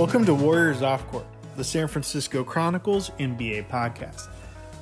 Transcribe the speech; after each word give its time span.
Welcome 0.00 0.24
to 0.24 0.34
Warriors 0.34 0.80
Off 0.80 1.06
Court, 1.08 1.26
the 1.58 1.62
San 1.62 1.86
Francisco 1.86 2.42
Chronicles 2.42 3.10
NBA 3.18 3.68
podcast. 3.68 4.28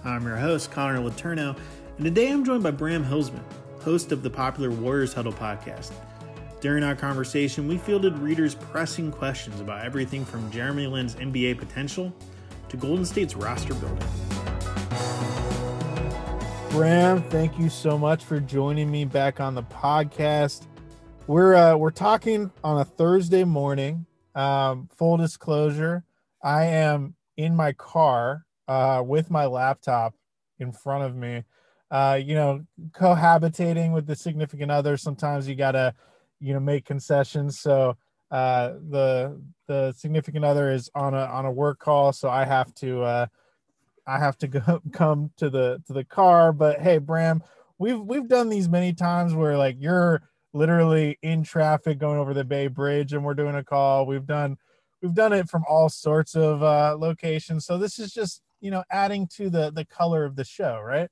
I'm 0.04 0.24
your 0.24 0.36
host, 0.36 0.70
Connor 0.70 1.00
Letourneau, 1.00 1.58
and 1.96 2.04
today 2.04 2.30
I'm 2.30 2.44
joined 2.44 2.62
by 2.62 2.70
Bram 2.70 3.04
Hillsman, 3.04 3.43
host 3.80 4.12
of 4.12 4.22
the 4.22 4.30
popular 4.30 4.70
Warriors 4.70 5.12
Huddle 5.12 5.32
podcast. 5.32 5.90
During 6.61 6.84
our 6.84 6.94
conversation, 6.94 7.66
we 7.66 7.79
fielded 7.79 8.16
readers' 8.18 8.54
pressing 8.54 9.11
questions 9.11 9.61
about 9.61 9.84
everything 9.84 10.25
from 10.25 10.48
Jeremy 10.52 10.86
Lin's 10.86 11.16
NBA 11.16 11.58
potential 11.58 12.14
to 12.68 12.76
Golden 12.76 13.04
State's 13.04 13.35
roster 13.35 13.75
building. 13.75 14.08
Bram, 16.71 17.25
thank 17.25 17.58
you 17.58 17.68
so 17.68 17.98
much 17.98 18.25
for 18.25 18.39
joining 18.39 18.89
me 18.89 19.04
back 19.04 19.40
on 19.40 19.57
the 19.57 19.64
podcast. 19.64 20.68
We're 21.26 21.57
uh, 21.57 21.76
we're 21.76 21.90
talking 21.90 22.53
on 22.62 22.79
a 22.79 22.85
Thursday 22.85 23.43
morning. 23.43 24.07
Um, 24.38 24.88
full 24.96 25.16
disclosure, 25.16 26.04
I 26.44 26.66
am 26.66 27.16
in 27.36 27.56
my 27.56 27.72
car 27.72 28.46
uh, 28.68 29.02
with 29.04 29.32
my 29.32 29.46
laptop 29.46 30.14
in 30.61 30.70
front 30.70 31.02
of 31.02 31.16
me. 31.16 31.42
Uh, 31.90 32.20
you 32.22 32.36
know, 32.36 32.64
cohabitating 32.92 33.92
with 33.92 34.06
the 34.06 34.14
significant 34.14 34.70
other. 34.70 34.97
Sometimes 34.97 35.48
you 35.48 35.56
gotta, 35.56 35.92
you 36.38 36.55
know, 36.55 36.61
make 36.61 36.84
concessions. 36.84 37.58
So 37.58 37.97
uh, 38.30 38.74
the 38.91 39.41
the 39.66 39.92
significant 39.97 40.44
other 40.44 40.70
is 40.70 40.89
on 40.94 41.14
a 41.14 41.25
on 41.25 41.44
a 41.44 41.50
work 41.50 41.80
call, 41.80 42.12
so 42.12 42.28
I 42.28 42.44
have 42.44 42.72
to 42.77 43.02
uh, 43.02 43.27
I 44.06 44.19
have 44.20 44.39
to 44.39 44.47
go 44.48 44.80
come 44.92 45.33
to 45.39 45.50
the 45.50 45.83
to 45.89 45.92
the 45.92 46.05
car. 46.05 46.52
But 46.52 46.80
hey, 46.80 46.98
Bram, 46.98 47.42
we've 47.78 47.98
we've 47.98 48.28
done 48.28 48.50
these 48.50 48.69
many 48.69 48.92
times 48.92 49.34
where 49.34 49.56
like 49.58 49.78
you're 49.80 50.23
literally 50.59 51.19
in 51.23 51.45
traffic 51.45 51.98
going 51.98 52.19
over 52.19 52.34
the 52.34 52.45
Bay 52.45 52.67
Bridge 52.67 53.12
and 53.12 53.25
we're 53.25 53.34
doing 53.34 53.55
a 53.55 53.64
call. 53.64 54.05
We've 54.05 54.27
done 54.27 54.59
we've 55.01 55.14
done 55.14 55.33
it 55.33 55.48
from 55.48 55.64
all 55.69 55.89
sorts 55.89 56.34
of 56.34 56.62
uh, 56.62 56.97
locations. 56.98 57.64
So 57.64 57.78
this 57.78 57.98
is 57.98 58.12
just 58.12 58.42
you 58.61 58.70
know 58.70 58.83
adding 58.91 59.29
to 59.36 59.48
the 59.48 59.70
the 59.70 59.84
color 59.84 60.25
of 60.25 60.36
the 60.36 60.45
show, 60.45 60.81
right? 60.81 61.09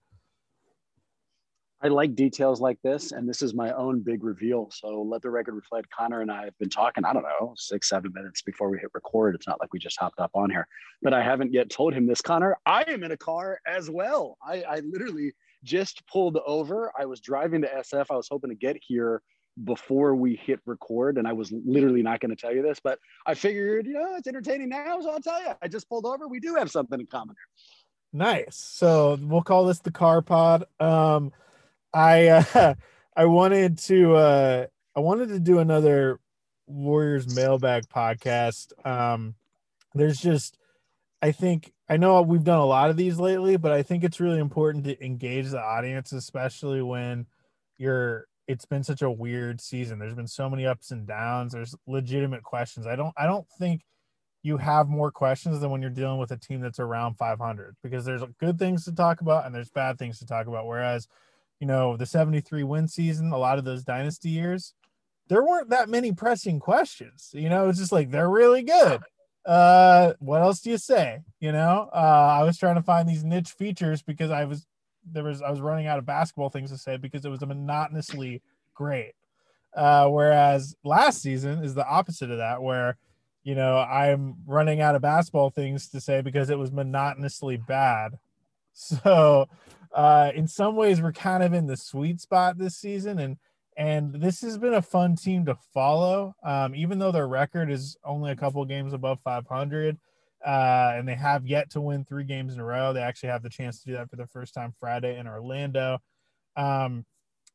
I 1.82 1.88
like 1.88 2.14
details 2.14 2.60
like 2.60 2.78
this, 2.82 3.12
and 3.12 3.28
this 3.28 3.42
is 3.42 3.54
my 3.54 3.70
own 3.72 4.00
big 4.00 4.24
reveal. 4.24 4.70
So 4.72 5.02
let 5.02 5.20
the 5.22 5.30
record 5.30 5.54
reflect. 5.54 5.88
Connor 5.90 6.22
and 6.22 6.32
I 6.32 6.44
have 6.44 6.58
been 6.58 6.70
talking. 6.70 7.04
I 7.04 7.12
don't 7.12 7.22
know 7.22 7.52
six, 7.56 7.90
seven 7.90 8.12
minutes 8.14 8.42
before 8.42 8.70
we 8.70 8.78
hit 8.78 8.88
record. 8.94 9.34
It's 9.34 9.46
not 9.46 9.60
like 9.60 9.72
we 9.72 9.78
just 9.78 10.00
hopped 10.00 10.18
up 10.18 10.30
on 10.34 10.50
here, 10.50 10.66
but 11.02 11.12
I 11.12 11.22
haven't 11.22 11.52
yet 11.52 11.68
told 11.68 11.92
him 11.92 12.06
this. 12.06 12.22
Connor, 12.22 12.56
I 12.64 12.82
am 12.88 13.04
in 13.04 13.12
a 13.12 13.16
car 13.16 13.60
as 13.66 13.90
well. 13.90 14.38
I, 14.44 14.62
I 14.62 14.80
literally 14.80 15.32
just 15.64 16.06
pulled 16.06 16.38
over. 16.46 16.90
I 16.98 17.04
was 17.04 17.20
driving 17.20 17.60
to 17.62 17.68
SF. 17.68 18.06
I 18.10 18.16
was 18.16 18.28
hoping 18.30 18.50
to 18.50 18.56
get 18.56 18.78
here 18.80 19.20
before 19.64 20.14
we 20.14 20.36
hit 20.36 20.60
record, 20.66 21.18
and 21.18 21.26
I 21.26 21.32
was 21.32 21.52
literally 21.52 22.02
not 22.02 22.20
going 22.20 22.30
to 22.30 22.36
tell 22.36 22.54
you 22.54 22.62
this, 22.62 22.78
but 22.80 22.98
I 23.24 23.34
figured, 23.34 23.86
you 23.86 23.94
know, 23.94 24.16
it's 24.16 24.28
entertaining 24.28 24.68
now, 24.68 25.00
so 25.00 25.10
I'll 25.10 25.20
tell 25.20 25.40
you. 25.40 25.52
I 25.62 25.68
just 25.68 25.88
pulled 25.88 26.04
over. 26.04 26.28
We 26.28 26.40
do 26.40 26.54
have 26.56 26.70
something 26.70 27.00
in 27.00 27.06
common. 27.06 27.36
Nice. 28.12 28.56
So 28.56 29.18
we'll 29.20 29.42
call 29.42 29.66
this 29.66 29.80
the 29.80 29.90
car 29.90 30.22
pod. 30.22 30.64
Um, 30.80 31.32
I 31.92 32.28
uh, 32.28 32.74
I 33.16 33.24
wanted 33.24 33.78
to 33.78 34.14
uh, 34.14 34.66
I 34.94 35.00
wanted 35.00 35.28
to 35.30 35.40
do 35.40 35.58
another 35.58 36.20
Warriors 36.66 37.34
mailbag 37.34 37.88
podcast. 37.88 38.72
Um, 38.86 39.34
there's 39.94 40.18
just 40.18 40.58
I 41.22 41.32
think 41.32 41.72
I 41.88 41.96
know 41.96 42.22
we've 42.22 42.44
done 42.44 42.58
a 42.58 42.66
lot 42.66 42.90
of 42.90 42.96
these 42.96 43.18
lately, 43.18 43.56
but 43.56 43.72
I 43.72 43.82
think 43.82 44.04
it's 44.04 44.20
really 44.20 44.40
important 44.40 44.84
to 44.84 45.04
engage 45.04 45.50
the 45.50 45.60
audience, 45.60 46.12
especially 46.12 46.82
when 46.82 47.26
you're 47.78 48.26
it's 48.46 48.64
been 48.64 48.84
such 48.84 49.02
a 49.02 49.10
weird 49.10 49.60
season. 49.60 49.98
There's 49.98 50.14
been 50.14 50.26
so 50.26 50.48
many 50.48 50.66
ups 50.66 50.90
and 50.90 51.06
downs. 51.06 51.52
There's 51.52 51.74
legitimate 51.86 52.42
questions. 52.42 52.86
I 52.86 52.96
don't 52.96 53.14
I 53.16 53.26
don't 53.26 53.46
think 53.58 53.82
you 54.42 54.56
have 54.58 54.88
more 54.88 55.10
questions 55.10 55.58
than 55.58 55.70
when 55.70 55.82
you're 55.82 55.90
dealing 55.90 56.18
with 56.18 56.30
a 56.30 56.36
team 56.36 56.60
that's 56.60 56.78
around 56.78 57.14
500 57.14 57.76
because 57.82 58.04
there's 58.04 58.22
good 58.38 58.58
things 58.58 58.84
to 58.84 58.92
talk 58.92 59.20
about 59.20 59.44
and 59.44 59.52
there's 59.52 59.70
bad 59.70 59.98
things 59.98 60.20
to 60.20 60.26
talk 60.26 60.46
about. 60.46 60.66
Whereas, 60.66 61.08
you 61.58 61.66
know, 61.66 61.96
the 61.96 62.06
73 62.06 62.62
win 62.62 62.86
season, 62.86 63.32
a 63.32 63.38
lot 63.38 63.58
of 63.58 63.64
those 63.64 63.82
dynasty 63.82 64.30
years, 64.30 64.72
there 65.28 65.42
weren't 65.42 65.70
that 65.70 65.88
many 65.88 66.12
pressing 66.12 66.60
questions. 66.60 67.30
You 67.32 67.48
know, 67.48 67.68
it's 67.68 67.80
just 67.80 67.90
like 67.90 68.12
they're 68.12 68.30
really 68.30 68.62
good. 68.62 69.00
Uh, 69.44 70.12
what 70.20 70.42
else 70.42 70.60
do 70.60 70.70
you 70.70 70.78
say? 70.78 71.20
You 71.40 71.50
know, 71.50 71.90
uh, 71.92 72.38
I 72.40 72.44
was 72.44 72.56
trying 72.56 72.76
to 72.76 72.82
find 72.82 73.08
these 73.08 73.24
niche 73.24 73.50
features 73.50 74.02
because 74.02 74.30
I 74.30 74.44
was 74.44 74.64
there 75.12 75.24
was 75.24 75.42
I 75.42 75.50
was 75.50 75.60
running 75.60 75.86
out 75.86 75.98
of 75.98 76.06
basketball 76.06 76.50
things 76.50 76.70
to 76.70 76.78
say 76.78 76.96
because 76.96 77.24
it 77.24 77.30
was 77.30 77.40
monotonously 77.40 78.42
great. 78.74 79.12
Uh, 79.74 80.08
whereas 80.08 80.74
last 80.84 81.20
season 81.20 81.62
is 81.62 81.74
the 81.74 81.86
opposite 81.86 82.30
of 82.30 82.38
that, 82.38 82.62
where 82.62 82.96
you 83.44 83.54
know 83.54 83.78
I'm 83.78 84.36
running 84.46 84.80
out 84.80 84.94
of 84.94 85.02
basketball 85.02 85.50
things 85.50 85.88
to 85.88 86.00
say 86.00 86.20
because 86.22 86.50
it 86.50 86.58
was 86.58 86.72
monotonously 86.72 87.56
bad. 87.56 88.18
So 88.78 89.48
uh, 89.94 90.32
in 90.34 90.46
some 90.46 90.76
ways, 90.76 91.00
we're 91.00 91.10
kind 91.10 91.42
of 91.42 91.54
in 91.54 91.66
the 91.66 91.78
sweet 91.78 92.20
spot 92.20 92.58
this 92.58 92.76
season, 92.76 93.18
and 93.18 93.38
and 93.76 94.14
this 94.14 94.42
has 94.42 94.58
been 94.58 94.74
a 94.74 94.82
fun 94.82 95.16
team 95.16 95.46
to 95.46 95.56
follow. 95.72 96.34
Um, 96.42 96.74
even 96.74 96.98
though 96.98 97.10
their 97.10 97.26
record 97.26 97.70
is 97.70 97.96
only 98.04 98.32
a 98.32 98.36
couple 98.36 98.62
games 98.66 98.92
above 98.92 99.20
500, 99.24 99.96
uh, 100.46 100.92
and 100.94 101.08
they 101.08 101.16
have 101.16 101.44
yet 101.44 101.70
to 101.70 101.80
win 101.80 102.04
three 102.04 102.22
games 102.22 102.54
in 102.54 102.60
a 102.60 102.64
row. 102.64 102.92
They 102.92 103.02
actually 103.02 103.30
have 103.30 103.42
the 103.42 103.50
chance 103.50 103.80
to 103.80 103.86
do 103.86 103.92
that 103.94 104.08
for 104.08 104.14
the 104.14 104.28
first 104.28 104.54
time 104.54 104.72
Friday 104.78 105.18
in 105.18 105.26
Orlando. 105.26 105.98
Um, 106.56 107.04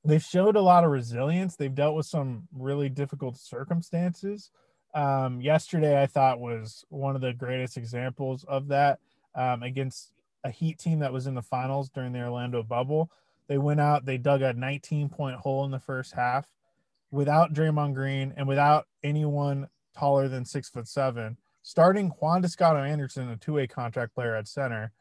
they've 0.03 0.21
showed 0.21 0.57
a 0.57 0.61
lot 0.61 0.83
of 0.83 0.91
resilience. 0.91 1.55
They've 1.55 1.73
dealt 1.73 1.95
with 1.95 2.05
some 2.05 2.49
really 2.53 2.89
difficult 2.89 3.37
circumstances. 3.37 4.51
Um, 4.93 5.39
yesterday, 5.39 6.01
I 6.01 6.05
thought 6.05 6.41
was 6.41 6.83
one 6.89 7.15
of 7.15 7.21
the 7.21 7.31
greatest 7.31 7.77
examples 7.77 8.43
of 8.43 8.67
that 8.67 8.99
um, 9.35 9.63
against 9.63 10.11
a 10.43 10.51
Heat 10.51 10.77
team 10.77 10.99
that 10.99 11.13
was 11.13 11.27
in 11.27 11.35
the 11.35 11.41
finals 11.41 11.89
during 11.89 12.11
the 12.11 12.19
Orlando 12.19 12.61
bubble. 12.61 13.09
They 13.47 13.57
went 13.57 13.79
out, 13.79 14.03
they 14.03 14.17
dug 14.17 14.41
a 14.41 14.51
19 14.51 15.07
point 15.07 15.37
hole 15.37 15.63
in 15.63 15.71
the 15.71 15.79
first 15.79 16.13
half 16.13 16.45
without 17.09 17.53
Draymond 17.53 17.93
Green 17.93 18.33
and 18.35 18.49
without 18.49 18.87
anyone 19.01 19.69
taller 19.95 20.27
than 20.27 20.43
six 20.43 20.69
foot 20.69 20.89
seven 20.89 21.37
starting 21.71 22.09
Juan 22.19 22.41
Toscano 22.41 22.83
Anderson, 22.83 23.29
a 23.29 23.37
two 23.37 23.53
way 23.53 23.65
contract 23.65 24.13
player 24.13 24.35
at 24.35 24.45
center, 24.45 24.91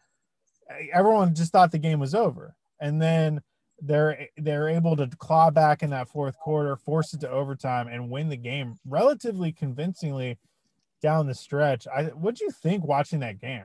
everyone 0.93 1.35
just 1.35 1.51
thought 1.51 1.73
the 1.73 1.79
game 1.79 1.99
was 1.99 2.15
over. 2.15 2.55
And 2.81 3.03
then 3.03 3.43
they're 3.83 4.29
they're 4.37 4.69
able 4.69 4.95
to 4.95 5.09
claw 5.19 5.51
back 5.51 5.83
in 5.83 5.91
that 5.91 6.09
fourth 6.09 6.39
quarter, 6.39 6.77
force 6.77 7.13
it 7.13 7.21
to 7.23 7.31
overtime, 7.31 7.89
and 7.89 8.09
win 8.09 8.29
the 8.29 8.37
game 8.37 8.79
relatively 8.87 9.51
convincingly 9.51 10.39
down 11.03 11.27
the 11.27 11.35
stretch. 11.35 11.89
I 11.89 12.05
what 12.05 12.37
do 12.37 12.45
you 12.45 12.53
think 12.53 12.85
watching 12.85 13.21
that 13.21 13.41
game? 13.41 13.65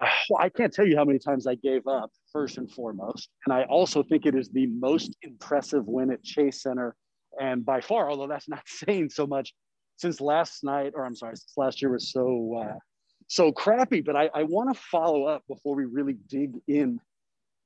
Well, 0.30 0.40
I 0.40 0.48
can't 0.48 0.72
tell 0.72 0.86
you 0.86 0.96
how 0.96 1.04
many 1.04 1.18
times 1.18 1.48
I 1.48 1.56
gave 1.56 1.88
up 1.88 2.12
first 2.32 2.56
and 2.56 2.70
foremost, 2.70 3.30
and 3.44 3.52
I 3.52 3.64
also 3.64 4.04
think 4.04 4.26
it 4.26 4.36
is 4.36 4.48
the 4.48 4.66
most 4.68 5.16
impressive 5.22 5.88
win 5.88 6.12
at 6.12 6.22
Chase 6.22 6.62
Center, 6.62 6.94
and 7.40 7.66
by 7.66 7.80
far, 7.80 8.08
although 8.08 8.28
that's 8.28 8.48
not 8.48 8.62
saying 8.66 9.10
so 9.10 9.26
much, 9.26 9.52
since 10.00 10.20
last 10.20 10.64
night, 10.64 10.92
or 10.94 11.04
I'm 11.04 11.14
sorry, 11.14 11.36
since 11.36 11.52
last 11.56 11.82
year 11.82 11.90
was 11.90 12.10
so 12.10 12.64
uh, 12.64 12.78
so 13.28 13.52
crappy. 13.52 14.00
But 14.00 14.16
I, 14.16 14.30
I 14.34 14.42
want 14.44 14.74
to 14.74 14.80
follow 14.90 15.24
up 15.24 15.42
before 15.48 15.74
we 15.74 15.84
really 15.84 16.16
dig 16.28 16.54
in 16.66 17.00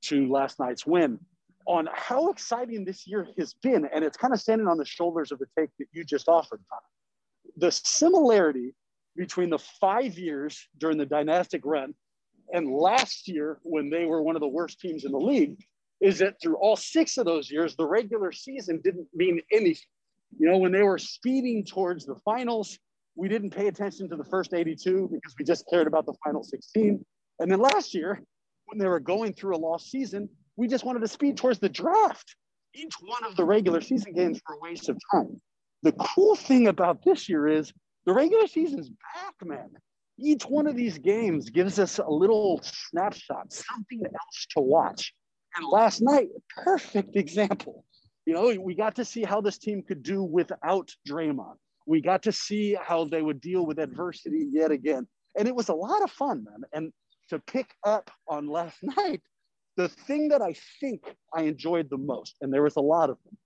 to 0.03 0.27
last 0.27 0.59
night's 0.59 0.85
win 0.85 1.19
on 1.67 1.87
how 1.91 2.29
exciting 2.29 2.85
this 2.85 3.07
year 3.07 3.27
has 3.39 3.53
been, 3.53 3.87
and 3.91 4.03
it's 4.03 4.17
kind 4.17 4.33
of 4.33 4.39
standing 4.39 4.67
on 4.67 4.77
the 4.77 4.85
shoulders 4.85 5.31
of 5.31 5.39
the 5.39 5.47
take 5.57 5.69
that 5.79 5.87
you 5.93 6.03
just 6.03 6.27
offered. 6.27 6.61
Tom. 6.69 6.79
The 7.57 7.71
similarity 7.71 8.75
between 9.15 9.49
the 9.49 9.59
five 9.59 10.17
years 10.17 10.67
during 10.77 10.97
the 10.97 11.05
dynastic 11.05 11.61
run 11.63 11.93
and 12.51 12.71
last 12.71 13.27
year 13.27 13.59
when 13.63 13.89
they 13.89 14.05
were 14.05 14.21
one 14.21 14.35
of 14.35 14.41
the 14.41 14.47
worst 14.47 14.79
teams 14.79 15.05
in 15.05 15.11
the 15.11 15.17
league 15.17 15.57
is 16.01 16.19
that 16.19 16.39
through 16.41 16.57
all 16.57 16.75
six 16.75 17.17
of 17.17 17.25
those 17.25 17.49
years, 17.49 17.75
the 17.75 17.85
regular 17.85 18.31
season 18.31 18.81
didn't 18.83 19.07
mean 19.13 19.41
anything. 19.51 19.87
You 20.37 20.49
know, 20.49 20.57
when 20.57 20.71
they 20.71 20.83
were 20.83 20.97
speeding 20.97 21.63
towards 21.63 22.05
the 22.05 22.15
finals, 22.25 22.77
we 23.15 23.29
didn't 23.29 23.51
pay 23.51 23.67
attention 23.67 24.09
to 24.09 24.15
the 24.15 24.25
first 24.25 24.53
82 24.53 25.09
because 25.11 25.35
we 25.39 25.45
just 25.45 25.65
cared 25.69 25.87
about 25.87 26.05
the 26.05 26.13
final 26.23 26.43
16. 26.43 27.03
And 27.39 27.51
then 27.51 27.59
last 27.59 27.93
year, 27.93 28.21
when 28.65 28.77
they 28.77 28.87
were 28.87 28.99
going 28.99 29.33
through 29.33 29.55
a 29.55 29.57
lost 29.57 29.89
season, 29.89 30.29
we 30.57 30.67
just 30.67 30.83
wanted 30.83 30.99
to 30.99 31.07
speed 31.07 31.37
towards 31.37 31.59
the 31.59 31.69
draft. 31.69 32.35
Each 32.73 32.93
one 33.01 33.23
of 33.23 33.35
the 33.37 33.45
regular 33.45 33.81
season 33.81 34.13
games 34.13 34.41
were 34.47 34.55
a 34.55 34.59
waste 34.59 34.89
of 34.89 34.97
time. 35.11 35.41
The 35.83 35.93
cool 35.93 36.35
thing 36.35 36.67
about 36.67 37.03
this 37.05 37.29
year 37.29 37.47
is 37.47 37.71
the 38.05 38.13
regular 38.13 38.47
season's 38.47 38.89
back, 38.89 39.35
man. 39.43 39.69
Each 40.17 40.43
one 40.43 40.67
of 40.67 40.75
these 40.75 40.97
games 40.97 41.49
gives 41.49 41.79
us 41.79 41.99
a 41.99 42.09
little 42.09 42.59
snapshot, 42.63 43.51
something 43.51 44.01
else 44.03 44.47
to 44.51 44.61
watch. 44.61 45.13
And 45.55 45.65
last 45.67 46.01
night, 46.01 46.29
perfect 46.63 47.15
example. 47.15 47.85
You 48.25 48.33
know, 48.33 48.55
we 48.59 48.73
got 48.73 48.95
to 48.95 49.05
see 49.05 49.23
how 49.23 49.41
this 49.41 49.57
team 49.57 49.83
could 49.83 50.01
do 50.01 50.23
without 50.23 50.91
Draymond. 51.07 51.57
We 51.85 52.01
got 52.01 52.23
to 52.23 52.31
see 52.31 52.75
how 52.81 53.05
they 53.05 53.21
would 53.21 53.39
deal 53.39 53.65
with 53.65 53.77
adversity 53.77 54.47
yet 54.51 54.71
again. 54.71 55.07
And 55.37 55.47
it 55.47 55.55
was 55.55 55.69
a 55.69 55.75
lot 55.75 56.01
of 56.01 56.09
fun, 56.11 56.43
man. 56.43 56.63
And 56.73 56.91
to 57.29 57.39
pick 57.39 57.75
up 57.83 58.09
on 58.27 58.47
last 58.47 58.77
night, 58.83 59.21
the 59.77 59.89
thing 59.89 60.29
that 60.29 60.41
I 60.41 60.55
think 60.79 61.15
I 61.33 61.43
enjoyed 61.43 61.89
the 61.89 61.97
most, 61.97 62.35
and 62.41 62.51
there 62.51 62.63
was 62.63 62.77
a 62.77 62.81
lot 62.81 63.09
of 63.09 63.17
them, 63.25 63.37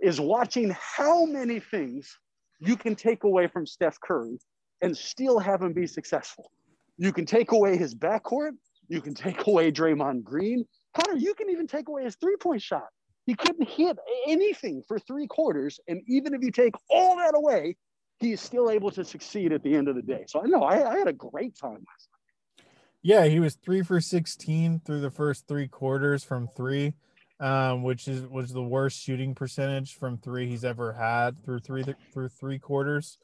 is 0.00 0.20
watching 0.20 0.74
how 0.80 1.26
many 1.26 1.60
things 1.60 2.16
you 2.60 2.76
can 2.76 2.94
take 2.94 3.24
away 3.24 3.48
from 3.48 3.66
Steph 3.66 4.00
Curry 4.00 4.38
and 4.80 4.96
still 4.96 5.38
have 5.38 5.62
him 5.62 5.72
be 5.72 5.86
successful. 5.86 6.50
You 6.96 7.12
can 7.12 7.26
take 7.26 7.52
away 7.52 7.76
his 7.76 7.94
backcourt. 7.94 8.52
You 8.88 9.00
can 9.00 9.14
take 9.14 9.46
away 9.46 9.72
Draymond 9.72 10.22
Green. 10.22 10.64
Connor, 10.96 11.18
you 11.18 11.34
can 11.34 11.50
even 11.50 11.66
take 11.66 11.88
away 11.88 12.04
his 12.04 12.16
three 12.16 12.36
point 12.36 12.62
shot. 12.62 12.88
He 13.24 13.34
couldn't 13.34 13.68
hit 13.68 13.98
anything 14.26 14.82
for 14.86 14.98
three 14.98 15.26
quarters. 15.26 15.78
And 15.88 16.02
even 16.06 16.34
if 16.34 16.42
you 16.42 16.50
take 16.50 16.74
all 16.90 17.16
that 17.16 17.34
away, 17.36 17.76
he 18.18 18.32
is 18.32 18.40
still 18.40 18.70
able 18.70 18.90
to 18.92 19.04
succeed 19.04 19.52
at 19.52 19.62
the 19.62 19.74
end 19.74 19.88
of 19.88 19.96
the 19.96 20.02
day. 20.02 20.24
So 20.26 20.42
I 20.42 20.46
know 20.46 20.62
I, 20.62 20.92
I 20.92 20.98
had 20.98 21.08
a 21.08 21.12
great 21.12 21.56
time 21.56 21.72
last 21.72 22.08
night. 22.10 22.66
Yeah, 23.02 23.24
he 23.24 23.40
was 23.40 23.56
three 23.56 23.82
for 23.82 24.00
16 24.00 24.82
through 24.84 25.00
the 25.00 25.10
first 25.10 25.48
three 25.48 25.66
quarters 25.66 26.22
from 26.22 26.46
three, 26.46 26.94
um, 27.40 27.82
which 27.82 28.06
is 28.06 28.24
was 28.26 28.52
the 28.52 28.62
worst 28.62 29.00
shooting 29.00 29.34
percentage 29.34 29.94
from 29.96 30.18
three 30.18 30.46
he's 30.46 30.64
ever 30.64 30.92
had 30.92 31.44
through 31.44 31.60
three 31.60 31.84
through 32.12 32.28
three 32.28 32.60
quarters. 32.60 33.18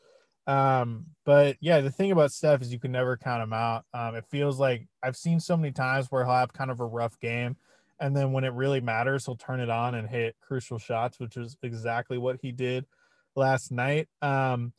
Um, 0.48 1.06
but 1.24 1.58
yeah, 1.60 1.80
the 1.80 1.90
thing 1.90 2.10
about 2.10 2.32
Steph 2.32 2.62
is 2.62 2.72
you 2.72 2.80
can 2.80 2.90
never 2.90 3.16
count 3.16 3.42
him 3.42 3.52
out. 3.52 3.84
Um, 3.92 4.16
it 4.16 4.24
feels 4.30 4.58
like 4.58 4.88
I've 5.02 5.16
seen 5.16 5.38
so 5.38 5.56
many 5.56 5.72
times 5.72 6.06
where 6.08 6.24
he'll 6.24 6.34
have 6.34 6.52
kind 6.52 6.70
of 6.70 6.80
a 6.80 6.86
rough 6.86 7.20
game, 7.20 7.56
and 8.00 8.16
then 8.16 8.32
when 8.32 8.44
it 8.44 8.52
really 8.52 8.80
matters, 8.80 9.26
he'll 9.26 9.36
turn 9.36 9.60
it 9.60 9.70
on 9.70 9.94
and 9.94 10.08
hit 10.08 10.36
crucial 10.40 10.78
shots, 10.78 11.18
which 11.18 11.36
is 11.36 11.56
exactly 11.62 12.18
what 12.18 12.38
he 12.40 12.52
did 12.52 12.86
last 13.34 13.72
night. 13.72 14.08
Um, 14.22 14.72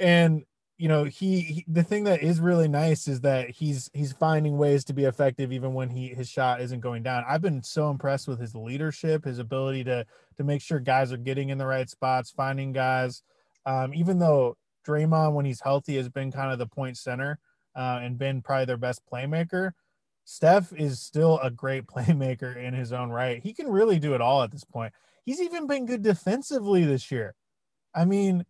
and 0.00 0.44
you 0.78 0.88
know, 0.88 1.04
he, 1.04 1.40
he 1.40 1.64
the 1.68 1.84
thing 1.84 2.04
that 2.04 2.22
is 2.22 2.40
really 2.40 2.66
nice 2.66 3.06
is 3.06 3.20
that 3.20 3.50
he's 3.50 3.88
he's 3.92 4.12
finding 4.12 4.58
ways 4.58 4.84
to 4.86 4.92
be 4.92 5.04
effective 5.04 5.52
even 5.52 5.74
when 5.74 5.90
he 5.90 6.08
his 6.08 6.28
shot 6.28 6.60
isn't 6.60 6.80
going 6.80 7.02
down. 7.02 7.24
I've 7.28 7.42
been 7.42 7.62
so 7.62 7.90
impressed 7.90 8.26
with 8.26 8.40
his 8.40 8.54
leadership, 8.54 9.24
his 9.24 9.38
ability 9.38 9.84
to 9.84 10.04
to 10.38 10.44
make 10.44 10.60
sure 10.60 10.80
guys 10.80 11.12
are 11.12 11.18
getting 11.18 11.50
in 11.50 11.58
the 11.58 11.66
right 11.66 11.88
spots, 11.88 12.30
finding 12.30 12.72
guys. 12.72 13.22
Um, 13.64 13.94
even 13.94 14.18
though 14.18 14.56
Draymond, 14.84 15.34
when 15.34 15.44
he's 15.44 15.60
healthy, 15.60 15.96
has 15.96 16.08
been 16.08 16.32
kind 16.32 16.52
of 16.52 16.58
the 16.58 16.66
point 16.66 16.96
center 16.96 17.38
uh, 17.76 18.00
and 18.02 18.18
been 18.18 18.42
probably 18.42 18.64
their 18.64 18.76
best 18.76 19.02
playmaker. 19.10 19.72
Steph 20.24 20.72
is 20.72 21.00
still 21.00 21.38
a 21.40 21.50
great 21.50 21.86
playmaker 21.86 22.56
in 22.56 22.74
his 22.74 22.92
own 22.92 23.10
right. 23.10 23.42
He 23.42 23.52
can 23.52 23.68
really 23.68 23.98
do 23.98 24.14
it 24.14 24.20
all 24.20 24.42
at 24.42 24.50
this 24.50 24.64
point. 24.64 24.92
He's 25.24 25.40
even 25.40 25.66
been 25.66 25.86
good 25.86 26.02
defensively 26.02 26.84
this 26.84 27.10
year. 27.10 27.34
I 27.94 28.04
mean, 28.04 28.44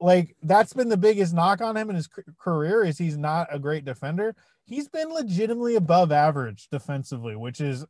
like 0.00 0.36
that's 0.42 0.72
been 0.72 0.88
the 0.88 0.96
biggest 0.96 1.34
knock 1.34 1.60
on 1.60 1.76
him 1.76 1.90
in 1.90 1.96
his 1.96 2.08
career 2.38 2.84
is 2.84 2.98
he's 2.98 3.16
not 3.16 3.48
a 3.50 3.58
great 3.58 3.84
defender. 3.84 4.34
He's 4.66 4.88
been 4.88 5.10
legitimately 5.10 5.76
above 5.76 6.10
average 6.12 6.68
defensively, 6.70 7.36
which 7.36 7.60
is 7.60 7.84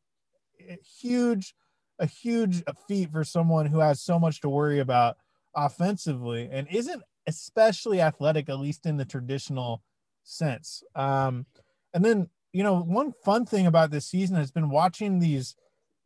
huge, 1.00 1.54
a 1.98 2.06
huge 2.06 2.62
feat 2.88 3.10
for 3.12 3.24
someone 3.24 3.66
who 3.66 3.78
has 3.78 4.00
so 4.00 4.18
much 4.18 4.40
to 4.40 4.48
worry 4.48 4.80
about 4.80 5.16
offensively 5.54 6.48
and 6.50 6.66
isn't 6.68 7.02
especially 7.26 8.00
athletic, 8.00 8.48
at 8.48 8.58
least 8.58 8.86
in 8.86 8.96
the 8.96 9.04
traditional 9.04 9.82
sense. 10.24 10.82
Um, 10.94 11.46
and 11.92 12.04
then, 12.04 12.28
you 12.54 12.62
know, 12.62 12.80
one 12.80 13.12
fun 13.24 13.44
thing 13.44 13.66
about 13.66 13.90
this 13.90 14.06
season 14.06 14.36
has 14.36 14.52
been 14.52 14.70
watching 14.70 15.18
these 15.18 15.56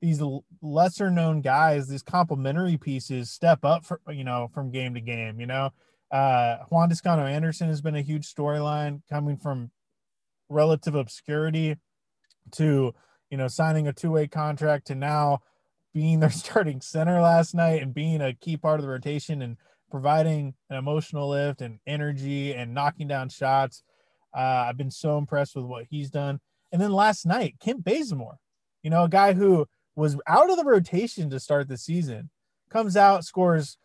these 0.00 0.22
lesser 0.62 1.10
known 1.10 1.42
guys, 1.42 1.88
these 1.88 2.02
complementary 2.02 2.78
pieces 2.78 3.30
step 3.30 3.64
up 3.64 3.84
for 3.84 4.00
you 4.08 4.24
know 4.24 4.48
from 4.54 4.70
game 4.70 4.94
to 4.94 5.00
game. 5.00 5.38
You 5.38 5.46
know, 5.46 5.70
uh, 6.10 6.56
Juan 6.70 6.88
Toscano 6.88 7.26
Anderson 7.26 7.68
has 7.68 7.82
been 7.82 7.94
a 7.94 8.00
huge 8.00 8.32
storyline 8.32 9.02
coming 9.10 9.36
from 9.36 9.70
relative 10.48 10.94
obscurity 10.94 11.76
to 12.52 12.94
you 13.30 13.36
know 13.36 13.48
signing 13.48 13.86
a 13.86 13.92
two 13.92 14.12
way 14.12 14.26
contract 14.26 14.86
to 14.86 14.94
now 14.94 15.40
being 15.92 16.20
their 16.20 16.30
starting 16.44 16.80
center 16.80 17.20
last 17.20 17.54
night 17.54 17.82
and 17.82 17.92
being 17.92 18.22
a 18.22 18.32
key 18.32 18.56
part 18.56 18.80
of 18.80 18.86
the 18.86 18.90
rotation 18.90 19.42
and 19.42 19.58
providing 19.90 20.54
an 20.70 20.78
emotional 20.78 21.28
lift 21.28 21.60
and 21.60 21.78
energy 21.86 22.54
and 22.54 22.72
knocking 22.72 23.06
down 23.06 23.28
shots. 23.28 23.82
Uh, 24.36 24.66
I've 24.68 24.76
been 24.76 24.90
so 24.90 25.18
impressed 25.18 25.56
with 25.56 25.64
what 25.64 25.86
he's 25.90 26.10
done. 26.10 26.40
And 26.72 26.80
then 26.80 26.92
last 26.92 27.26
night, 27.26 27.56
Kent 27.60 27.84
Bazemore, 27.84 28.38
you 28.82 28.90
know, 28.90 29.04
a 29.04 29.08
guy 29.08 29.32
who 29.32 29.66
was 29.96 30.16
out 30.26 30.50
of 30.50 30.56
the 30.56 30.64
rotation 30.64 31.30
to 31.30 31.40
start 31.40 31.68
the 31.68 31.78
season, 31.78 32.30
comes 32.70 32.96
out, 32.96 33.24
scores, 33.24 33.78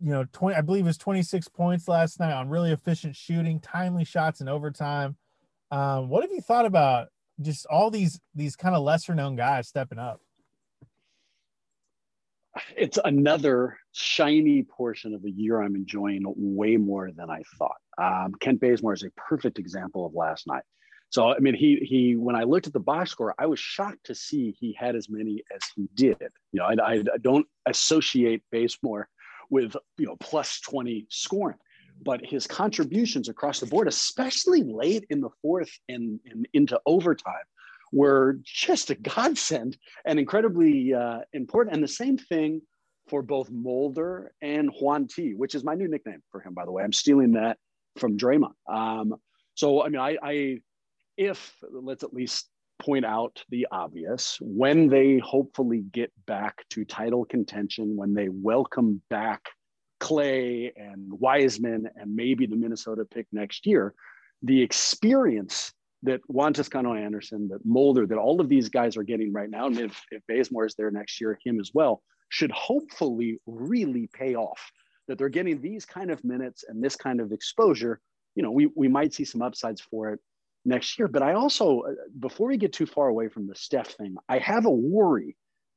you 0.00 0.10
know, 0.10 0.24
20, 0.32 0.56
I 0.56 0.62
believe 0.62 0.84
it 0.84 0.88
was 0.88 0.98
26 0.98 1.48
points 1.48 1.86
last 1.86 2.18
night 2.18 2.32
on 2.32 2.48
really 2.48 2.72
efficient 2.72 3.14
shooting, 3.14 3.60
timely 3.60 4.04
shots 4.04 4.40
in 4.40 4.48
overtime. 4.48 5.16
Um, 5.70 6.08
what 6.08 6.22
have 6.22 6.32
you 6.32 6.40
thought 6.40 6.66
about 6.66 7.08
just 7.40 7.66
all 7.66 7.90
these 7.90 8.20
these 8.34 8.56
kind 8.56 8.74
of 8.74 8.82
lesser 8.82 9.14
known 9.14 9.36
guys 9.36 9.68
stepping 9.68 9.98
up? 9.98 10.20
it's 12.76 12.98
another 13.04 13.78
shiny 13.92 14.62
portion 14.62 15.14
of 15.14 15.22
the 15.22 15.30
year 15.30 15.60
I'm 15.60 15.76
enjoying 15.76 16.22
way 16.26 16.76
more 16.76 17.10
than 17.10 17.30
I 17.30 17.42
thought. 17.58 17.80
Um, 18.00 18.34
Kent 18.40 18.60
Bazemore 18.60 18.94
is 18.94 19.02
a 19.02 19.10
perfect 19.10 19.58
example 19.58 20.06
of 20.06 20.14
last 20.14 20.46
night. 20.46 20.62
So 21.10 21.34
I 21.34 21.38
mean, 21.40 21.54
he 21.54 21.76
he 21.76 22.16
when 22.16 22.36
I 22.36 22.44
looked 22.44 22.68
at 22.68 22.72
the 22.72 22.80
box 22.80 23.10
score, 23.10 23.34
I 23.38 23.46
was 23.46 23.58
shocked 23.58 24.04
to 24.04 24.14
see 24.14 24.52
he 24.58 24.72
had 24.78 24.94
as 24.94 25.08
many 25.08 25.42
as 25.54 25.60
he 25.74 25.88
did. 25.94 26.16
You 26.52 26.60
know, 26.60 26.64
I, 26.64 26.76
I, 26.92 27.02
don't 27.20 27.46
associate 27.66 28.42
Bazemore 28.52 29.08
with 29.50 29.74
you 29.98 30.06
know 30.06 30.16
plus 30.20 30.60
20 30.60 31.06
scoring, 31.10 31.58
but 32.02 32.24
his 32.24 32.46
contributions 32.46 33.28
across 33.28 33.58
the 33.58 33.66
board, 33.66 33.88
especially 33.88 34.62
late 34.62 35.04
in 35.10 35.20
the 35.20 35.30
fourth 35.42 35.70
and, 35.88 36.20
and 36.26 36.46
into 36.54 36.80
overtime, 36.86 37.34
were 37.92 38.38
just 38.44 38.90
a 38.90 38.94
godsend 38.94 39.76
and 40.04 40.20
incredibly 40.20 40.94
uh, 40.94 41.18
important. 41.32 41.74
And 41.74 41.82
the 41.82 41.88
same 41.88 42.18
thing 42.18 42.62
for 43.08 43.20
both 43.20 43.50
Mulder 43.50 44.32
and 44.40 44.70
Juan 44.80 45.08
T, 45.08 45.34
which 45.34 45.56
is 45.56 45.64
my 45.64 45.74
new 45.74 45.88
nickname 45.88 46.22
for 46.30 46.40
him, 46.40 46.54
by 46.54 46.64
the 46.64 46.70
way. 46.70 46.84
I'm 46.84 46.92
stealing 46.92 47.32
that 47.32 47.58
from 47.98 48.16
Draymond. 48.16 48.54
Um, 48.68 49.14
so, 49.54 49.84
I 49.84 49.88
mean, 49.88 50.00
I, 50.00 50.16
I, 50.22 50.58
if 51.16 51.54
let's 51.70 52.02
at 52.02 52.14
least 52.14 52.48
point 52.80 53.04
out 53.04 53.44
the 53.50 53.66
obvious, 53.70 54.38
when 54.40 54.88
they 54.88 55.18
hopefully 55.18 55.84
get 55.92 56.12
back 56.26 56.64
to 56.70 56.84
title 56.84 57.24
contention, 57.24 57.96
when 57.96 58.14
they 58.14 58.28
welcome 58.30 59.02
back 59.10 59.50
Klay 60.00 60.72
and 60.76 61.12
Wiseman 61.12 61.88
and 61.96 62.16
maybe 62.16 62.46
the 62.46 62.56
Minnesota 62.56 63.04
pick 63.04 63.26
next 63.32 63.66
year, 63.66 63.94
the 64.42 64.62
experience 64.62 65.72
that 66.02 66.20
Juan 66.26 66.54
Toscano 66.54 66.94
Anderson, 66.94 67.48
that 67.48 67.64
Mulder, 67.66 68.06
that 68.06 68.16
all 68.16 68.40
of 68.40 68.48
these 68.48 68.70
guys 68.70 68.96
are 68.96 69.02
getting 69.02 69.32
right 69.32 69.50
now, 69.50 69.66
and 69.66 69.78
if, 69.78 70.02
if 70.10 70.22
Bazemore 70.26 70.64
is 70.64 70.74
there 70.74 70.90
next 70.90 71.20
year, 71.20 71.38
him 71.44 71.60
as 71.60 71.72
well, 71.74 72.02
should 72.30 72.50
hopefully 72.50 73.38
really 73.46 74.08
pay 74.10 74.34
off. 74.34 74.72
That 75.08 75.18
they're 75.18 75.28
getting 75.28 75.60
these 75.60 75.84
kind 75.84 76.10
of 76.10 76.22
minutes 76.24 76.64
and 76.68 76.82
this 76.82 76.96
kind 76.96 77.20
of 77.20 77.32
exposure. 77.32 78.00
You 78.34 78.42
know, 78.42 78.50
we, 78.50 78.70
we 78.76 78.88
might 78.88 79.12
see 79.12 79.24
some 79.24 79.42
upsides 79.42 79.80
for 79.80 80.12
it 80.12 80.20
next 80.64 80.98
year. 80.98 81.08
But 81.08 81.22
I 81.22 81.34
also, 81.34 81.80
uh, 81.80 81.92
before 82.18 82.48
we 82.48 82.56
get 82.56 82.72
too 82.72 82.86
far 82.86 83.08
away 83.08 83.28
from 83.28 83.46
the 83.46 83.54
Steph 83.54 83.88
thing, 83.88 84.16
I 84.28 84.38
have 84.38 84.66
a 84.66 84.70
worry 84.70 85.36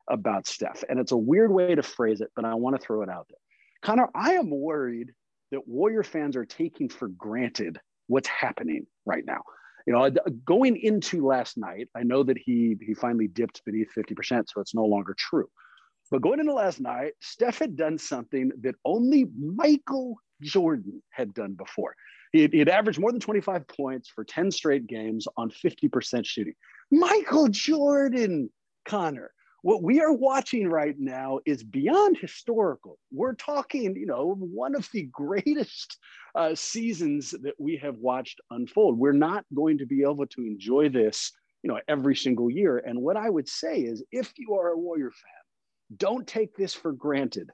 about 0.09 0.47
Steph. 0.47 0.83
And 0.87 0.99
it's 0.99 1.13
a 1.13 1.17
weird 1.17 1.51
way 1.51 1.73
to 1.73 1.81
phrase 1.81 2.21
it, 2.21 2.29
but 2.35 2.45
I 2.45 2.53
want 2.55 2.79
to 2.79 2.85
throw 2.85 3.01
it 3.01 3.09
out 3.09 3.27
there. 3.29 3.39
Connor, 3.81 4.09
I 4.13 4.33
am 4.33 4.49
worried 4.49 5.11
that 5.51 5.67
Warrior 5.67 6.03
fans 6.03 6.35
are 6.35 6.45
taking 6.45 6.89
for 6.89 7.07
granted 7.07 7.79
what's 8.07 8.27
happening 8.27 8.85
right 9.05 9.25
now 9.25 9.41
you 9.85 9.93
know, 9.93 10.09
going 10.45 10.77
into 10.77 11.25
last 11.25 11.57
night, 11.57 11.89
I 11.95 12.03
know 12.03 12.23
that 12.23 12.37
he 12.37 12.77
he 12.81 12.93
finally 12.93 13.27
dipped 13.27 13.63
beneath 13.65 13.89
50%, 13.95 14.45
so 14.47 14.61
it's 14.61 14.73
no 14.73 14.85
longer 14.85 15.15
true. 15.17 15.49
But 16.13 16.21
going 16.21 16.39
into 16.39 16.53
last 16.53 16.79
night, 16.79 17.13
Steph 17.21 17.57
had 17.57 17.75
done 17.75 17.97
something 17.97 18.51
that 18.61 18.75
only 18.85 19.25
Michael 19.35 20.15
Jordan 20.43 21.01
had 21.09 21.33
done 21.33 21.53
before. 21.53 21.95
He 22.31 22.43
had, 22.43 22.53
he 22.53 22.59
had 22.59 22.69
averaged 22.69 22.99
more 22.99 23.11
than 23.11 23.19
25 23.19 23.67
points 23.67 24.09
for 24.09 24.23
10 24.23 24.51
straight 24.51 24.85
games 24.85 25.25
on 25.37 25.49
50% 25.49 26.23
shooting. 26.23 26.53
Michael 26.91 27.47
Jordan, 27.47 28.51
Connor 28.85 29.31
what 29.63 29.81
we 29.81 30.01
are 30.01 30.11
watching 30.11 30.67
right 30.67 30.95
now 30.99 31.39
is 31.45 31.63
beyond 31.63 32.17
historical. 32.17 32.99
We're 33.11 33.33
talking, 33.33 33.95
you 33.95 34.05
know, 34.05 34.35
one 34.37 34.75
of 34.75 34.89
the 34.91 35.03
greatest 35.03 35.97
uh, 36.35 36.53
seasons 36.53 37.31
that 37.31 37.55
we 37.57 37.77
have 37.77 37.95
watched 37.95 38.41
unfold. 38.51 38.99
We're 38.99 39.13
not 39.13 39.45
going 39.55 39.77
to 39.77 39.85
be 39.85 40.01
able 40.01 40.27
to 40.27 40.41
enjoy 40.41 40.89
this, 40.89 41.31
you 41.63 41.69
know, 41.69 41.79
every 41.87 42.15
single 42.15 42.51
year. 42.51 42.79
And 42.79 43.01
what 43.01 43.15
I 43.15 43.29
would 43.29 43.47
say 43.47 43.79
is, 43.79 44.03
if 44.11 44.33
you 44.37 44.53
are 44.53 44.73
a 44.73 44.77
Warrior 44.77 45.11
fan, 45.11 45.42
don't 45.97 46.27
take 46.27 46.55
this 46.55 46.73
for 46.73 46.91
granted. 46.91 47.49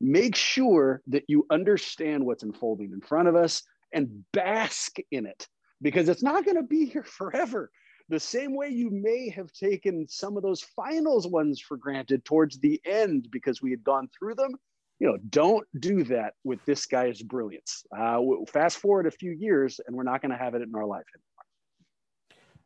Make 0.00 0.34
sure 0.34 1.02
that 1.08 1.24
you 1.28 1.46
understand 1.50 2.24
what's 2.24 2.42
unfolding 2.42 2.92
in 2.92 3.00
front 3.00 3.28
of 3.28 3.36
us 3.36 3.62
and 3.92 4.24
bask 4.32 4.96
in 5.10 5.26
it 5.26 5.46
because 5.80 6.08
it's 6.08 6.22
not 6.22 6.44
going 6.44 6.56
to 6.56 6.62
be 6.62 6.86
here 6.86 7.04
forever. 7.04 7.70
The 8.08 8.20
same 8.20 8.56
way 8.56 8.68
you 8.68 8.90
may 8.90 9.30
have 9.30 9.52
taken 9.52 10.06
some 10.08 10.36
of 10.36 10.42
those 10.42 10.62
finals 10.62 11.26
ones 11.26 11.60
for 11.60 11.76
granted 11.76 12.24
towards 12.24 12.58
the 12.58 12.80
end 12.84 13.28
because 13.30 13.62
we 13.62 13.70
had 13.70 13.84
gone 13.84 14.08
through 14.18 14.34
them 14.34 14.56
you 15.02 15.08
know 15.08 15.18
don't 15.30 15.66
do 15.80 16.04
that 16.04 16.34
with 16.44 16.64
this 16.64 16.86
guy's 16.86 17.20
brilliance. 17.20 17.84
Uh, 17.96 18.20
fast 18.46 18.78
forward 18.78 19.08
a 19.08 19.10
few 19.10 19.32
years 19.32 19.80
and 19.84 19.96
we're 19.96 20.04
not 20.04 20.22
going 20.22 20.30
to 20.30 20.38
have 20.38 20.54
it 20.54 20.62
in 20.62 20.72
our 20.76 20.86
life 20.86 21.02
anymore. 21.12 21.50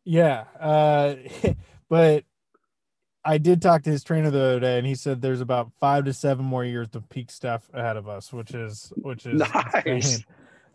Yeah 0.05 0.45
uh, 0.61 1.55
but 1.89 2.25
I 3.27 3.39
did 3.39 3.61
talk 3.61 3.83
to 3.83 3.91
his 3.91 4.05
trainer 4.05 4.31
the 4.31 4.41
other 4.41 4.61
day, 4.61 4.79
and 4.79 4.87
he 4.87 4.95
said 4.95 5.21
there's 5.21 5.41
about 5.41 5.73
five 5.81 6.05
to 6.05 6.13
seven 6.13 6.45
more 6.45 6.65
years 6.65 6.89
of 6.95 7.09
peak 7.09 7.31
stuff 7.31 7.69
ahead 7.75 7.97
of 7.97 8.09
us, 8.09 8.33
which 8.33 8.55
is 8.55 8.93
which 8.97 9.27
is 9.27 9.43
nice. 9.75 10.25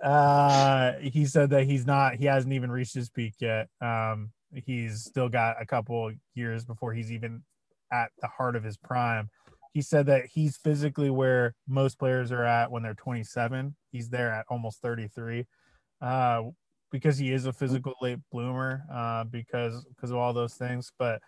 Uh, 0.03 0.93
he 1.00 1.25
said 1.25 1.51
that 1.51 1.65
he's 1.65 1.86
not, 1.86 2.15
he 2.15 2.25
hasn't 2.25 2.53
even 2.53 2.72
reached 2.72 2.93
his 2.93 3.10
peak 3.10 3.36
yet. 3.39 3.70
Um, 3.81 4.31
he's 4.53 5.03
still 5.03 5.29
got 5.29 5.62
a 5.62 5.65
couple 5.65 6.12
years 6.34 6.65
before 6.65 6.91
he's 6.93 7.12
even 7.12 7.43
at 7.91 8.10
the 8.20 8.27
heart 8.27 8.55
of 8.55 8.63
his 8.63 8.77
prime. 8.77 9.29
He 9.74 9.81
said 9.81 10.08
that 10.08 10.25
he's 10.25 10.58
physically 10.58 11.10
where 11.10 11.53
most 11.67 12.00
players 12.00 12.31
are 12.31 12.43
at 12.43 12.72
when 12.72 12.84
they're 12.84 12.96
27. 12.96 13.75
He's 13.91 14.10
there 14.10 14.31
at 14.31 14.46
almost 14.50 14.81
33. 14.81 15.46
Uh, 16.01 16.43
because 16.91 17.17
he 17.17 17.31
is 17.31 17.46
a 17.46 17.53
physical 17.53 17.93
late 18.01 18.20
bloomer, 18.31 18.84
uh, 18.91 19.24
because 19.24 19.86
because 19.86 20.12
of 20.12 20.17
all 20.17 20.34
those 20.34 20.55
things. 20.55 20.91
But 21.00 21.22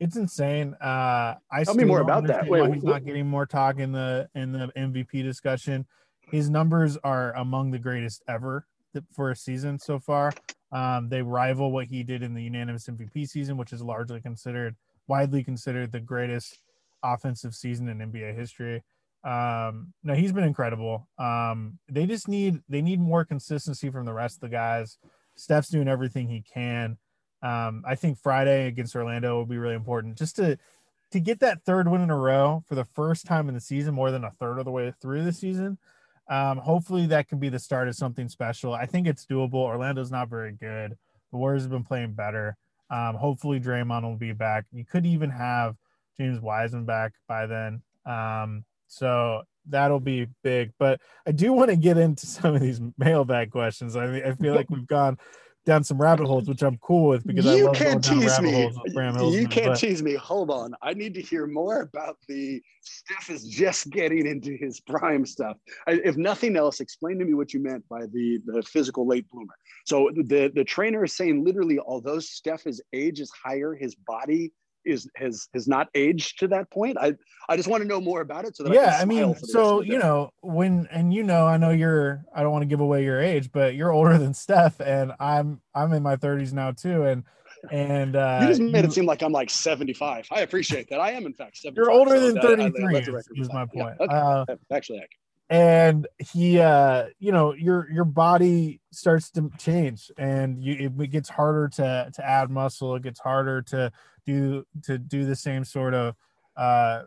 it's 0.00 0.16
insane. 0.16 0.74
Uh, 0.80 1.34
I 1.50 1.64
tell 1.64 1.74
me 1.74 1.84
more 1.84 2.00
about 2.00 2.26
that. 2.26 2.48
Wait, 2.48 2.74
he's 2.74 2.84
not 2.84 3.04
getting 3.04 3.26
more 3.26 3.46
talk 3.46 3.78
in 3.78 3.92
the 3.92 4.28
in 4.34 4.52
the 4.52 4.70
MVP 4.76 5.22
discussion. 5.22 5.86
His 6.20 6.50
numbers 6.50 6.96
are 7.04 7.34
among 7.36 7.70
the 7.70 7.78
greatest 7.78 8.22
ever 8.28 8.66
for 9.12 9.30
a 9.30 9.36
season 9.36 9.78
so 9.78 9.98
far. 9.98 10.32
Um, 10.70 11.08
they 11.08 11.22
rival 11.22 11.72
what 11.72 11.86
he 11.86 12.02
did 12.02 12.22
in 12.22 12.34
the 12.34 12.42
unanimous 12.42 12.86
MVP 12.86 13.28
season, 13.28 13.56
which 13.56 13.72
is 13.72 13.82
largely 13.82 14.20
considered 14.20 14.76
widely 15.06 15.42
considered 15.42 15.90
the 15.90 16.00
greatest 16.00 16.60
offensive 17.02 17.54
season 17.54 17.88
in 17.88 17.98
NBA 17.98 18.36
history. 18.36 18.82
Um, 19.24 19.92
no, 20.04 20.14
he's 20.14 20.32
been 20.32 20.44
incredible. 20.44 21.08
Um, 21.18 21.78
they 21.88 22.06
just 22.06 22.28
need 22.28 22.60
they 22.68 22.82
need 22.82 23.00
more 23.00 23.24
consistency 23.24 23.90
from 23.90 24.04
the 24.04 24.12
rest 24.12 24.36
of 24.36 24.40
the 24.42 24.48
guys. 24.48 24.98
Steph's 25.34 25.68
doing 25.68 25.88
everything 25.88 26.28
he 26.28 26.42
can. 26.42 26.98
Um, 27.42 27.84
I 27.86 27.94
think 27.94 28.18
Friday 28.18 28.66
against 28.66 28.96
Orlando 28.96 29.36
will 29.36 29.46
be 29.46 29.58
really 29.58 29.74
important 29.74 30.18
just 30.18 30.36
to 30.36 30.58
to 31.10 31.20
get 31.20 31.40
that 31.40 31.62
third 31.64 31.88
win 31.88 32.02
in 32.02 32.10
a 32.10 32.16
row 32.16 32.62
for 32.66 32.74
the 32.74 32.84
first 32.84 33.24
time 33.24 33.48
in 33.48 33.54
the 33.54 33.60
season, 33.60 33.94
more 33.94 34.10
than 34.10 34.24
a 34.24 34.30
third 34.30 34.58
of 34.58 34.64
the 34.64 34.70
way 34.70 34.92
through 35.00 35.24
the 35.24 35.32
season. 35.32 35.78
Um, 36.28 36.58
hopefully 36.58 37.06
that 37.06 37.28
can 37.28 37.38
be 37.38 37.48
the 37.48 37.58
start 37.58 37.88
of 37.88 37.94
something 37.94 38.28
special. 38.28 38.74
I 38.74 38.84
think 38.84 39.06
it's 39.06 39.24
doable. 39.24 39.54
Orlando's 39.54 40.10
not 40.10 40.28
very 40.28 40.52
good. 40.52 40.98
The 41.30 41.38
Warriors 41.38 41.62
have 41.62 41.70
been 41.70 41.84
playing 41.84 42.12
better. 42.12 42.56
Um, 42.90 43.14
hopefully 43.16 43.60
Draymond 43.60 44.02
will 44.02 44.16
be 44.16 44.32
back. 44.32 44.66
You 44.72 44.84
could 44.84 45.06
even 45.06 45.30
have 45.30 45.76
James 46.18 46.40
Wiseman 46.40 46.84
back 46.84 47.12
by 47.26 47.46
then. 47.46 47.82
Um, 48.04 48.64
so 48.86 49.42
that'll 49.66 50.00
be 50.00 50.26
big. 50.42 50.72
But 50.78 51.00
I 51.26 51.32
do 51.32 51.52
want 51.52 51.70
to 51.70 51.76
get 51.76 51.96
into 51.96 52.26
some 52.26 52.54
of 52.54 52.60
these 52.60 52.80
mailbag 52.98 53.50
questions. 53.50 53.96
I 53.96 54.06
mean, 54.06 54.22
I 54.24 54.32
feel 54.32 54.54
like 54.54 54.70
we've 54.70 54.86
gone 54.86 55.18
down 55.68 55.84
some 55.84 56.00
rabbit 56.00 56.26
holes, 56.26 56.48
which 56.48 56.62
I'm 56.62 56.78
cool 56.78 57.10
with 57.10 57.26
because 57.26 57.44
you 57.44 57.50
I 57.50 57.62
love 57.66 57.76
can't 57.76 58.02
going 58.04 58.20
down 58.22 58.40
tease 58.42 58.94
rabbit 58.96 59.20
me. 59.20 59.38
You 59.38 59.46
can't 59.46 59.66
but- 59.72 59.78
tease 59.78 60.02
me. 60.02 60.14
Hold 60.14 60.50
on. 60.50 60.74
I 60.82 60.94
need 60.94 61.12
to 61.14 61.20
hear 61.20 61.46
more 61.46 61.82
about 61.82 62.16
the 62.26 62.60
Steph 62.80 63.28
is 63.28 63.44
just 63.44 63.90
getting 63.90 64.26
into 64.26 64.56
his 64.56 64.80
prime 64.80 65.26
stuff. 65.26 65.58
I, 65.86 66.00
if 66.04 66.16
nothing 66.16 66.56
else, 66.56 66.80
explain 66.80 67.18
to 67.18 67.24
me 67.24 67.34
what 67.34 67.52
you 67.52 67.60
meant 67.60 67.86
by 67.88 68.06
the 68.06 68.40
the 68.46 68.62
physical 68.62 69.06
late 69.06 69.28
bloomer. 69.30 69.54
So 69.84 70.10
the 70.14 70.50
the 70.54 70.64
trainer 70.64 71.04
is 71.04 71.14
saying 71.14 71.44
literally, 71.44 71.78
although 71.78 72.18
Steph's 72.18 72.80
age 72.94 73.20
is 73.20 73.30
higher, 73.44 73.74
his 73.74 73.94
body 73.94 74.52
is 74.88 75.08
has 75.16 75.48
has 75.54 75.68
not 75.68 75.88
aged 75.94 76.38
to 76.40 76.48
that 76.48 76.70
point. 76.70 76.96
I 76.98 77.14
I 77.48 77.56
just 77.56 77.68
want 77.68 77.82
to 77.82 77.88
know 77.88 78.00
more 78.00 78.20
about 78.20 78.44
it 78.44 78.56
so 78.56 78.64
that 78.64 78.72
yeah 78.74 78.96
I, 78.98 79.02
i 79.02 79.04
mean 79.04 79.34
so 79.34 79.58
rest 79.68 79.72
of 79.72 79.78
the 79.78 79.86
you 79.86 79.98
know 79.98 80.30
when 80.42 80.86
and 80.90 81.14
you 81.14 81.22
know 81.22 81.46
i 81.46 81.56
know 81.56 81.70
you're 81.70 82.24
i 82.34 82.42
don't 82.42 82.52
want 82.52 82.62
to 82.62 82.66
give 82.66 82.80
away 82.80 83.02
your 83.04 83.20
age 83.22 83.50
but 83.52 83.74
you're 83.74 83.90
older 83.90 84.18
than 84.18 84.34
steph 84.34 84.80
and 84.80 85.12
i'm 85.18 85.60
i'm 85.74 85.92
in 85.94 86.02
my 86.02 86.16
30s 86.16 86.52
now 86.52 86.72
too 86.72 87.04
and 87.04 87.24
and 87.70 88.16
uh 88.16 88.38
You 88.42 88.48
just 88.48 88.60
made 88.60 88.80
you- 88.84 88.90
it 88.90 88.92
seem 88.92 89.06
like 89.06 89.22
I'm 89.22 89.32
like 89.32 89.50
75. 89.50 90.28
I 90.30 90.40
appreciate 90.42 90.88
that. 90.90 91.00
I 91.00 91.10
am 91.12 91.26
in 91.26 91.32
fact 91.32 91.56
75. 91.56 91.76
you're 91.76 91.90
older 91.90 92.18
so 92.20 92.26
than 92.26 92.38
I- 92.38 92.66
I 92.66 92.70
33 92.70 92.92
the 92.92 92.98
is, 93.00 93.06
my 93.08 93.62
reflect. 93.62 93.70
Yeah, 93.74 93.82
point 93.84 93.96
okay. 94.02 94.14
uh 94.14 94.44
Actually, 94.70 94.98
accurate. 94.98 95.10
And 95.50 96.06
he 96.18 96.58
uh 96.58 97.06
you 97.18 97.32
know 97.32 97.54
your 97.54 97.90
your 97.90 98.04
body 98.04 98.80
starts 98.92 99.30
to 99.30 99.50
change 99.58 100.10
and 100.18 100.62
you 100.62 100.92
it 100.98 101.10
gets 101.10 101.28
harder 101.28 101.68
to 101.68 102.10
to 102.14 102.26
add 102.26 102.50
muscle. 102.50 102.94
It 102.96 103.02
gets 103.02 103.20
harder 103.20 103.62
to 103.62 103.90
do 104.26 104.64
to 104.84 104.98
do 104.98 105.24
the 105.24 105.36
same 105.36 105.64
sort 105.64 105.94
of 105.94 106.14
uh 106.56 107.02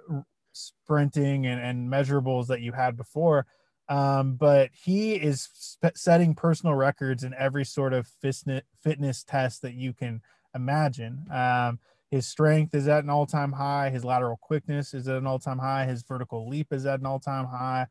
sprinting 0.53 1.45
and, 1.45 1.62
and 1.62 1.89
measurables 1.91 2.48
that 2.48 2.62
you 2.62 2.71
had 2.71 2.98
before. 2.98 3.45
Um 3.89 4.36
but 4.36 4.71
he 4.74 5.13
is 5.13 5.50
sp- 5.53 5.93
setting 5.95 6.33
personal 6.33 6.74
records 6.75 7.24
in 7.24 7.36
every 7.36 7.65
sort 7.65 7.93
of 7.93 8.07
fitness 8.21 8.63
fitness 8.83 9.24
test 9.24 9.62
that 9.62 9.75
you 9.75 9.93
can 9.93 10.21
imagine. 10.55 11.25
Um 11.31 11.79
his 12.10 12.27
strength 12.27 12.75
is 12.75 12.89
at 12.89 13.05
an 13.05 13.10
all-time 13.10 13.53
high. 13.53 13.89
His 13.89 14.03
lateral 14.03 14.36
quickness 14.41 14.93
is 14.93 15.07
at 15.07 15.15
an 15.15 15.27
all-time 15.27 15.60
high. 15.60 15.86
His 15.86 16.03
vertical 16.03 16.45
leap 16.50 16.74
is 16.74 16.86
at 16.86 17.00
an 17.00 17.05
all-time 17.05 17.45
high 17.45 17.88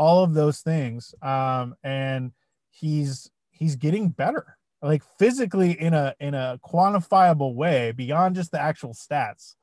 all 0.00 0.24
of 0.24 0.32
those 0.32 0.60
things 0.60 1.14
um 1.22 1.74
and 1.84 2.32
he's 2.70 3.30
he's 3.50 3.76
getting 3.76 4.08
better 4.08 4.56
like 4.82 5.02
physically 5.18 5.78
in 5.78 5.94
a 5.94 6.14
in 6.20 6.34
a 6.34 6.58
quantifiable 6.64 7.54
way 7.54 7.92
beyond 7.92 8.34
just 8.34 8.50
the 8.50 8.60
actual 8.60 8.94
stats. 8.94 9.54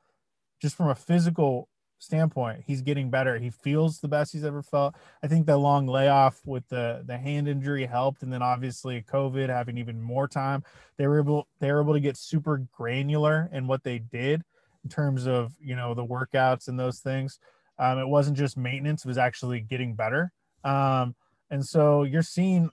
Just 0.60 0.76
from 0.76 0.88
a 0.88 0.94
physical 0.94 1.68
standpoint 2.00 2.62
he's 2.64 2.82
getting 2.82 3.10
better. 3.10 3.38
He 3.38 3.50
feels 3.50 3.98
the 3.98 4.08
best 4.08 4.32
he's 4.32 4.44
ever 4.44 4.62
felt. 4.62 4.94
I 5.22 5.26
think 5.26 5.46
the 5.46 5.56
long 5.56 5.86
layoff 5.86 6.40
with 6.44 6.68
the 6.68 7.02
the 7.04 7.18
hand 7.18 7.48
injury 7.48 7.86
helped 7.86 8.22
and 8.22 8.32
then 8.32 8.42
obviously 8.42 9.02
covid 9.02 9.48
having 9.48 9.78
even 9.78 10.00
more 10.00 10.28
time. 10.28 10.62
They 10.96 11.06
were 11.08 11.20
able 11.20 11.48
they 11.58 11.72
were 11.72 11.82
able 11.82 11.94
to 11.94 12.00
get 12.00 12.16
super 12.16 12.64
granular 12.72 13.48
in 13.52 13.66
what 13.66 13.82
they 13.82 13.98
did 13.98 14.42
in 14.84 14.90
terms 14.90 15.26
of 15.26 15.52
you 15.60 15.74
know 15.74 15.94
the 15.94 16.06
workouts 16.06 16.68
and 16.68 16.78
those 16.78 17.00
things 17.00 17.40
um, 17.78 17.98
it 17.98 18.08
wasn't 18.08 18.36
just 18.36 18.56
maintenance; 18.56 19.04
it 19.04 19.08
was 19.08 19.18
actually 19.18 19.60
getting 19.60 19.94
better. 19.94 20.32
Um, 20.64 21.14
and 21.50 21.64
so 21.64 22.02
you're 22.02 22.22
seeing 22.22 22.70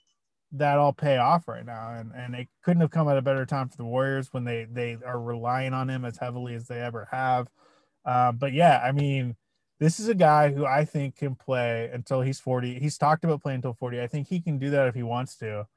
that 0.51 0.77
all 0.77 0.93
pay 0.93 1.17
off 1.17 1.47
right 1.47 1.65
now, 1.65 1.95
and 1.95 2.11
and 2.15 2.35
it 2.35 2.47
couldn't 2.63 2.81
have 2.81 2.91
come 2.91 3.09
at 3.09 3.17
a 3.17 3.21
better 3.21 3.45
time 3.45 3.69
for 3.69 3.77
the 3.77 3.85
Warriors 3.85 4.29
when 4.31 4.43
they 4.43 4.67
they 4.71 4.97
are 5.05 5.19
relying 5.19 5.73
on 5.73 5.89
him 5.89 6.05
as 6.05 6.17
heavily 6.17 6.55
as 6.55 6.67
they 6.67 6.81
ever 6.81 7.07
have. 7.11 7.47
Um, 8.05 8.37
but 8.37 8.53
yeah, 8.53 8.81
I 8.83 8.91
mean, 8.91 9.35
this 9.79 9.99
is 9.99 10.07
a 10.07 10.15
guy 10.15 10.51
who 10.51 10.65
I 10.65 10.85
think 10.85 11.17
can 11.17 11.35
play 11.35 11.89
until 11.91 12.21
he's 12.21 12.39
40. 12.39 12.79
He's 12.79 12.97
talked 12.97 13.23
about 13.23 13.41
playing 13.41 13.57
until 13.57 13.73
40. 13.73 14.01
I 14.01 14.07
think 14.07 14.27
he 14.27 14.39
can 14.39 14.57
do 14.57 14.69
that 14.69 14.87
if 14.87 14.95
he 14.95 15.03
wants 15.03 15.35
to. 15.37 15.61
Um, 15.61 15.67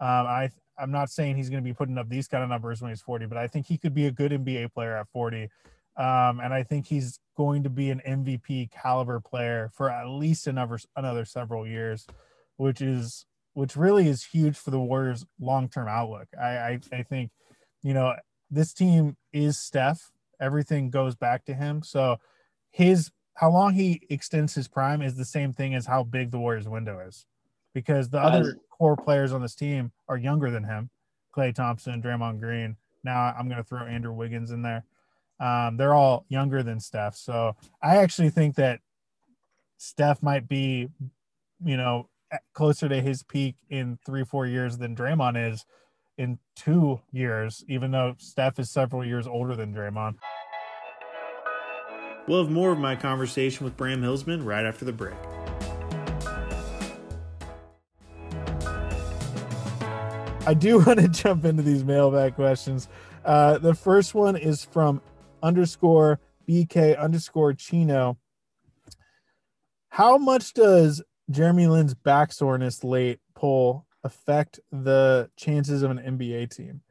I 0.00 0.50
I'm 0.78 0.92
not 0.92 1.10
saying 1.10 1.36
he's 1.36 1.50
going 1.50 1.62
to 1.62 1.68
be 1.68 1.74
putting 1.74 1.98
up 1.98 2.08
these 2.08 2.28
kind 2.28 2.42
of 2.42 2.48
numbers 2.48 2.80
when 2.80 2.90
he's 2.90 3.02
40, 3.02 3.26
but 3.26 3.36
I 3.36 3.48
think 3.48 3.66
he 3.66 3.78
could 3.78 3.94
be 3.94 4.06
a 4.06 4.12
good 4.12 4.30
NBA 4.30 4.72
player 4.72 4.96
at 4.96 5.08
40. 5.08 5.48
Um, 5.98 6.38
and 6.38 6.54
I 6.54 6.62
think 6.62 6.86
he's 6.86 7.18
going 7.36 7.64
to 7.64 7.70
be 7.70 7.90
an 7.90 8.00
MVP 8.06 8.70
caliber 8.70 9.20
player 9.20 9.70
for 9.74 9.90
at 9.90 10.08
least 10.08 10.46
another 10.46 10.78
another 10.96 11.24
several 11.24 11.66
years, 11.66 12.06
which 12.56 12.80
is 12.80 13.26
which 13.54 13.76
really 13.76 14.06
is 14.06 14.24
huge 14.24 14.56
for 14.56 14.70
the 14.70 14.78
Warriors' 14.78 15.26
long 15.40 15.68
term 15.68 15.88
outlook. 15.88 16.28
I, 16.40 16.46
I 16.46 16.80
I 16.92 17.02
think, 17.02 17.32
you 17.82 17.94
know, 17.94 18.14
this 18.48 18.72
team 18.72 19.16
is 19.32 19.58
Steph. 19.58 20.12
Everything 20.40 20.90
goes 20.90 21.16
back 21.16 21.44
to 21.46 21.54
him. 21.54 21.82
So 21.82 22.18
his 22.70 23.10
how 23.34 23.50
long 23.50 23.74
he 23.74 24.02
extends 24.08 24.54
his 24.54 24.68
prime 24.68 25.02
is 25.02 25.16
the 25.16 25.24
same 25.24 25.52
thing 25.52 25.74
as 25.74 25.86
how 25.86 26.04
big 26.04 26.30
the 26.30 26.38
Warriors' 26.38 26.68
window 26.68 27.00
is, 27.00 27.26
because 27.74 28.08
the 28.08 28.20
other 28.20 28.58
core 28.70 28.96
players 28.96 29.32
on 29.32 29.42
this 29.42 29.56
team 29.56 29.90
are 30.08 30.16
younger 30.16 30.50
than 30.50 30.62
him, 30.62 30.90
Klay 31.36 31.52
Thompson, 31.52 32.00
Draymond 32.00 32.38
Green. 32.38 32.76
Now 33.02 33.34
I'm 33.36 33.48
going 33.48 33.62
to 33.62 33.68
throw 33.68 33.84
Andrew 33.84 34.12
Wiggins 34.12 34.52
in 34.52 34.62
there. 34.62 34.84
Um, 35.40 35.76
they're 35.76 35.94
all 35.94 36.24
younger 36.28 36.62
than 36.62 36.80
Steph. 36.80 37.14
So 37.14 37.54
I 37.82 37.96
actually 37.96 38.30
think 38.30 38.56
that 38.56 38.80
Steph 39.76 40.22
might 40.22 40.48
be, 40.48 40.88
you 41.64 41.76
know, 41.76 42.08
closer 42.52 42.88
to 42.88 43.00
his 43.00 43.22
peak 43.22 43.56
in 43.70 43.98
three, 44.04 44.24
four 44.24 44.46
years 44.46 44.78
than 44.78 44.96
Draymond 44.96 45.52
is 45.52 45.64
in 46.18 46.38
two 46.56 47.00
years, 47.12 47.64
even 47.68 47.92
though 47.92 48.16
Steph 48.18 48.58
is 48.58 48.70
several 48.70 49.04
years 49.04 49.26
older 49.26 49.54
than 49.54 49.72
Draymond. 49.72 50.16
We'll 52.26 52.42
have 52.42 52.52
more 52.52 52.72
of 52.72 52.78
my 52.78 52.94
conversation 52.96 53.64
with 53.64 53.76
Bram 53.76 54.02
Hillsman 54.02 54.44
right 54.44 54.66
after 54.66 54.84
the 54.84 54.92
break. 54.92 55.14
I 60.46 60.54
do 60.54 60.78
want 60.84 60.98
to 60.98 61.08
jump 61.08 61.44
into 61.44 61.62
these 61.62 61.84
mailbag 61.84 62.34
questions. 62.34 62.88
Uh, 63.24 63.58
the 63.58 63.74
first 63.74 64.14
one 64.14 64.36
is 64.36 64.64
from 64.64 65.00
underscore 65.42 66.20
BK 66.48 66.98
underscore 66.98 67.52
Chino. 67.54 68.18
How 69.90 70.18
much 70.18 70.54
does 70.54 71.02
Jeremy 71.30 71.66
Lin's 71.66 71.94
back 71.94 72.32
soreness 72.32 72.84
late 72.84 73.20
pull 73.34 73.86
affect 74.04 74.60
the 74.70 75.30
chances 75.36 75.82
of 75.82 75.90
an 75.90 75.98
NBA 75.98 76.54
team? 76.54 76.82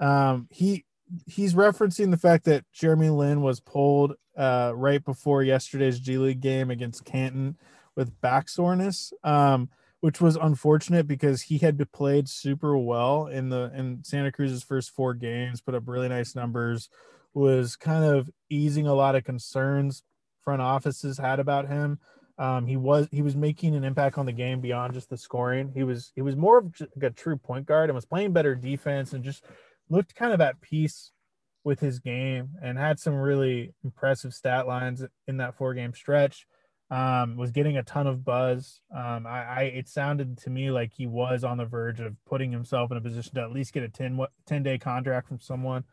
Um, 0.00 0.48
he 0.50 0.84
he's 1.26 1.54
referencing 1.54 2.10
the 2.10 2.16
fact 2.16 2.44
that 2.44 2.64
Jeremy 2.72 3.10
Lin 3.10 3.42
was 3.42 3.60
pulled 3.60 4.14
uh, 4.36 4.72
right 4.74 5.04
before 5.04 5.42
yesterday's 5.42 6.00
G 6.00 6.18
League 6.18 6.40
game 6.40 6.70
against 6.70 7.04
Canton 7.04 7.56
with 7.96 8.20
back 8.20 8.48
soreness. 8.48 9.12
Um, 9.22 9.68
which 10.04 10.20
was 10.20 10.36
unfortunate 10.36 11.06
because 11.06 11.40
he 11.40 11.56
had 11.56 11.90
played 11.90 12.28
super 12.28 12.76
well 12.76 13.26
in 13.26 13.48
the 13.48 13.72
in 13.74 14.04
Santa 14.04 14.30
Cruz's 14.30 14.62
first 14.62 14.90
four 14.90 15.14
games, 15.14 15.62
put 15.62 15.74
up 15.74 15.88
really 15.88 16.10
nice 16.10 16.34
numbers, 16.34 16.90
was 17.34 17.76
kind 17.76 18.04
of 18.04 18.30
easing 18.48 18.86
a 18.86 18.94
lot 18.94 19.16
of 19.16 19.24
concerns 19.24 20.02
front 20.44 20.62
offices 20.62 21.18
had 21.18 21.40
about 21.40 21.68
him. 21.68 21.98
Um, 22.36 22.66
he 22.66 22.76
was 22.76 23.08
he 23.10 23.22
was 23.22 23.36
making 23.36 23.74
an 23.74 23.84
impact 23.84 24.18
on 24.18 24.26
the 24.26 24.32
game 24.32 24.60
beyond 24.60 24.92
just 24.92 25.08
the 25.08 25.16
scoring. 25.16 25.70
He 25.72 25.84
was 25.84 26.12
he 26.14 26.22
was 26.22 26.36
more 26.36 26.58
of 26.58 26.72
a 27.00 27.10
true 27.10 27.36
point 27.36 27.66
guard 27.66 27.90
and 27.90 27.94
was 27.94 28.04
playing 28.04 28.32
better 28.32 28.54
defense 28.54 29.12
and 29.12 29.24
just 29.24 29.44
looked 29.88 30.14
kind 30.14 30.32
of 30.32 30.40
at 30.40 30.60
peace 30.60 31.12
with 31.62 31.80
his 31.80 31.98
game 31.98 32.50
and 32.62 32.76
had 32.76 32.98
some 32.98 33.14
really 33.14 33.72
impressive 33.84 34.34
stat 34.34 34.66
lines 34.66 35.04
in 35.26 35.36
that 35.38 35.56
four 35.56 35.74
game 35.74 35.94
stretch. 35.94 36.46
Um, 36.90 37.36
was 37.36 37.50
getting 37.50 37.78
a 37.78 37.82
ton 37.82 38.06
of 38.06 38.24
buzz. 38.24 38.80
Um, 38.94 39.26
I, 39.26 39.44
I, 39.44 39.60
it 39.74 39.88
sounded 39.88 40.36
to 40.38 40.50
me 40.50 40.70
like 40.70 40.92
he 40.92 41.06
was 41.06 41.42
on 41.42 41.56
the 41.56 41.64
verge 41.64 41.98
of 41.98 42.14
putting 42.26 42.52
himself 42.52 42.90
in 42.90 42.98
a 42.98 43.00
position 43.00 43.34
to 43.34 43.40
at 43.40 43.52
least 43.52 43.72
get 43.72 43.82
a 43.82 43.88
10, 43.88 44.20
10 44.46 44.62
day 44.62 44.78
contract 44.78 45.26
from 45.26 45.40
someone. 45.40 45.84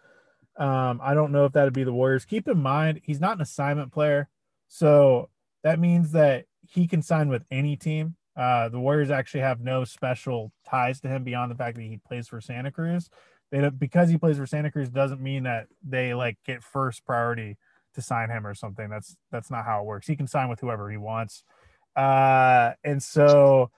Um, 0.58 1.00
I 1.02 1.14
don't 1.14 1.32
know 1.32 1.46
if 1.46 1.54
that'd 1.54 1.74
be 1.74 1.84
the 1.84 1.94
Warriors. 1.94 2.26
Keep 2.26 2.48
in 2.48 2.58
mind, 2.58 3.02
he's 3.04 3.20
not 3.20 3.36
an 3.36 3.42
assignment 3.42 3.92
player. 3.92 4.30
So 4.68 5.30
that 5.64 5.80
means 5.80 6.12
that 6.12 6.46
he 6.68 6.88
can 6.88 7.02
sign 7.02 7.30
with 7.30 7.44
any 7.52 7.76
team. 7.76 8.16
Uh, 8.36 8.70
the 8.70 8.80
Warriors 8.80 9.12
actually 9.12 9.42
have 9.42 9.60
no 9.60 9.84
special 9.84 10.52
ties 10.66 11.02
to 11.02 11.08
him 11.08 11.24
beyond 11.24 11.52
the 11.52 11.56
fact 11.56 11.76
that 11.76 11.84
he 11.84 11.98
plays 11.98 12.28
for 12.28 12.40
Santa 12.40 12.72
Cruz. 12.72 13.10
They 13.52 13.60
don't, 13.60 13.78
because 13.78 14.10
he 14.10 14.18
plays 14.18 14.38
for 14.38 14.46
Santa 14.46 14.72
Cruz 14.72 14.90
doesn't 14.90 15.22
mean 15.22 15.44
that 15.44 15.68
they 15.84 16.14
like 16.14 16.38
get 16.46 16.64
first 16.64 17.06
priority 17.06 17.58
to 17.96 18.02
sign 18.02 18.30
him 18.30 18.48
or 18.48 18.54
something. 18.54 18.90
That's 18.90 19.18
that's 19.32 19.52
not 19.52 19.66
how 19.66 19.82
it 19.82 19.86
works. 19.86 20.08
He 20.08 20.16
can 20.16 20.28
sign 20.28 20.48
with 20.48 20.62
whoever 20.62 20.90
he 20.90 20.98
wants. 20.98 21.44
Uh, 21.96 22.72
and 22.86 23.04
so 23.04 23.72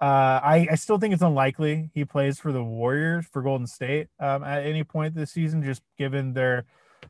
uh, 0.00 0.40
I, 0.42 0.68
I 0.70 0.74
still 0.76 0.98
think 0.98 1.12
it's 1.12 1.22
unlikely 1.22 1.90
he 1.92 2.04
plays 2.04 2.38
for 2.38 2.52
the 2.52 2.62
Warriors 2.62 3.26
for 3.26 3.42
Golden 3.42 3.66
State 3.66 4.08
um, 4.20 4.44
at 4.44 4.64
any 4.64 4.84
point 4.84 5.14
this 5.14 5.32
season, 5.32 5.62
just 5.62 5.82
given 5.96 6.34
their 6.34 6.64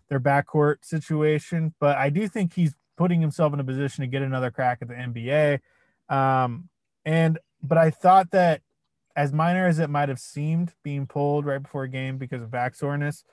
their 0.09 0.21
backcourt 0.21 0.77
situation. 0.83 1.75
But 1.81 1.99
I 1.99 2.09
do 2.09 2.27
think 2.29 2.55
he's 2.55 2.75
putting 2.97 3.21
himself 3.21 3.53
in 3.53 3.61
a 3.61 3.65
position 3.65 4.03
to 4.03 4.09
get 4.09 4.23
another 4.23 4.51
crack 4.51 4.79
at 4.81 4.89
the 4.89 4.95
NBA. 4.95 5.61
Um, 6.09 6.69
and 7.05 7.39
but 7.63 7.77
I 7.77 7.91
thought 7.91 8.31
that 8.31 8.63
as 9.15 9.33
minor 9.33 9.67
as 9.67 9.79
it 9.79 9.91
might 9.91 10.09
have 10.09 10.21
seemed 10.21 10.73
being 10.83 11.07
pulled 11.07 11.45
right 11.45 11.63
before 11.63 11.85
a 11.85 11.89
game 11.89 12.17
because 12.17 12.41
of 12.41 12.51
back 12.51 12.75
soreness, 12.75 13.25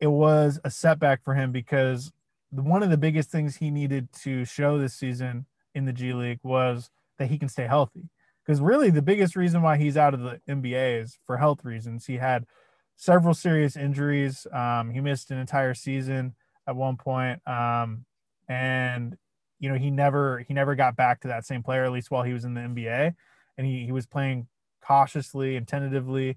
it 0.00 0.08
was 0.08 0.60
a 0.64 0.70
setback 0.70 1.22
for 1.22 1.34
him 1.34 1.52
because 1.52 2.12
one 2.50 2.82
of 2.82 2.90
the 2.90 2.96
biggest 2.96 3.30
things 3.30 3.56
he 3.56 3.70
needed 3.70 4.12
to 4.22 4.44
show 4.44 4.78
this 4.78 4.94
season 4.94 5.46
in 5.74 5.84
the 5.84 5.92
G 5.92 6.12
League 6.12 6.40
was 6.42 6.90
that 7.18 7.28
he 7.28 7.38
can 7.38 7.48
stay 7.48 7.66
healthy. 7.66 8.08
Because 8.46 8.60
really, 8.60 8.90
the 8.90 9.02
biggest 9.02 9.34
reason 9.34 9.60
why 9.60 9.76
he's 9.76 9.96
out 9.96 10.14
of 10.14 10.20
the 10.20 10.40
NBA 10.48 11.02
is 11.02 11.18
for 11.26 11.36
health 11.36 11.64
reasons. 11.64 12.06
He 12.06 12.18
had 12.18 12.46
several 12.94 13.34
serious 13.34 13.76
injuries. 13.76 14.46
Um, 14.52 14.90
he 14.90 15.00
missed 15.00 15.30
an 15.32 15.38
entire 15.38 15.74
season 15.74 16.34
at 16.66 16.76
one 16.76 16.96
point. 16.96 17.46
Um, 17.46 18.04
and 18.48 19.16
you 19.58 19.68
know 19.68 19.76
he 19.76 19.90
never 19.90 20.40
he 20.46 20.54
never 20.54 20.74
got 20.74 20.96
back 20.96 21.20
to 21.20 21.28
that 21.28 21.46
same 21.46 21.62
player 21.62 21.84
at 21.84 21.92
least 21.92 22.10
while 22.10 22.22
he 22.22 22.32
was 22.32 22.44
in 22.44 22.54
the 22.54 22.60
NBA 22.60 23.14
and 23.58 23.66
he, 23.66 23.84
he 23.84 23.92
was 23.92 24.06
playing 24.06 24.46
cautiously 24.84 25.56
and 25.56 25.66
tentatively 25.66 26.36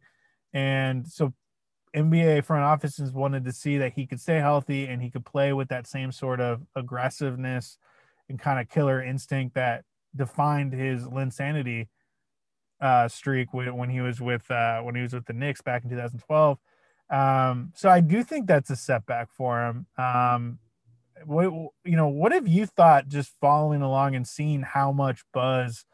and 0.53 1.07
so 1.07 1.33
NBA 1.95 2.45
front 2.45 2.63
offices 2.63 3.11
wanted 3.11 3.45
to 3.45 3.51
see 3.51 3.77
that 3.77 3.93
he 3.93 4.05
could 4.05 4.21
stay 4.21 4.37
healthy 4.37 4.85
and 4.85 5.01
he 5.01 5.09
could 5.09 5.25
play 5.25 5.53
with 5.53 5.69
that 5.69 5.87
same 5.87 6.11
sort 6.11 6.39
of 6.39 6.61
aggressiveness 6.75 7.77
and 8.29 8.39
kind 8.39 8.59
of 8.59 8.69
killer 8.69 9.03
instinct 9.03 9.55
that 9.55 9.83
defined 10.15 10.73
his 10.73 11.03
Linsanity 11.05 11.87
uh, 12.81 13.07
streak 13.07 13.53
when, 13.53 13.75
when 13.75 13.89
he 13.89 14.01
was 14.01 14.21
with 14.21 14.49
uh, 14.51 14.81
when 14.81 14.95
he 14.95 15.01
was 15.01 15.13
with 15.13 15.25
the 15.25 15.33
Knicks 15.33 15.61
back 15.61 15.83
in 15.83 15.89
2012. 15.89 16.57
Um, 17.09 17.71
so 17.75 17.89
I 17.89 18.01
do 18.01 18.23
think 18.23 18.47
that's 18.47 18.69
a 18.69 18.75
setback 18.75 19.31
for 19.31 19.65
him. 19.65 19.87
Um, 19.97 20.59
what 21.25 21.45
you 21.83 21.95
know 21.95 22.07
what 22.07 22.31
have 22.31 22.47
you 22.47 22.65
thought 22.65 23.07
just 23.07 23.31
following 23.39 23.81
along 23.81 24.15
and 24.15 24.27
seeing 24.27 24.61
how 24.61 24.91
much 24.91 25.23
buzz 25.33 25.85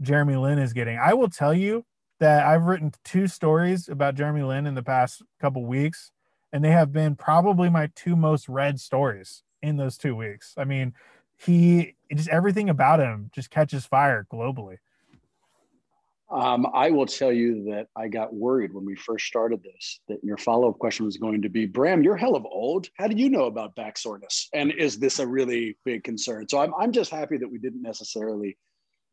jeremy 0.00 0.36
lin 0.36 0.58
is 0.58 0.72
getting 0.72 0.98
i 0.98 1.12
will 1.12 1.28
tell 1.28 1.54
you 1.54 1.84
that 2.20 2.44
i've 2.46 2.64
written 2.64 2.92
two 3.04 3.26
stories 3.26 3.88
about 3.88 4.14
jeremy 4.14 4.42
lin 4.42 4.66
in 4.66 4.74
the 4.74 4.82
past 4.82 5.22
couple 5.40 5.64
weeks 5.64 6.10
and 6.52 6.64
they 6.64 6.70
have 6.70 6.92
been 6.92 7.14
probably 7.16 7.68
my 7.68 7.88
two 7.94 8.16
most 8.16 8.48
read 8.48 8.80
stories 8.80 9.42
in 9.62 9.76
those 9.76 9.96
two 9.96 10.16
weeks 10.16 10.54
i 10.56 10.64
mean 10.64 10.92
he 11.36 11.94
just 12.14 12.28
everything 12.28 12.68
about 12.68 13.00
him 13.00 13.30
just 13.34 13.50
catches 13.50 13.84
fire 13.84 14.26
globally 14.32 14.76
um, 16.34 16.66
I 16.74 16.90
will 16.90 17.06
tell 17.06 17.32
you 17.32 17.64
that 17.70 17.86
I 17.96 18.08
got 18.08 18.34
worried 18.34 18.74
when 18.74 18.84
we 18.84 18.96
first 18.96 19.26
started 19.26 19.62
this 19.62 20.00
that 20.08 20.22
your 20.24 20.36
follow 20.36 20.68
up 20.68 20.78
question 20.78 21.06
was 21.06 21.16
going 21.16 21.42
to 21.42 21.48
be 21.48 21.64
Bram, 21.64 22.02
you're 22.02 22.16
hell 22.16 22.34
of 22.34 22.44
old. 22.44 22.88
How 22.98 23.06
do 23.06 23.16
you 23.16 23.30
know 23.30 23.44
about 23.44 23.76
back 23.76 23.96
soreness? 23.96 24.48
And 24.52 24.72
is 24.72 24.98
this 24.98 25.20
a 25.20 25.26
really 25.26 25.76
big 25.84 26.02
concern? 26.02 26.48
So 26.48 26.58
I'm, 26.58 26.74
I'm 26.78 26.90
just 26.90 27.10
happy 27.10 27.36
that 27.36 27.50
we 27.50 27.58
didn't 27.58 27.82
necessarily 27.82 28.58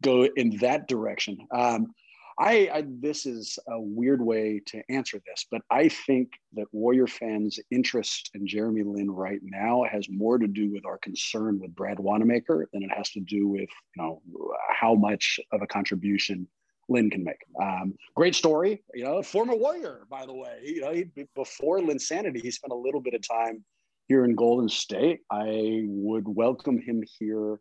go 0.01 0.27
in 0.35 0.57
that 0.57 0.87
direction. 0.87 1.37
Um, 1.53 1.93
I, 2.39 2.69
I, 2.73 2.83
this 2.87 3.27
is 3.27 3.59
a 3.67 3.79
weird 3.79 4.19
way 4.19 4.61
to 4.67 4.81
answer 4.89 5.21
this, 5.27 5.45
but 5.51 5.61
I 5.69 5.89
think 5.89 6.31
that 6.53 6.65
Warrior 6.71 7.05
fans' 7.05 7.59
interest 7.69 8.31
in 8.33 8.47
Jeremy 8.47 8.81
Lin 8.81 9.11
right 9.11 9.41
now 9.43 9.83
has 9.83 10.07
more 10.09 10.39
to 10.39 10.47
do 10.47 10.71
with 10.71 10.85
our 10.85 10.97
concern 10.97 11.59
with 11.59 11.75
Brad 11.75 11.99
Wanamaker 11.99 12.67
than 12.73 12.81
it 12.81 12.89
has 12.95 13.11
to 13.11 13.19
do 13.19 13.47
with 13.47 13.69
you 13.95 14.03
know 14.03 14.21
how 14.69 14.95
much 14.95 15.39
of 15.51 15.61
a 15.61 15.67
contribution 15.67 16.47
Lin 16.91 17.09
can 17.09 17.23
make. 17.23 17.43
Um, 17.61 17.95
great 18.15 18.35
story, 18.35 18.83
you 18.93 19.03
know, 19.03 19.21
former 19.23 19.55
warrior, 19.55 20.05
by 20.09 20.25
the 20.25 20.33
way. 20.33 20.59
You 20.63 20.81
know, 20.81 20.91
he, 20.91 21.05
before 21.35 21.79
Linsanity, 21.79 22.41
he 22.41 22.51
spent 22.51 22.73
a 22.73 22.75
little 22.75 23.01
bit 23.01 23.13
of 23.13 23.27
time 23.27 23.63
here 24.07 24.25
in 24.25 24.35
Golden 24.35 24.69
State. 24.69 25.21
I 25.31 25.83
would 25.85 26.27
welcome 26.27 26.79
him 26.79 27.03
here 27.19 27.59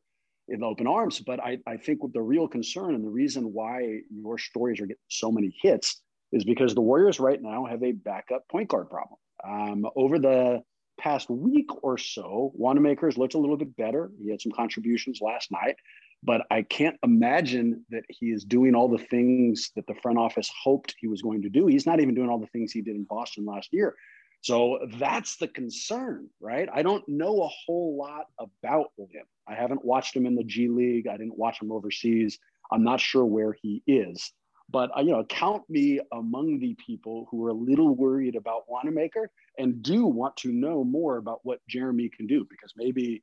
in 0.49 0.65
open 0.65 0.87
arms. 0.87 1.21
But 1.21 1.41
I, 1.41 1.59
I 1.67 1.77
think 1.77 2.01
the 2.13 2.21
real 2.21 2.49
concern 2.49 2.95
and 2.95 3.05
the 3.05 3.09
reason 3.09 3.53
why 3.53 4.01
your 4.11 4.37
stories 4.37 4.81
are 4.81 4.87
getting 4.87 4.97
so 5.09 5.31
many 5.31 5.55
hits 5.63 6.03
is 6.33 6.45
because 6.45 6.75
the 6.75 6.81
Warriors 6.81 7.21
right 7.21 7.41
now 7.41 7.67
have 7.67 7.83
a 7.83 7.93
backup 7.93 8.49
point 8.49 8.69
guard 8.69 8.91
problem. 8.91 9.19
Um, 9.47 9.87
over 9.97 10.19
the 10.19 10.61
past 11.01 11.31
week 11.31 11.69
or 11.83 11.97
so, 11.97 12.53
Wanamaker's 12.55 13.17
looked 13.17 13.35
a 13.35 13.39
little 13.39 13.57
bit 13.57 13.75
better. 13.77 14.11
He 14.23 14.31
had 14.31 14.41
some 14.41 14.53
contributions 14.53 15.21
last 15.21 15.51
night 15.51 15.77
but 16.23 16.43
I 16.51 16.63
can't 16.63 16.99
imagine 17.03 17.85
that 17.91 18.05
he 18.09 18.27
is 18.27 18.45
doing 18.45 18.75
all 18.75 18.89
the 18.89 18.99
things 18.99 19.71
that 19.77 19.87
the 19.87 19.95
front 19.95 20.19
office 20.19 20.51
hoped 20.63 20.95
he 20.99 21.09
was 21.09 21.23
going 21.23 21.43
to 21.43 21.49
do. 21.49 21.67
He's 21.67 21.87
not 21.87 22.01
even 22.01 22.15
doing 22.15 22.29
all 22.29 22.39
the 22.39 22.47
things 22.49 22.73
he 22.73 22.83
did 22.83 22.97
in 22.97 23.05
Boston 23.05 23.47
last 23.47 23.73
year. 23.73 23.95
So 24.43 24.79
that's 24.99 25.37
the 25.37 25.49
concern, 25.49 26.29
right? 26.41 26.69
I 26.73 26.83
don't 26.83 27.07
know 27.09 27.43
a 27.43 27.49
whole 27.49 27.97
lot 27.97 28.27
about 28.39 28.91
him. 28.99 29.25
I 29.47 29.55
haven't 29.55 29.85
watched 29.85 30.17
him 30.17 30.25
in 30.27 30.35
the 30.35 30.45
G 30.45 30.69
League. 30.69 31.07
I 31.07 31.17
didn't 31.17 31.39
watch 31.39 31.61
him 31.61 31.73
overseas. 31.73 32.39
I'm 32.73 32.85
not 32.85 33.01
sure 33.01 33.25
where 33.25 33.55
he 33.61 33.83
is. 33.87 34.33
But 34.71 34.97
uh, 34.97 35.01
you 35.01 35.11
know, 35.11 35.25
count 35.25 35.69
me 35.69 36.01
among 36.13 36.61
the 36.61 36.75
people 36.75 37.27
who 37.31 37.45
are 37.45 37.51
a 37.51 37.55
little 37.55 37.95
worried 37.95 38.37
about 38.37 38.63
Wanamaker 38.69 39.31
and 39.59 39.83
do 39.83 40.07
want 40.07 40.37
to 40.39 40.53
know 40.53 40.85
more 40.85 41.17
about 41.17 41.41
what 41.43 41.61
Jeremy 41.69 42.09
can 42.09 42.27
do 42.27 42.47
because 42.49 42.73
maybe, 42.77 43.23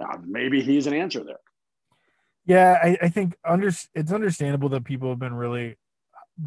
uh, 0.00 0.18
maybe 0.26 0.60
he's 0.60 0.86
an 0.86 0.94
answer 0.94 1.22
there. 1.24 1.38
Yeah, 2.48 2.78
I, 2.82 2.96
I 3.02 3.08
think 3.10 3.36
under, 3.44 3.68
it's 3.94 4.12
understandable 4.12 4.70
that 4.70 4.84
people 4.84 5.10
have 5.10 5.20
been 5.20 5.34
really 5.34 5.76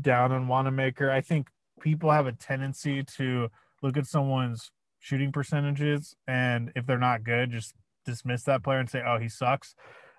down 0.01 0.31
on 0.31 0.47
Wanamaker. 0.47 1.11
I 1.11 1.21
think 1.21 1.49
people 1.81 2.11
have 2.11 2.27
a 2.27 2.33
tendency 2.33 3.03
to 3.17 3.49
look 3.83 3.97
at 3.97 4.07
someone's 4.07 4.71
shooting 4.99 5.31
percentages 5.31 6.15
and 6.27 6.71
if 6.75 6.87
they're 6.87 6.99
not 6.99 7.23
good, 7.23 7.51
just 7.51 7.75
dismiss 8.05 8.43
that 8.43 8.63
player 8.63 8.79
and 8.79 8.89
say, 8.89 9.03
"Oh, 9.05 9.19
he 9.19 9.29
sucks." 9.29 9.75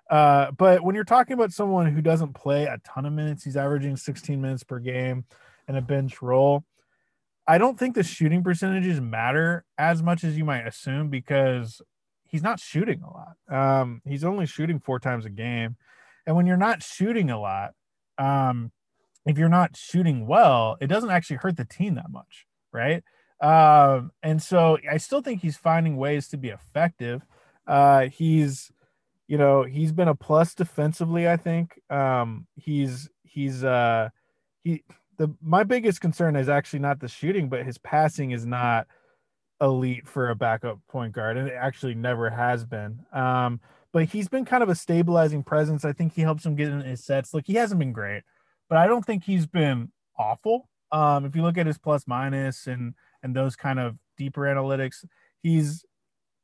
Uh, 0.09 0.51
but 0.51 0.83
when 0.83 0.95
you're 0.95 1.03
talking 1.05 1.33
about 1.33 1.53
someone 1.53 1.87
who 1.93 2.01
doesn't 2.01 2.33
play 2.33 2.65
a 2.65 2.79
ton 2.85 3.05
of 3.05 3.13
minutes, 3.13 3.43
he's 3.43 3.57
averaging 3.57 3.97
16 3.97 4.41
minutes 4.41 4.63
per 4.63 4.79
game 4.79 5.25
and 5.67 5.77
a 5.77 5.81
bench 5.81 6.21
role. 6.21 6.65
I 7.47 7.57
don't 7.57 7.77
think 7.79 7.95
the 7.95 8.03
shooting 8.03 8.43
percentages 8.43 9.01
matter 9.01 9.65
as 9.77 10.01
much 10.03 10.23
as 10.23 10.37
you 10.37 10.45
might 10.45 10.67
assume 10.67 11.09
because 11.09 11.81
he's 12.33 12.43
not 12.43 12.59
shooting 12.59 13.03
a 13.03 13.11
lot. 13.11 13.35
Um, 13.79 14.01
he's 14.05 14.23
only 14.23 14.47
shooting 14.47 14.79
four 14.79 14.99
times 14.99 15.23
a 15.23 15.29
game. 15.29 15.77
And 16.25 16.35
when 16.35 16.47
you're 16.47 16.57
not 16.57 16.81
shooting 16.81 17.29
a 17.29 17.39
lot, 17.39 17.73
um, 18.17 18.71
if 19.27 19.37
you're 19.37 19.49
not 19.49 19.77
shooting 19.77 20.25
well, 20.25 20.75
it 20.81 20.87
doesn't 20.87 21.11
actually 21.11 21.37
hurt 21.37 21.57
the 21.57 21.63
team 21.63 21.93
that 21.93 22.09
much, 22.09 22.47
right? 22.71 23.03
Um, 23.39 24.11
and 24.23 24.41
so 24.41 24.79
I 24.91 24.97
still 24.97 25.21
think 25.21 25.41
he's 25.41 25.57
finding 25.57 25.95
ways 25.95 26.27
to 26.29 26.37
be 26.37 26.49
effective. 26.49 27.21
Uh, 27.67 28.07
he's, 28.07 28.71
you 29.27 29.37
know, 29.37 29.61
he's 29.61 29.91
been 29.91 30.07
a 30.07 30.15
plus 30.15 30.55
defensively. 30.55 31.29
I 31.29 31.37
think 31.37 31.79
um, 31.91 32.47
he's 32.55 33.09
he's 33.21 33.63
uh, 33.63 34.09
he 34.63 34.83
the 35.17 35.31
my 35.39 35.63
biggest 35.63 36.01
concern 36.01 36.35
is 36.35 36.49
actually 36.49 36.79
not 36.79 36.99
the 36.99 37.07
shooting, 37.07 37.47
but 37.47 37.63
his 37.63 37.77
passing 37.77 38.31
is 38.31 38.43
not 38.43 38.87
elite 39.61 40.07
for 40.07 40.29
a 40.29 40.35
backup 40.35 40.79
point 40.89 41.13
guard, 41.13 41.37
and 41.37 41.47
it 41.47 41.55
actually 41.57 41.95
never 41.95 42.29
has 42.29 42.65
been. 42.65 42.99
Um, 43.11 43.59
but 43.91 44.05
he's 44.05 44.27
been 44.27 44.45
kind 44.45 44.63
of 44.63 44.69
a 44.69 44.75
stabilizing 44.75 45.43
presence. 45.43 45.85
I 45.85 45.93
think 45.93 46.13
he 46.13 46.21
helps 46.21 46.45
him 46.45 46.55
get 46.55 46.69
in 46.69 46.81
his 46.81 47.03
sets. 47.03 47.33
Look, 47.33 47.45
he 47.45 47.53
hasn't 47.55 47.79
been 47.79 47.93
great, 47.93 48.23
but 48.69 48.77
I 48.77 48.87
don't 48.87 49.05
think 49.05 49.23
he's 49.23 49.45
been 49.45 49.91
awful. 50.17 50.69
Um, 50.91 51.25
if 51.25 51.35
you 51.35 51.41
look 51.41 51.57
at 51.57 51.67
his 51.67 51.77
plus 51.77 52.07
minus 52.07 52.67
and 52.67 52.93
and 53.21 53.35
those 53.35 53.55
kind 53.55 53.79
of 53.79 53.97
deeper 54.17 54.41
analytics, 54.41 55.05
he's 55.41 55.85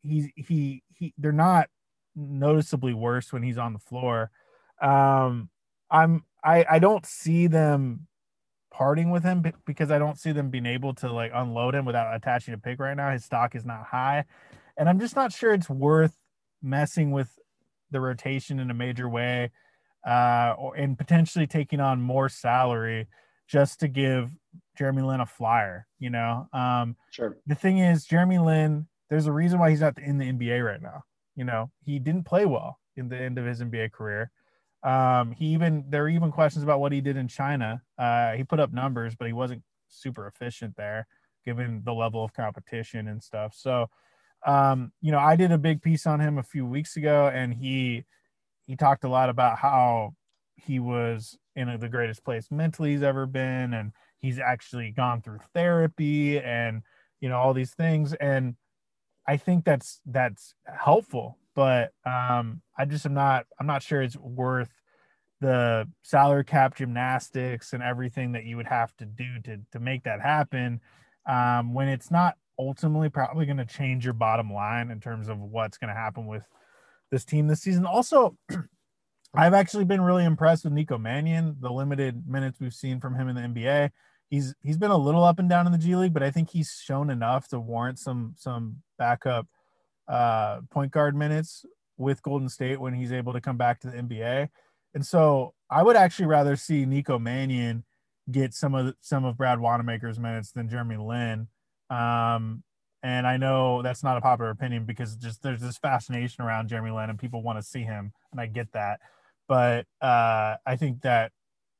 he's 0.03 0.29
he 0.35 0.83
he 0.93 1.13
they're 1.17 1.31
not 1.31 1.69
noticeably 2.15 2.93
worse 2.93 3.33
when 3.33 3.43
he's 3.43 3.57
on 3.57 3.73
the 3.73 3.79
floor. 3.79 4.31
Um, 4.81 5.49
I'm 5.89 6.23
I 6.43 6.65
I 6.69 6.79
don't 6.79 7.05
see 7.05 7.47
them 7.47 8.07
parting 8.71 9.09
with 9.09 9.23
him 9.23 9.43
because 9.65 9.91
I 9.91 9.99
don't 9.99 10.19
see 10.19 10.31
them 10.31 10.49
being 10.49 10.65
able 10.65 10.93
to 10.95 11.11
like 11.11 11.31
unload 11.33 11.75
him 11.75 11.85
without 11.85 12.15
attaching 12.15 12.53
a 12.53 12.57
pick 12.57 12.79
right 12.79 12.95
now. 12.95 13.11
His 13.11 13.25
stock 13.25 13.55
is 13.55 13.65
not 13.65 13.85
high, 13.85 14.25
and 14.77 14.87
I'm 14.87 14.99
just 14.99 15.15
not 15.15 15.31
sure 15.31 15.53
it's 15.53 15.69
worth 15.69 16.15
messing 16.61 17.11
with 17.11 17.37
the 17.91 17.99
rotation 18.01 18.59
in 18.59 18.69
a 18.69 18.73
major 18.73 19.09
way, 19.09 19.51
uh, 20.07 20.55
or 20.57 20.75
and 20.75 20.97
potentially 20.97 21.47
taking 21.47 21.79
on 21.79 22.01
more 22.01 22.29
salary 22.29 23.07
just 23.47 23.79
to 23.79 23.87
give 23.87 24.31
Jeremy 24.77 25.01
Lin 25.01 25.21
a 25.21 25.25
flyer. 25.25 25.87
You 25.97 26.11
know, 26.11 26.47
um, 26.53 26.95
sure. 27.11 27.37
The 27.47 27.55
thing 27.55 27.79
is, 27.79 28.05
Jeremy 28.05 28.39
Lin. 28.39 28.87
There's 29.09 29.25
a 29.25 29.31
reason 29.31 29.57
why 29.57 29.71
he's 29.71 29.81
not 29.81 29.97
in 29.97 30.19
the 30.19 30.31
NBA 30.31 30.63
right 30.63 30.81
now. 30.81 31.03
You 31.35 31.43
know, 31.43 31.71
he 31.83 31.97
didn't 31.97 32.25
play 32.25 32.45
well 32.45 32.79
in 32.95 33.09
the 33.09 33.17
end 33.17 33.39
of 33.39 33.45
his 33.45 33.59
NBA 33.59 33.91
career. 33.91 34.29
Um, 34.83 35.31
he 35.31 35.47
even 35.47 35.85
there 35.89 36.03
are 36.03 36.09
even 36.09 36.31
questions 36.31 36.63
about 36.63 36.79
what 36.79 36.91
he 36.91 37.01
did 37.01 37.17
in 37.17 37.27
China. 37.27 37.81
Uh, 37.97 38.33
he 38.33 38.43
put 38.43 38.59
up 38.59 38.71
numbers, 38.71 39.15
but 39.15 39.27
he 39.27 39.33
wasn't 39.33 39.63
super 39.89 40.27
efficient 40.27 40.75
there, 40.77 41.07
given 41.45 41.81
the 41.83 41.93
level 41.93 42.23
of 42.23 42.33
competition 42.33 43.07
and 43.07 43.21
stuff. 43.21 43.53
So, 43.55 43.89
um, 44.45 44.91
you 45.01 45.11
know, 45.11 45.19
I 45.19 45.35
did 45.35 45.51
a 45.51 45.57
big 45.57 45.81
piece 45.81 46.07
on 46.07 46.19
him 46.19 46.37
a 46.37 46.43
few 46.43 46.65
weeks 46.65 46.95
ago, 46.95 47.29
and 47.33 47.53
he 47.53 48.05
he 48.67 48.75
talked 48.75 49.03
a 49.03 49.09
lot 49.09 49.29
about 49.29 49.57
how 49.57 50.13
he 50.55 50.79
was 50.79 51.37
in 51.55 51.77
the 51.79 51.89
greatest 51.89 52.23
place 52.23 52.47
mentally 52.51 52.91
he's 52.91 53.03
ever 53.03 53.25
been, 53.25 53.73
and 53.73 53.91
he's 54.19 54.39
actually 54.39 54.91
gone 54.91 55.21
through 55.21 55.39
therapy 55.53 56.39
and 56.39 56.83
you 57.19 57.27
know 57.27 57.37
all 57.37 57.53
these 57.53 57.73
things, 57.73 58.13
and 58.13 58.55
I 59.27 59.35
think 59.35 59.65
that's 59.65 59.99
that's 60.05 60.53
helpful 60.65 61.38
but 61.55 61.91
um, 62.05 62.61
I 62.77 62.85
just 62.85 63.05
am 63.05 63.13
not 63.13 63.45
I'm 63.59 63.67
not 63.67 63.83
sure 63.83 64.01
it's 64.01 64.17
worth 64.17 64.71
the 65.41 65.87
salary 66.03 66.43
cap 66.43 66.75
gymnastics 66.75 67.73
and 67.73 67.81
everything 67.81 68.33
that 68.33 68.45
you 68.45 68.57
would 68.57 68.67
have 68.67 68.95
to 68.97 69.05
do 69.05 69.39
to 69.45 69.57
to 69.71 69.79
make 69.79 70.03
that 70.03 70.21
happen 70.21 70.81
um, 71.27 71.73
when 71.73 71.87
it's 71.87 72.11
not 72.11 72.35
ultimately 72.57 73.09
probably 73.09 73.45
going 73.45 73.57
to 73.57 73.65
change 73.65 74.03
your 74.03 74.13
bottom 74.13 74.51
line 74.51 74.91
in 74.91 74.99
terms 74.99 75.29
of 75.29 75.39
what's 75.39 75.77
going 75.77 75.87
to 75.87 75.99
happen 75.99 76.27
with 76.27 76.43
this 77.09 77.23
team 77.23 77.47
this 77.47 77.61
season. 77.61 77.85
Also, 77.85 78.37
I've 79.33 79.53
actually 79.53 79.85
been 79.85 80.01
really 80.01 80.25
impressed 80.25 80.63
with 80.63 80.73
Nico 80.73 80.97
Mannion, 80.97 81.55
the 81.59 81.71
limited 81.71 82.27
minutes 82.27 82.59
we've 82.59 82.73
seen 82.73 82.99
from 82.99 83.15
him 83.15 83.29
in 83.29 83.35
the 83.35 83.41
NBA. 83.41 83.91
He's 84.29 84.53
he's 84.61 84.77
been 84.77 84.91
a 84.91 84.97
little 84.97 85.23
up 85.23 85.39
and 85.39 85.49
down 85.49 85.65
in 85.65 85.71
the 85.71 85.77
G 85.77 85.95
League, 85.95 86.13
but 86.13 86.23
I 86.23 86.31
think 86.31 86.49
he's 86.49 86.81
shown 86.83 87.09
enough 87.09 87.47
to 87.49 87.59
warrant 87.59 87.97
some 87.97 88.33
some 88.37 88.77
backup 88.97 89.47
uh, 90.09 90.61
point 90.71 90.91
guard 90.91 91.15
minutes 91.15 91.65
with 91.97 92.23
Golden 92.23 92.49
State 92.49 92.79
when 92.81 92.93
he's 92.93 93.11
able 93.11 93.33
to 93.33 93.41
come 93.41 93.57
back 93.57 93.79
to 93.81 93.91
the 93.91 93.97
NBA. 93.97 94.49
And 94.95 95.05
so 95.05 95.53
I 95.69 95.83
would 95.83 95.95
actually 95.95 96.25
rather 96.25 96.55
see 96.55 96.85
Nico 96.85 97.19
Mannion 97.19 97.83
get 98.31 98.53
some 98.53 98.73
of 98.75 98.95
some 99.01 99.25
of 99.25 99.37
Brad 99.37 99.59
Wanamaker's 99.59 100.19
minutes 100.19 100.51
than 100.51 100.69
Jeremy 100.69 100.97
Lin. 100.97 101.47
Um, 101.89 102.63
and 103.01 103.25
I 103.25 103.37
know 103.37 103.81
that's 103.81 104.03
not 104.03 104.17
a 104.17 104.21
popular 104.21 104.51
opinion 104.51 104.85
because 104.85 105.15
just 105.15 105.41
there's 105.41 105.61
this 105.61 105.77
fascination 105.77 106.43
around 106.43 106.67
Jeremy 106.67 106.91
Lin 106.91 107.09
and 107.09 107.19
people 107.19 107.41
want 107.41 107.59
to 107.59 107.63
see 107.63 107.83
him, 107.83 108.11
and 108.31 108.41
I 108.41 108.47
get 108.47 108.71
that. 108.73 108.99
But 109.47 109.85
uh, 110.01 110.55
I 110.65 110.75
think 110.75 111.01
that 111.01 111.31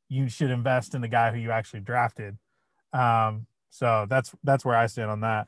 you 0.08 0.30
should 0.30 0.50
invest 0.50 0.96
in 0.96 1.02
the 1.02 1.08
guy 1.08 1.32
who 1.32 1.38
you 1.38 1.52
actually 1.52 1.82
drafted. 1.82 2.38
Um, 2.94 3.48
so 3.70 4.06
that's 4.10 4.34
that's 4.44 4.65
where 4.65 4.76
I 4.76 4.88
stand 4.88 5.12
on 5.12 5.22
that. 5.22 5.48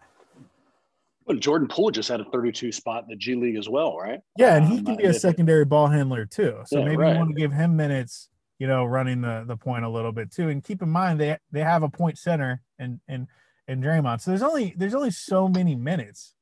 Well, 1.26 1.38
Jordan 1.38 1.68
Poole 1.68 1.92
just 1.92 2.10
had 2.10 2.20
a 2.20 2.26
32 2.26 2.72
spot 2.72 3.04
in 3.04 3.10
the 3.10 3.16
G 3.16 3.36
League 3.36 3.56
as 3.56 3.70
well, 3.70 3.96
right? 3.98 4.20
Yeah, 4.38 4.56
and 4.56 4.66
he 4.66 4.80
um, 4.80 4.86
can 4.86 4.96
be 4.96 5.04
a 5.04 5.14
secondary 5.14 5.66
ball 5.66 5.88
handler 5.88 6.26
too. 6.26 6.62
So 6.66 6.80
yeah, 6.80 6.86
maybe 6.86 6.98
right. 6.98 7.14
you 7.14 7.20
want 7.20 7.30
to 7.30 7.36
give 7.36 7.52
him 7.52 7.76
minutes, 7.76 8.30
you 8.60 8.68
know, 8.68 8.86
running 8.86 9.22
the 9.22 9.44
the 9.48 9.56
point 9.56 9.86
a 9.86 9.90
little 9.90 10.12
bit 10.12 10.32
too. 10.32 10.50
And 10.50 10.64
keep 10.64 10.82
in 10.82 10.90
mind 10.90 11.20
they 11.20 11.38
they 11.52 11.62
have 11.62 11.84
a 11.84 11.90
point 11.90 12.18
center 12.18 12.62
and 12.80 13.00
and 13.08 13.28
and 13.68 13.84
Draymond. 13.84 14.22
So 14.22 14.32
there's 14.32 14.44
only 14.44 14.74
there's 14.78 14.96
only 14.96 15.12
so 15.12 15.48
many 15.48 15.76
minutes 15.76 16.36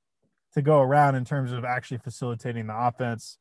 to 0.54 0.62
go 0.62 0.80
around 0.80 1.16
in 1.16 1.26
terms 1.26 1.52
of 1.52 1.66
actually 1.66 1.98
facilitating 1.98 2.68
the 2.68 2.78
offense. 2.78 3.38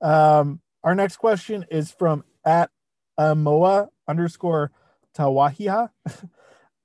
Um, 0.00 0.60
our 0.84 0.94
next 0.94 1.16
question 1.16 1.66
is 1.70 1.90
from 1.90 2.24
at 2.44 2.70
uh, 3.18 3.34
Moa 3.34 3.88
underscore 4.08 4.70
Tawahia. 5.16 5.90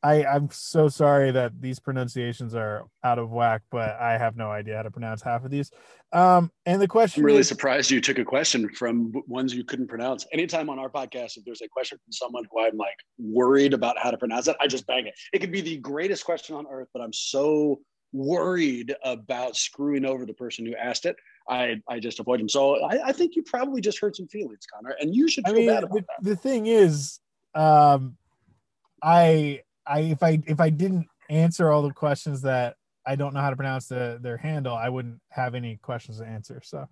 I, 0.03 0.25
I'm 0.25 0.49
so 0.51 0.87
sorry 0.87 1.31
that 1.31 1.61
these 1.61 1.79
pronunciations 1.79 2.55
are 2.55 2.87
out 3.03 3.19
of 3.19 3.29
whack, 3.29 3.61
but 3.69 3.97
I 3.99 4.17
have 4.17 4.35
no 4.35 4.49
idea 4.49 4.75
how 4.75 4.81
to 4.81 4.89
pronounce 4.89 5.21
half 5.21 5.45
of 5.45 5.51
these. 5.51 5.69
Um, 6.11 6.51
and 6.65 6.81
the 6.81 6.87
question 6.87 7.21
I'm 7.21 7.27
really 7.27 7.39
is, 7.39 7.47
surprised 7.47 7.91
you 7.91 8.01
took 8.01 8.17
a 8.17 8.25
question 8.25 8.67
from 8.69 9.13
ones 9.27 9.53
you 9.53 9.63
couldn't 9.63 9.87
pronounce. 9.87 10.25
Anytime 10.33 10.69
on 10.69 10.79
our 10.79 10.89
podcast, 10.89 11.37
if 11.37 11.45
there's 11.45 11.61
a 11.61 11.67
question 11.67 11.99
from 12.03 12.11
someone 12.11 12.45
who 12.51 12.61
I'm 12.61 12.77
like 12.77 12.97
worried 13.19 13.73
about 13.73 13.97
how 13.99 14.09
to 14.09 14.17
pronounce 14.17 14.47
it, 14.47 14.55
I 14.59 14.67
just 14.67 14.87
bang 14.87 15.05
it. 15.05 15.13
It 15.33 15.39
could 15.39 15.51
be 15.51 15.61
the 15.61 15.77
greatest 15.77 16.25
question 16.25 16.55
on 16.55 16.65
earth, 16.69 16.87
but 16.93 17.01
I'm 17.01 17.13
so 17.13 17.79
worried 18.11 18.95
about 19.05 19.55
screwing 19.55 20.03
over 20.03 20.25
the 20.25 20.33
person 20.33 20.65
who 20.65 20.75
asked 20.75 21.05
it. 21.05 21.15
I, 21.47 21.79
I 21.87 21.99
just 21.99 22.19
avoid 22.19 22.39
them. 22.39 22.49
So 22.49 22.83
I, 22.83 23.09
I 23.09 23.11
think 23.11 23.35
you 23.35 23.43
probably 23.43 23.81
just 23.81 23.99
hurt 23.99 24.15
some 24.15 24.27
feelings, 24.27 24.65
Connor, 24.73 24.95
and 24.99 25.15
you 25.15 25.27
should 25.27 25.45
feel 25.45 25.55
I 25.55 25.57
mean, 25.57 25.67
bad 25.67 25.83
about 25.83 25.95
the, 25.95 26.01
that. 26.01 26.29
the 26.29 26.35
thing 26.35 26.65
is, 26.65 27.19
um, 27.53 28.17
I 29.03 29.61
I 29.85 29.99
if 30.01 30.23
I 30.23 30.39
if 30.47 30.59
I 30.59 30.69
didn't 30.69 31.07
answer 31.29 31.71
all 31.71 31.81
the 31.81 31.93
questions 31.93 32.41
that 32.41 32.75
I 33.05 33.15
don't 33.15 33.33
know 33.33 33.41
how 33.41 33.49
to 33.49 33.55
pronounce 33.55 33.87
the, 33.87 34.19
their 34.21 34.37
handle, 34.37 34.75
I 34.75 34.89
wouldn't 34.89 35.19
have 35.29 35.55
any 35.55 35.77
questions 35.77 36.19
to 36.19 36.25
answer. 36.25 36.61
So, 36.63 36.87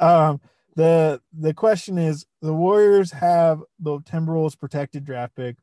um, 0.00 0.40
the 0.76 1.20
the 1.32 1.54
question 1.54 1.98
is: 1.98 2.26
the 2.42 2.54
Warriors 2.54 3.12
have 3.12 3.62
the 3.78 3.98
Timberwolves 4.00 4.58
protected 4.58 5.04
draft 5.04 5.36
pick. 5.36 5.56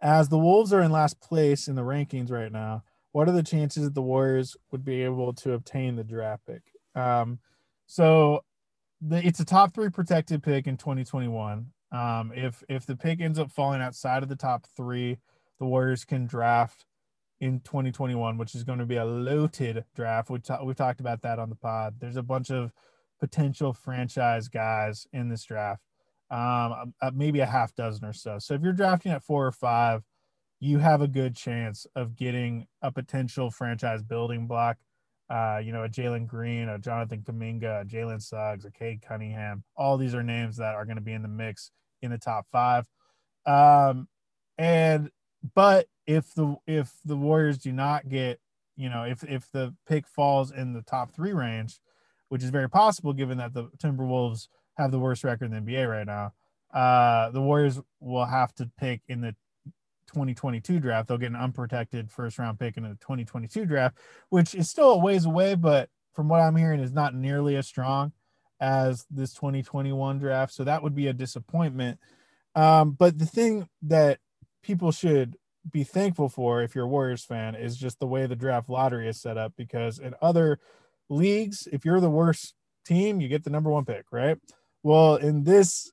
As 0.00 0.28
the 0.28 0.38
Wolves 0.38 0.72
are 0.72 0.80
in 0.80 0.90
last 0.90 1.20
place 1.20 1.68
in 1.68 1.76
the 1.76 1.82
rankings 1.82 2.30
right 2.30 2.50
now, 2.50 2.82
what 3.12 3.28
are 3.28 3.32
the 3.32 3.42
chances 3.42 3.84
that 3.84 3.94
the 3.94 4.02
Warriors 4.02 4.56
would 4.72 4.84
be 4.84 5.02
able 5.02 5.32
to 5.34 5.52
obtain 5.52 5.94
the 5.94 6.02
draft 6.02 6.42
pick? 6.46 6.62
Um, 6.96 7.38
so, 7.86 8.42
the, 9.00 9.24
it's 9.24 9.40
a 9.40 9.44
top 9.44 9.74
three 9.74 9.90
protected 9.90 10.42
pick 10.42 10.66
in 10.66 10.76
2021. 10.76 11.66
Um, 11.92 12.32
if 12.34 12.64
if 12.68 12.86
the 12.86 12.96
pick 12.96 13.20
ends 13.20 13.38
up 13.38 13.52
falling 13.52 13.82
outside 13.82 14.22
of 14.22 14.28
the 14.28 14.36
top 14.36 14.66
three, 14.76 15.18
the 15.62 15.68
Warriors 15.68 16.04
can 16.04 16.26
draft 16.26 16.86
in 17.40 17.60
2021, 17.60 18.36
which 18.36 18.56
is 18.56 18.64
going 18.64 18.80
to 18.80 18.84
be 18.84 18.96
a 18.96 19.04
loaded 19.04 19.84
draft. 19.94 20.28
We 20.28 20.40
ta- 20.40 20.64
we 20.64 20.74
talked 20.74 20.98
about 20.98 21.22
that 21.22 21.38
on 21.38 21.50
the 21.50 21.54
pod. 21.54 21.94
There's 22.00 22.16
a 22.16 22.22
bunch 22.22 22.50
of 22.50 22.72
potential 23.20 23.72
franchise 23.72 24.48
guys 24.48 25.06
in 25.12 25.28
this 25.28 25.44
draft, 25.44 25.80
um, 26.32 26.92
uh, 27.00 27.12
maybe 27.14 27.38
a 27.38 27.46
half 27.46 27.76
dozen 27.76 28.04
or 28.04 28.12
so. 28.12 28.40
So 28.40 28.54
if 28.54 28.62
you're 28.62 28.72
drafting 28.72 29.12
at 29.12 29.22
four 29.22 29.46
or 29.46 29.52
five, 29.52 30.02
you 30.58 30.78
have 30.78 31.00
a 31.00 31.06
good 31.06 31.36
chance 31.36 31.86
of 31.94 32.16
getting 32.16 32.66
a 32.82 32.90
potential 32.90 33.52
franchise 33.52 34.02
building 34.02 34.48
block. 34.48 34.78
Uh, 35.30 35.60
you 35.62 35.70
know, 35.70 35.84
a 35.84 35.88
Jalen 35.88 36.26
Green, 36.26 36.68
a 36.68 36.78
Jonathan 36.80 37.22
Kuminga, 37.22 37.82
a 37.82 37.84
Jalen 37.84 38.20
Suggs, 38.20 38.64
a 38.64 38.72
Cade 38.72 39.00
Cunningham. 39.00 39.62
All 39.76 39.96
these 39.96 40.16
are 40.16 40.24
names 40.24 40.56
that 40.56 40.74
are 40.74 40.84
going 40.84 40.96
to 40.96 41.02
be 41.02 41.12
in 41.12 41.22
the 41.22 41.28
mix 41.28 41.70
in 42.02 42.10
the 42.10 42.18
top 42.18 42.48
five. 42.50 42.88
Um, 43.46 44.08
and 44.58 45.10
but 45.54 45.86
if 46.06 46.34
the 46.34 46.56
if 46.66 46.92
the 47.04 47.16
Warriors 47.16 47.58
do 47.58 47.72
not 47.72 48.08
get, 48.08 48.40
you 48.76 48.88
know, 48.88 49.04
if 49.04 49.22
if 49.24 49.50
the 49.52 49.74
pick 49.86 50.06
falls 50.06 50.50
in 50.50 50.72
the 50.72 50.82
top 50.82 51.12
three 51.12 51.32
range, 51.32 51.80
which 52.28 52.42
is 52.42 52.50
very 52.50 52.68
possible 52.68 53.12
given 53.12 53.38
that 53.38 53.54
the 53.54 53.64
Timberwolves 53.78 54.48
have 54.74 54.90
the 54.90 54.98
worst 54.98 55.24
record 55.24 55.52
in 55.52 55.64
the 55.64 55.72
NBA 55.72 55.88
right 55.88 56.06
now, 56.06 56.32
uh, 56.72 57.30
the 57.30 57.40
Warriors 57.40 57.80
will 58.00 58.24
have 58.24 58.54
to 58.54 58.70
pick 58.78 59.02
in 59.08 59.20
the 59.20 59.34
2022 60.08 60.80
draft. 60.80 61.08
They'll 61.08 61.18
get 61.18 61.30
an 61.30 61.36
unprotected 61.36 62.10
first 62.10 62.38
round 62.38 62.58
pick 62.58 62.76
in 62.76 62.84
the 62.84 62.90
2022 63.00 63.66
draft, 63.66 63.96
which 64.30 64.54
is 64.54 64.68
still 64.68 64.92
a 64.92 64.98
ways 64.98 65.24
away, 65.24 65.54
but 65.54 65.88
from 66.14 66.28
what 66.28 66.40
I'm 66.40 66.56
hearing, 66.56 66.80
is 66.80 66.92
not 66.92 67.14
nearly 67.14 67.56
as 67.56 67.66
strong 67.66 68.12
as 68.60 69.06
this 69.10 69.32
2021 69.34 70.18
draft. 70.18 70.52
So 70.52 70.64
that 70.64 70.82
would 70.82 70.94
be 70.94 71.08
a 71.08 71.12
disappointment. 71.12 71.98
Um, 72.54 72.92
but 72.92 73.18
the 73.18 73.26
thing 73.26 73.68
that 73.82 74.18
people 74.62 74.92
should 74.92 75.36
be 75.70 75.84
thankful 75.84 76.28
for 76.28 76.62
if 76.62 76.74
you're 76.74 76.84
a 76.84 76.88
Warriors 76.88 77.24
fan 77.24 77.54
is 77.54 77.76
just 77.76 77.98
the 77.98 78.06
way 78.06 78.26
the 78.26 78.36
draft 78.36 78.68
lottery 78.68 79.08
is 79.08 79.20
set 79.20 79.38
up 79.38 79.52
because 79.56 79.98
in 79.98 80.14
other 80.20 80.58
leagues, 81.08 81.68
if 81.72 81.84
you're 81.84 82.00
the 82.00 82.10
worst 82.10 82.54
team, 82.84 83.20
you 83.20 83.28
get 83.28 83.44
the 83.44 83.50
number 83.50 83.70
one 83.70 83.84
pick, 83.84 84.06
right? 84.10 84.38
Well, 84.82 85.16
in 85.16 85.44
this 85.44 85.92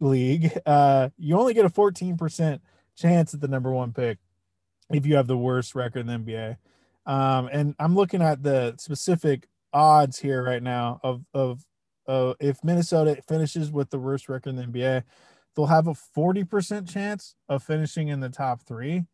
league, 0.00 0.52
uh, 0.66 1.10
you 1.16 1.38
only 1.38 1.54
get 1.54 1.64
a 1.64 1.70
14% 1.70 2.60
chance 2.96 3.32
at 3.32 3.40
the 3.40 3.48
number 3.48 3.72
one 3.72 3.92
pick 3.92 4.18
if 4.90 5.06
you 5.06 5.16
have 5.16 5.26
the 5.26 5.36
worst 5.36 5.74
record 5.74 6.00
in 6.00 6.24
the 6.24 6.32
NBA. 6.32 6.56
Um, 7.06 7.48
and 7.50 7.74
I'm 7.78 7.94
looking 7.94 8.22
at 8.22 8.42
the 8.42 8.74
specific 8.78 9.48
odds 9.72 10.18
here 10.18 10.42
right 10.42 10.62
now 10.62 11.00
of 11.02 11.24
of 11.32 11.64
uh, 12.06 12.34
if 12.40 12.62
Minnesota 12.64 13.22
finishes 13.26 13.70
with 13.70 13.90
the 13.90 13.98
worst 13.98 14.28
record 14.28 14.50
in 14.50 14.56
the 14.56 14.64
NBA, 14.64 15.04
they'll 15.60 15.66
have 15.66 15.88
a 15.88 15.94
40% 16.16 16.90
chance 16.90 17.34
of 17.48 17.62
finishing 17.62 18.08
in 18.08 18.20
the 18.20 18.30
top 18.30 18.62
three. 18.62 19.04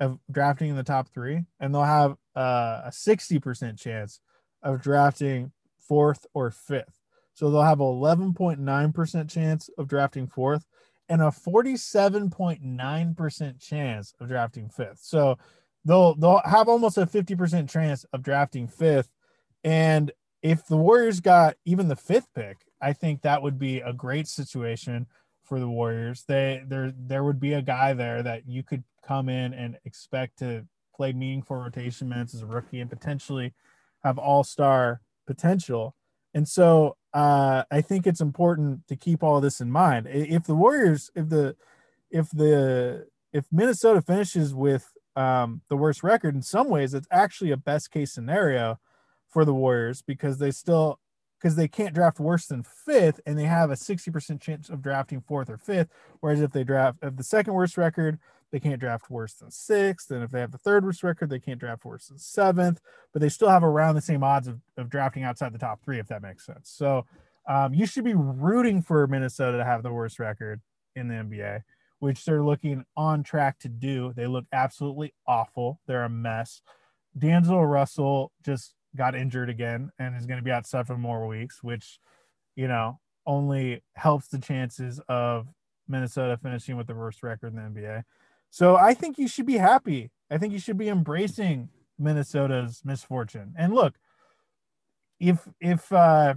of 0.00 0.18
drafting 0.30 0.70
in 0.70 0.76
the 0.76 0.82
top 0.82 1.08
three, 1.08 1.44
and 1.60 1.74
they'll 1.74 1.82
have 1.82 2.12
uh, 2.36 2.82
a 2.86 2.90
60% 2.90 3.78
chance 3.78 4.20
of 4.62 4.82
drafting 4.82 5.52
fourth 5.78 6.26
or 6.34 6.50
fifth. 6.50 6.98
So 7.34 7.50
they'll 7.50 7.62
have 7.62 7.78
11.9% 7.78 9.30
chance 9.30 9.70
of 9.78 9.88
drafting 9.88 10.26
fourth 10.26 10.66
and 11.08 11.22
a 11.22 11.26
47.9% 11.26 13.60
chance 13.60 14.14
of 14.20 14.28
drafting 14.28 14.68
fifth. 14.68 15.00
So 15.02 15.38
they'll 15.84 16.14
they'll 16.16 16.42
have 16.44 16.68
almost 16.68 16.98
a 16.98 17.06
50% 17.06 17.70
chance 17.70 18.04
of 18.12 18.22
drafting 18.22 18.66
fifth. 18.66 19.08
And 19.62 20.10
if 20.42 20.66
the 20.66 20.76
Warriors 20.76 21.20
got 21.20 21.54
even 21.64 21.88
the 21.88 21.96
fifth 21.96 22.28
pick, 22.34 22.58
I 22.80 22.92
think 22.92 23.22
that 23.22 23.42
would 23.42 23.58
be 23.58 23.80
a 23.80 23.92
great 23.92 24.26
situation 24.26 25.06
for 25.52 25.60
the 25.60 25.68
Warriors. 25.68 26.24
They 26.26 26.62
there 26.66 26.94
there 26.96 27.22
would 27.22 27.38
be 27.38 27.52
a 27.52 27.60
guy 27.60 27.92
there 27.92 28.22
that 28.22 28.48
you 28.48 28.62
could 28.62 28.84
come 29.06 29.28
in 29.28 29.52
and 29.52 29.76
expect 29.84 30.38
to 30.38 30.66
play 30.96 31.12
meaningful 31.12 31.56
rotation 31.56 32.08
minutes 32.08 32.32
as 32.34 32.40
a 32.40 32.46
rookie 32.46 32.80
and 32.80 32.88
potentially 32.88 33.52
have 34.02 34.16
all-star 34.16 35.02
potential. 35.26 35.94
And 36.32 36.48
so 36.48 36.96
uh, 37.12 37.64
I 37.70 37.82
think 37.82 38.06
it's 38.06 38.22
important 38.22 38.88
to 38.88 38.96
keep 38.96 39.22
all 39.22 39.42
this 39.42 39.60
in 39.60 39.70
mind. 39.70 40.06
If 40.10 40.44
the 40.44 40.54
Warriors, 40.54 41.10
if 41.14 41.28
the, 41.28 41.54
if 42.10 42.30
the, 42.30 43.08
if 43.34 43.44
Minnesota 43.52 44.00
finishes 44.00 44.54
with 44.54 44.90
um, 45.16 45.60
the 45.68 45.76
worst 45.76 46.02
record, 46.02 46.34
in 46.34 46.40
some 46.40 46.70
ways, 46.70 46.94
it's 46.94 47.08
actually 47.10 47.50
a 47.50 47.58
best 47.58 47.90
case 47.90 48.10
scenario 48.10 48.80
for 49.28 49.44
the 49.44 49.52
Warriors 49.52 50.00
because 50.00 50.38
they 50.38 50.50
still, 50.50 50.98
because 51.42 51.56
they 51.56 51.66
can't 51.66 51.94
draft 51.94 52.20
worse 52.20 52.46
than 52.46 52.62
fifth, 52.62 53.20
and 53.26 53.36
they 53.36 53.44
have 53.44 53.70
a 53.70 53.76
sixty 53.76 54.10
percent 54.10 54.40
chance 54.40 54.68
of 54.70 54.80
drafting 54.80 55.20
fourth 55.20 55.50
or 55.50 55.56
fifth. 55.56 55.88
Whereas 56.20 56.40
if 56.40 56.52
they 56.52 56.62
draft, 56.62 56.98
if 57.02 57.16
the 57.16 57.24
second 57.24 57.54
worst 57.54 57.76
record, 57.76 58.18
they 58.52 58.60
can't 58.60 58.78
draft 58.78 59.10
worse 59.10 59.34
than 59.34 59.50
sixth. 59.50 60.10
And 60.10 60.22
if 60.22 60.30
they 60.30 60.40
have 60.40 60.52
the 60.52 60.58
third 60.58 60.84
worst 60.84 61.02
record, 61.02 61.30
they 61.30 61.40
can't 61.40 61.58
draft 61.58 61.84
worse 61.84 62.06
than 62.06 62.18
seventh, 62.18 62.80
but 63.12 63.20
they 63.20 63.28
still 63.28 63.48
have 63.48 63.64
around 63.64 63.96
the 63.96 64.00
same 64.00 64.22
odds 64.22 64.46
of, 64.46 64.60
of 64.76 64.88
drafting 64.88 65.24
outside 65.24 65.52
the 65.52 65.58
top 65.58 65.82
three, 65.82 65.98
if 65.98 66.06
that 66.08 66.22
makes 66.22 66.46
sense. 66.46 66.70
So 66.70 67.06
um, 67.48 67.74
you 67.74 67.86
should 67.86 68.04
be 68.04 68.14
rooting 68.14 68.82
for 68.82 69.06
Minnesota 69.06 69.58
to 69.58 69.64
have 69.64 69.82
the 69.82 69.92
worst 69.92 70.20
record 70.20 70.60
in 70.94 71.08
the 71.08 71.14
NBA, 71.14 71.62
which 71.98 72.24
they're 72.24 72.44
looking 72.44 72.84
on 72.96 73.24
track 73.24 73.58
to 73.60 73.68
do. 73.68 74.12
They 74.14 74.26
look 74.26 74.44
absolutely 74.52 75.14
awful. 75.26 75.80
They're 75.86 76.04
a 76.04 76.10
mess. 76.10 76.60
D'Angelo 77.18 77.62
Russell 77.62 78.32
just 78.44 78.74
got 78.96 79.14
injured 79.14 79.50
again 79.50 79.90
and 79.98 80.16
is 80.16 80.26
going 80.26 80.38
to 80.38 80.44
be 80.44 80.50
out 80.50 80.66
seven 80.66 81.00
more 81.00 81.26
weeks, 81.26 81.62
which, 81.62 81.98
you 82.56 82.68
know, 82.68 82.98
only 83.26 83.82
helps 83.94 84.28
the 84.28 84.38
chances 84.38 85.00
of 85.08 85.48
Minnesota 85.88 86.38
finishing 86.42 86.76
with 86.76 86.86
the 86.86 86.94
worst 86.94 87.22
record 87.22 87.54
in 87.54 87.56
the 87.56 87.80
NBA. 87.80 88.02
So 88.50 88.76
I 88.76 88.94
think 88.94 89.18
you 89.18 89.28
should 89.28 89.46
be 89.46 89.56
happy. 89.56 90.10
I 90.30 90.38
think 90.38 90.52
you 90.52 90.58
should 90.58 90.78
be 90.78 90.88
embracing 90.88 91.68
Minnesota's 91.98 92.82
misfortune. 92.84 93.54
And 93.56 93.74
look, 93.74 93.94
if 95.20 95.48
if 95.60 95.92
uh 95.92 96.34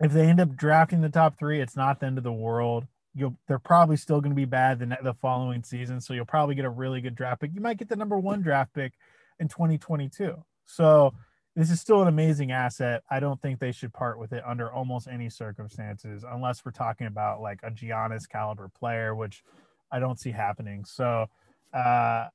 if 0.00 0.12
they 0.12 0.26
end 0.26 0.40
up 0.40 0.56
drafting 0.56 1.00
the 1.00 1.08
top 1.08 1.38
three, 1.38 1.60
it's 1.60 1.76
not 1.76 2.00
the 2.00 2.06
end 2.06 2.18
of 2.18 2.24
the 2.24 2.32
world. 2.32 2.86
You'll 3.14 3.36
they're 3.46 3.58
probably 3.58 3.96
still 3.96 4.20
going 4.20 4.32
to 4.32 4.36
be 4.36 4.44
bad 4.44 4.78
the 4.78 4.98
the 5.02 5.14
following 5.14 5.62
season, 5.62 6.00
so 6.00 6.14
you'll 6.14 6.24
probably 6.24 6.54
get 6.54 6.64
a 6.64 6.70
really 6.70 7.00
good 7.00 7.14
draft 7.14 7.40
pick. 7.42 7.50
You 7.54 7.60
might 7.60 7.78
get 7.78 7.88
the 7.88 7.96
number 7.96 8.18
one 8.18 8.42
draft 8.42 8.72
pick 8.74 8.92
in 9.38 9.48
2022. 9.48 10.42
So 10.64 11.12
this 11.54 11.70
is 11.70 11.80
still 11.80 12.00
an 12.00 12.08
amazing 12.08 12.50
asset. 12.50 13.02
I 13.10 13.20
don't 13.20 13.40
think 13.40 13.58
they 13.58 13.72
should 13.72 13.92
part 13.92 14.18
with 14.18 14.32
it 14.32 14.42
under 14.46 14.72
almost 14.72 15.06
any 15.06 15.28
circumstances, 15.28 16.24
unless 16.28 16.64
we're 16.64 16.72
talking 16.72 17.06
about 17.06 17.42
like 17.42 17.60
a 17.62 17.70
Giannis 17.70 18.28
caliber 18.28 18.68
player, 18.68 19.14
which 19.14 19.44
I 19.90 19.98
don't 19.98 20.18
see 20.18 20.30
happening. 20.30 20.84
So 20.84 21.26
uh, 21.74 22.28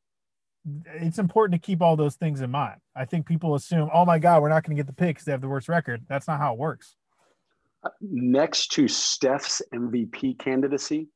it's 0.95 1.17
important 1.17 1.61
to 1.61 1.65
keep 1.65 1.81
all 1.81 1.95
those 1.95 2.15
things 2.15 2.41
in 2.41 2.51
mind. 2.51 2.79
I 2.95 3.05
think 3.05 3.25
people 3.25 3.55
assume, 3.55 3.89
oh 3.91 4.05
my 4.05 4.19
God, 4.19 4.41
we're 4.41 4.49
not 4.49 4.63
going 4.63 4.75
to 4.75 4.79
get 4.79 4.87
the 4.87 4.93
pick 4.93 5.15
because 5.15 5.25
they 5.25 5.31
have 5.31 5.41
the 5.41 5.47
worst 5.47 5.67
record. 5.67 6.05
That's 6.07 6.27
not 6.27 6.39
how 6.39 6.53
it 6.53 6.59
works. 6.59 6.95
Next 8.01 8.71
to 8.73 8.87
Steph's 8.87 9.61
MVP 9.73 10.39
candidacy, 10.39 11.07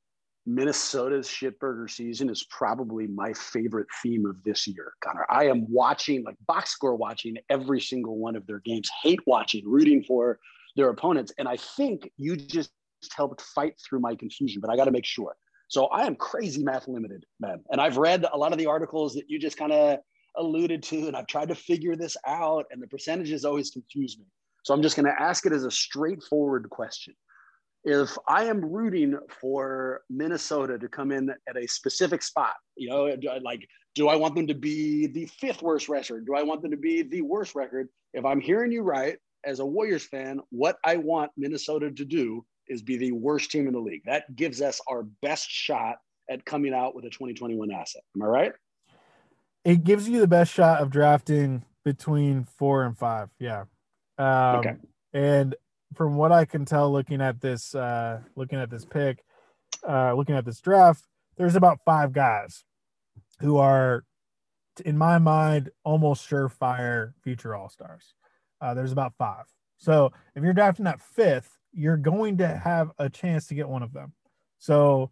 Minnesota's 0.45 1.27
shitburger 1.27 1.89
season 1.89 2.29
is 2.29 2.45
probably 2.49 3.07
my 3.07 3.31
favorite 3.33 3.87
theme 4.01 4.25
of 4.25 4.43
this 4.43 4.67
year, 4.67 4.93
Connor. 5.03 5.25
I 5.29 5.45
am 5.45 5.65
watching, 5.69 6.23
like 6.23 6.35
box 6.47 6.71
score 6.71 6.95
watching 6.95 7.37
every 7.49 7.79
single 7.79 8.17
one 8.17 8.35
of 8.35 8.47
their 8.47 8.59
games, 8.59 8.89
hate 9.03 9.19
watching, 9.27 9.63
rooting 9.67 10.03
for 10.03 10.39
their 10.75 10.89
opponents. 10.89 11.31
And 11.37 11.47
I 11.47 11.57
think 11.57 12.09
you 12.17 12.35
just 12.35 12.71
helped 13.15 13.41
fight 13.41 13.75
through 13.87 13.99
my 13.99 14.15
confusion, 14.15 14.61
but 14.61 14.71
I 14.71 14.75
got 14.75 14.85
to 14.85 14.91
make 14.91 15.05
sure. 15.05 15.35
So 15.67 15.85
I 15.85 16.05
am 16.05 16.15
crazy 16.15 16.63
math 16.63 16.87
limited, 16.87 17.23
man. 17.39 17.63
And 17.71 17.79
I've 17.79 17.97
read 17.97 18.25
a 18.31 18.37
lot 18.37 18.51
of 18.51 18.57
the 18.57 18.65
articles 18.65 19.13
that 19.13 19.29
you 19.29 19.39
just 19.39 19.57
kind 19.57 19.71
of 19.71 19.99
alluded 20.37 20.81
to, 20.83 21.07
and 21.07 21.15
I've 21.15 21.27
tried 21.27 21.49
to 21.49 21.55
figure 21.55 21.95
this 21.95 22.17
out, 22.25 22.65
and 22.71 22.81
the 22.81 22.87
percentages 22.87 23.45
always 23.45 23.69
confuse 23.69 24.17
me. 24.17 24.25
So 24.63 24.73
I'm 24.73 24.81
just 24.81 24.95
going 24.95 25.05
to 25.05 25.21
ask 25.21 25.45
it 25.45 25.53
as 25.53 25.63
a 25.63 25.71
straightforward 25.71 26.69
question. 26.69 27.13
If 27.83 28.15
I 28.27 28.45
am 28.45 28.63
rooting 28.63 29.17
for 29.39 30.01
Minnesota 30.09 30.77
to 30.77 30.87
come 30.87 31.11
in 31.11 31.29
at 31.29 31.57
a 31.57 31.67
specific 31.67 32.21
spot, 32.21 32.53
you 32.75 32.89
know, 32.89 33.15
like, 33.41 33.67
do 33.95 34.07
I 34.07 34.15
want 34.15 34.35
them 34.35 34.47
to 34.47 34.53
be 34.53 35.07
the 35.07 35.25
fifth 35.25 35.61
worst 35.61 35.89
record? 35.89 36.25
Do 36.25 36.35
I 36.35 36.43
want 36.43 36.61
them 36.61 36.71
to 36.71 36.77
be 36.77 37.01
the 37.01 37.21
worst 37.21 37.55
record? 37.55 37.89
If 38.13 38.23
I'm 38.23 38.39
hearing 38.39 38.71
you 38.71 38.83
right, 38.83 39.17
as 39.43 39.59
a 39.59 39.65
Warriors 39.65 40.05
fan, 40.05 40.39
what 40.49 40.77
I 40.83 40.97
want 40.97 41.31
Minnesota 41.37 41.91
to 41.91 42.05
do 42.05 42.45
is 42.67 42.81
be 42.81 42.97
the 42.97 43.11
worst 43.11 43.51
team 43.51 43.67
in 43.67 43.73
the 43.73 43.79
league. 43.79 44.03
That 44.05 44.35
gives 44.35 44.61
us 44.61 44.79
our 44.87 45.03
best 45.21 45.49
shot 45.49 45.97
at 46.29 46.45
coming 46.45 46.73
out 46.73 46.95
with 46.95 47.05
a 47.05 47.09
2021 47.09 47.71
asset. 47.71 48.03
Am 48.15 48.21
I 48.21 48.25
right? 48.25 48.53
It 49.65 49.83
gives 49.83 50.07
you 50.07 50.19
the 50.19 50.27
best 50.27 50.53
shot 50.53 50.81
of 50.81 50.89
drafting 50.89 51.63
between 51.83 52.45
four 52.45 52.85
and 52.85 52.97
five. 52.97 53.29
Yeah. 53.39 53.65
Um, 54.17 54.59
okay. 54.59 54.75
And 55.13 55.55
from 55.93 56.15
what 56.15 56.31
I 56.31 56.45
can 56.45 56.65
tell, 56.65 56.91
looking 56.91 57.21
at 57.21 57.41
this, 57.41 57.75
uh, 57.75 58.21
looking 58.35 58.59
at 58.59 58.69
this 58.69 58.85
pick, 58.85 59.23
uh, 59.87 60.13
looking 60.13 60.35
at 60.35 60.45
this 60.45 60.59
draft, 60.59 61.05
there's 61.37 61.55
about 61.55 61.79
five 61.85 62.13
guys 62.13 62.63
who 63.39 63.57
are, 63.57 64.03
in 64.85 64.97
my 64.97 65.17
mind, 65.17 65.69
almost 65.83 66.29
surefire 66.29 67.13
future 67.23 67.55
All 67.55 67.69
Stars. 67.69 68.13
Uh, 68.61 68.73
there's 68.73 68.91
about 68.91 69.13
five. 69.17 69.45
So 69.77 70.11
if 70.35 70.43
you're 70.43 70.53
drafting 70.53 70.87
at 70.87 71.01
fifth, 71.01 71.57
you're 71.73 71.97
going 71.97 72.37
to 72.37 72.47
have 72.47 72.91
a 72.99 73.09
chance 73.09 73.47
to 73.47 73.55
get 73.55 73.67
one 73.67 73.81
of 73.81 73.93
them. 73.93 74.13
So 74.59 75.09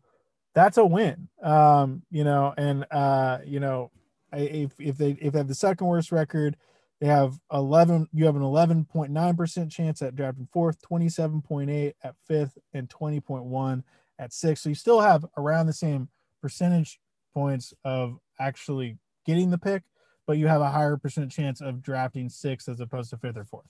that's 0.54 0.78
a 0.78 0.86
win. 0.86 1.28
Um, 1.42 2.04
you 2.12 2.24
know, 2.24 2.54
and 2.58 2.86
uh, 2.92 3.40
you 3.46 3.60
know, 3.60 3.92
if 4.32 4.80
if 4.80 4.98
they 4.98 5.12
if 5.20 5.34
they 5.34 5.40
have 5.40 5.48
the 5.48 5.56
second 5.56 5.88
worst 5.88 6.12
record, 6.12 6.56
they 7.00 7.08
have 7.08 7.40
11 7.52 8.10
you 8.14 8.26
have 8.26 8.36
an 8.36 8.42
11.9% 8.42 9.72
chance 9.72 10.02
at 10.02 10.16
drafting 10.16 10.48
fourth, 10.52 10.82
27.8 10.82 11.94
at 12.04 12.16
fifth 12.28 12.58
and 12.74 12.90
20.1 12.90 13.84
at 14.18 14.34
sixth. 14.34 14.64
So 14.64 14.70
you 14.70 14.76
still 14.76 15.00
have 15.00 15.26
around 15.38 15.68
the 15.68 15.74
same 15.74 16.10
percentage 16.42 17.00
points 17.34 17.74
of 17.84 18.20
actually 18.40 18.98
getting 19.26 19.50
the 19.50 19.58
pick, 19.58 19.84
but 20.28 20.38
you 20.38 20.48
have 20.48 20.62
a 20.62 20.70
higher 20.70 20.98
percent 20.98 21.32
chance 21.32 21.62
of 21.62 21.82
drafting 21.82 22.30
sixth 22.30 22.68
as 22.68 22.80
opposed 22.80 23.10
to 23.12 23.18
fifth 23.18 23.38
or 23.38 23.46
fourth 23.46 23.68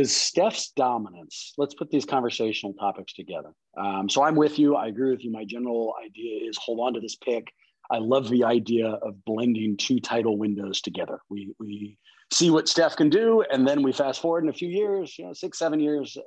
is 0.00 0.16
Steph's 0.16 0.70
dominance. 0.70 1.52
Let's 1.58 1.74
put 1.74 1.90
these 1.90 2.06
conversational 2.06 2.72
topics 2.72 3.12
together. 3.12 3.50
Um, 3.76 4.08
so 4.08 4.22
I'm 4.22 4.34
with 4.34 4.58
you. 4.58 4.74
I 4.74 4.86
agree 4.86 5.10
with 5.10 5.22
you. 5.22 5.30
My 5.30 5.44
general 5.44 5.94
idea 6.02 6.48
is 6.48 6.56
hold 6.56 6.80
on 6.80 6.94
to 6.94 7.00
this 7.00 7.16
pick. 7.16 7.52
I 7.90 7.98
love 7.98 8.28
the 8.28 8.44
idea 8.44 8.86
of 8.86 9.24
blending 9.24 9.76
two 9.76 10.00
title 10.00 10.38
windows 10.38 10.80
together. 10.80 11.20
We 11.28 11.54
we 11.58 11.98
see 12.32 12.50
what 12.50 12.68
Steph 12.68 12.96
can 12.96 13.10
do, 13.10 13.42
and 13.50 13.66
then 13.66 13.82
we 13.82 13.92
fast 13.92 14.20
forward 14.20 14.44
in 14.44 14.50
a 14.50 14.54
few 14.54 14.68
years, 14.68 15.18
you 15.18 15.26
know, 15.26 15.32
six, 15.32 15.58
seven 15.58 15.80
years, 15.80 16.16
and 16.16 16.24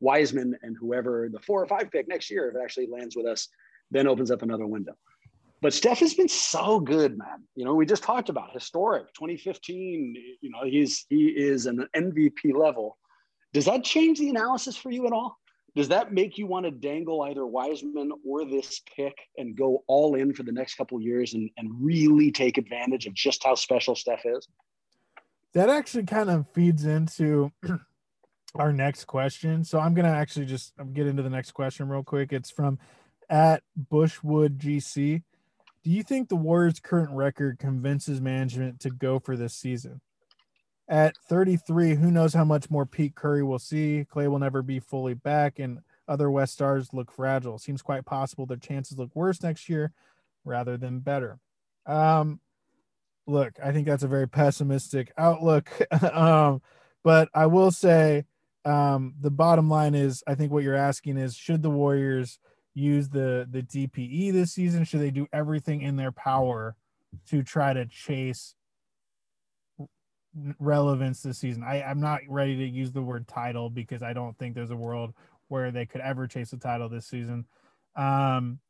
Wiseman 0.00 0.56
and 0.62 0.76
whoever 0.78 1.28
the 1.32 1.40
four 1.40 1.62
or 1.62 1.66
five 1.66 1.90
pick 1.90 2.08
next 2.08 2.30
year, 2.30 2.48
if 2.48 2.56
it 2.56 2.60
actually 2.62 2.88
lands 2.88 3.16
with 3.16 3.26
us, 3.26 3.48
then 3.90 4.06
opens 4.06 4.30
up 4.30 4.42
another 4.42 4.66
window. 4.66 4.92
But 5.62 5.74
Steph 5.74 5.98
has 5.98 6.14
been 6.14 6.28
so 6.28 6.80
good, 6.80 7.18
man. 7.18 7.44
You 7.54 7.66
know, 7.66 7.74
we 7.74 7.84
just 7.84 8.02
talked 8.02 8.30
about 8.30 8.52
historic 8.52 9.12
2015. 9.14 10.14
You 10.40 10.50
know, 10.50 10.64
he's 10.64 11.04
he 11.08 11.26
is 11.26 11.66
an 11.66 11.86
MVP 11.94 12.54
level. 12.54 12.96
Does 13.52 13.66
that 13.66 13.84
change 13.84 14.18
the 14.18 14.30
analysis 14.30 14.76
for 14.76 14.90
you 14.90 15.06
at 15.06 15.12
all? 15.12 15.38
Does 15.76 15.88
that 15.88 16.12
make 16.12 16.36
you 16.36 16.46
want 16.46 16.64
to 16.66 16.70
dangle 16.70 17.22
either 17.22 17.46
Wiseman 17.46 18.10
or 18.26 18.44
this 18.44 18.80
pick 18.96 19.16
and 19.36 19.56
go 19.56 19.84
all 19.86 20.16
in 20.16 20.34
for 20.34 20.42
the 20.42 20.52
next 20.52 20.74
couple 20.74 21.00
years 21.00 21.34
and, 21.34 21.48
and 21.56 21.70
really 21.80 22.32
take 22.32 22.58
advantage 22.58 23.06
of 23.06 23.14
just 23.14 23.44
how 23.44 23.54
special 23.54 23.94
Steph 23.94 24.24
is? 24.24 24.48
That 25.52 25.68
actually 25.68 26.04
kind 26.04 26.30
of 26.30 26.46
feeds 26.52 26.84
into 26.84 27.52
our 28.54 28.72
next 28.72 29.04
question. 29.04 29.64
So 29.64 29.78
I'm 29.78 29.94
gonna 29.94 30.08
actually 30.08 30.46
just 30.46 30.72
get 30.92 31.06
into 31.06 31.22
the 31.22 31.30
next 31.30 31.52
question 31.52 31.88
real 31.88 32.02
quick. 32.02 32.32
It's 32.32 32.50
from 32.50 32.78
at 33.28 33.62
Bushwood 33.90 34.58
GC. 34.58 35.22
Do 35.82 35.90
you 35.90 36.02
think 36.02 36.28
the 36.28 36.36
Warriors' 36.36 36.80
current 36.80 37.10
record 37.12 37.58
convinces 37.58 38.20
management 38.20 38.80
to 38.80 38.90
go 38.90 39.18
for 39.18 39.36
this 39.36 39.54
season? 39.54 40.00
At 40.90 41.16
33, 41.28 41.94
who 41.94 42.10
knows 42.10 42.34
how 42.34 42.44
much 42.44 42.68
more 42.68 42.84
Pete 42.84 43.14
Curry 43.14 43.44
will 43.44 43.60
see? 43.60 44.04
Klay 44.12 44.28
will 44.28 44.40
never 44.40 44.60
be 44.60 44.80
fully 44.80 45.14
back, 45.14 45.60
and 45.60 45.78
other 46.08 46.32
West 46.32 46.54
stars 46.54 46.92
look 46.92 47.12
fragile. 47.12 47.58
Seems 47.58 47.80
quite 47.80 48.04
possible 48.04 48.44
their 48.44 48.56
chances 48.56 48.98
look 48.98 49.14
worse 49.14 49.40
next 49.40 49.68
year 49.68 49.92
rather 50.44 50.76
than 50.76 50.98
better. 50.98 51.38
Um, 51.86 52.40
look, 53.28 53.52
I 53.62 53.70
think 53.70 53.86
that's 53.86 54.02
a 54.02 54.08
very 54.08 54.28
pessimistic 54.28 55.12
outlook. 55.16 55.70
um, 56.12 56.60
but 57.04 57.28
I 57.32 57.46
will 57.46 57.70
say, 57.70 58.24
um, 58.64 59.14
the 59.20 59.30
bottom 59.30 59.70
line 59.70 59.94
is, 59.94 60.24
I 60.26 60.34
think 60.34 60.50
what 60.50 60.64
you're 60.64 60.74
asking 60.74 61.18
is, 61.18 61.36
should 61.36 61.62
the 61.62 61.70
Warriors 61.70 62.40
use 62.74 63.08
the 63.08 63.46
the 63.48 63.62
DPE 63.62 64.32
this 64.32 64.52
season? 64.52 64.82
Should 64.82 65.00
they 65.00 65.12
do 65.12 65.28
everything 65.32 65.82
in 65.82 65.94
their 65.94 66.12
power 66.12 66.74
to 67.28 67.44
try 67.44 67.72
to 67.72 67.86
chase 67.86 68.56
relevance 70.58 71.22
this 71.22 71.38
season? 71.38 71.62
I, 71.62 71.82
I'm 71.82 72.00
not 72.00 72.20
ready 72.28 72.56
to 72.56 72.64
use 72.64 72.92
the 72.92 73.02
word 73.02 73.26
title 73.28 73.70
because 73.70 74.02
I 74.02 74.12
don't 74.12 74.36
think 74.38 74.54
there's 74.54 74.70
a 74.70 74.76
world 74.76 75.12
where 75.48 75.70
they 75.70 75.86
could 75.86 76.00
ever 76.00 76.26
chase 76.26 76.52
a 76.52 76.56
title 76.56 76.88
this 76.88 77.06
season. 77.06 77.44
Um, 77.96 78.60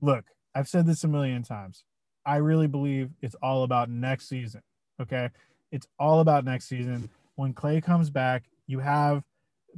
look, 0.00 0.24
I've 0.54 0.68
said 0.68 0.86
this 0.86 1.04
a 1.04 1.08
million 1.08 1.42
times. 1.42 1.84
I 2.24 2.36
really 2.36 2.66
believe 2.66 3.10
it's 3.22 3.36
all 3.42 3.64
about 3.64 3.90
next 3.90 4.28
season. 4.28 4.62
Okay. 5.00 5.30
It's 5.70 5.86
all 5.98 6.20
about 6.20 6.44
next 6.44 6.68
season. 6.68 7.10
When 7.36 7.54
Klay 7.54 7.82
comes 7.82 8.10
back, 8.10 8.44
you 8.66 8.78
have 8.80 9.22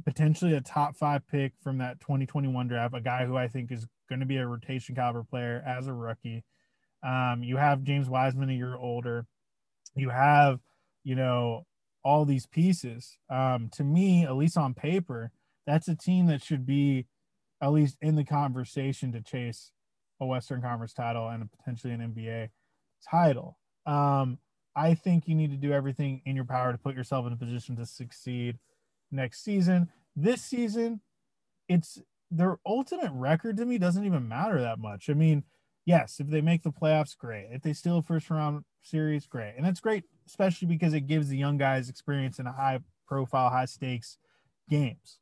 potentially 0.05 0.53
a 0.53 0.61
top 0.61 0.95
five 0.95 1.27
pick 1.27 1.53
from 1.63 1.77
that 1.79 1.99
2021 1.99 2.67
draft, 2.67 2.95
a 2.95 3.01
guy 3.01 3.25
who 3.25 3.37
I 3.37 3.47
think 3.47 3.71
is 3.71 3.85
going 4.09 4.19
to 4.19 4.25
be 4.25 4.37
a 4.37 4.47
rotation 4.47 4.95
caliber 4.95 5.23
player 5.23 5.63
as 5.65 5.87
a 5.87 5.93
rookie. 5.93 6.43
Um, 7.03 7.41
you 7.43 7.57
have 7.57 7.83
James 7.83 8.09
Wiseman 8.09 8.49
a 8.49 8.53
year 8.53 8.75
older. 8.75 9.25
You 9.95 10.09
have, 10.09 10.59
you 11.03 11.15
know, 11.15 11.65
all 12.03 12.25
these 12.25 12.45
pieces. 12.45 13.17
Um, 13.29 13.69
to 13.73 13.83
me, 13.83 14.25
at 14.25 14.35
least 14.35 14.57
on 14.57 14.73
paper, 14.73 15.31
that's 15.67 15.87
a 15.87 15.95
team 15.95 16.27
that 16.27 16.43
should 16.43 16.65
be 16.65 17.05
at 17.61 17.71
least 17.71 17.97
in 18.01 18.15
the 18.15 18.23
conversation 18.23 19.11
to 19.11 19.21
chase 19.21 19.71
a 20.19 20.25
Western 20.25 20.61
Conference 20.61 20.93
title 20.93 21.29
and 21.29 21.49
potentially 21.51 21.93
an 21.93 22.13
NBA 22.13 22.49
title. 23.09 23.57
Um, 23.85 24.39
I 24.75 24.93
think 24.93 25.27
you 25.27 25.35
need 25.35 25.51
to 25.51 25.57
do 25.57 25.73
everything 25.73 26.21
in 26.25 26.35
your 26.35 26.45
power 26.45 26.71
to 26.71 26.77
put 26.77 26.95
yourself 26.95 27.27
in 27.27 27.33
a 27.33 27.37
position 27.37 27.75
to 27.75 27.85
succeed 27.85 28.57
next 29.11 29.43
season. 29.43 29.89
This 30.15 30.41
season, 30.41 31.01
it's 31.67 31.99
their 32.29 32.57
ultimate 32.65 33.11
record 33.11 33.57
to 33.57 33.65
me 33.65 33.77
doesn't 33.77 34.05
even 34.05 34.27
matter 34.27 34.61
that 34.61 34.79
much. 34.79 35.09
I 35.09 35.13
mean, 35.13 35.43
yes, 35.85 36.19
if 36.19 36.27
they 36.27 36.41
make 36.41 36.63
the 36.63 36.71
playoffs, 36.71 37.17
great. 37.17 37.49
If 37.51 37.61
they 37.61 37.73
steal 37.73 37.97
a 37.97 38.01
first 38.01 38.29
round 38.29 38.63
series, 38.81 39.27
great. 39.27 39.55
And 39.57 39.65
that's 39.65 39.81
great, 39.81 40.05
especially 40.31 40.67
because 40.67 40.93
it 40.93 41.01
gives 41.01 41.27
the 41.27 41.37
young 41.37 41.57
guys 41.57 41.89
experience 41.89 42.39
in 42.39 42.47
a 42.47 42.53
high 42.53 42.79
profile, 43.05 43.49
high 43.49 43.65
stakes 43.65 44.17
games. 44.69 45.19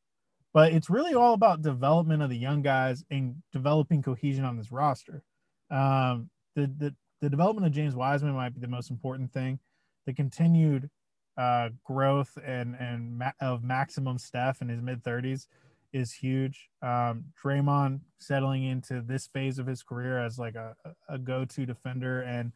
But 0.53 0.71
it's 0.71 0.89
really 0.89 1.15
all 1.15 1.33
about 1.33 1.63
development 1.63 2.21
of 2.21 2.29
the 2.29 2.37
young 2.37 2.61
guys 2.61 3.03
and 3.09 3.35
developing 3.51 4.03
cohesion 4.03 4.45
on 4.45 4.55
this 4.55 4.71
roster. 4.71 5.23
Um, 5.71 6.29
the, 6.55 6.71
the 6.77 6.95
the 7.21 7.29
development 7.29 7.67
of 7.67 7.73
James 7.73 7.95
Wiseman 7.95 8.33
might 8.33 8.53
be 8.53 8.61
the 8.61 8.67
most 8.67 8.89
important 8.91 9.33
thing. 9.33 9.59
The 10.05 10.13
continued 10.13 10.89
uh, 11.37 11.69
growth 11.83 12.37
and 12.45 12.75
and 12.79 13.17
ma- 13.17 13.31
of 13.41 13.63
maximum 13.63 14.17
Steph 14.19 14.61
in 14.61 14.69
his 14.69 14.81
mid 14.81 15.03
30s 15.03 15.47
is 15.91 16.13
huge. 16.13 16.69
Um, 16.83 17.25
Draymond 17.43 18.01
settling 18.19 18.63
into 18.63 19.01
this 19.01 19.27
phase 19.27 19.57
of 19.57 19.65
his 19.65 19.81
career 19.81 20.19
as 20.19 20.37
like 20.37 20.55
a, 20.55 20.75
a 21.07 21.17
go-to 21.17 21.65
defender 21.65 22.21
and 22.21 22.51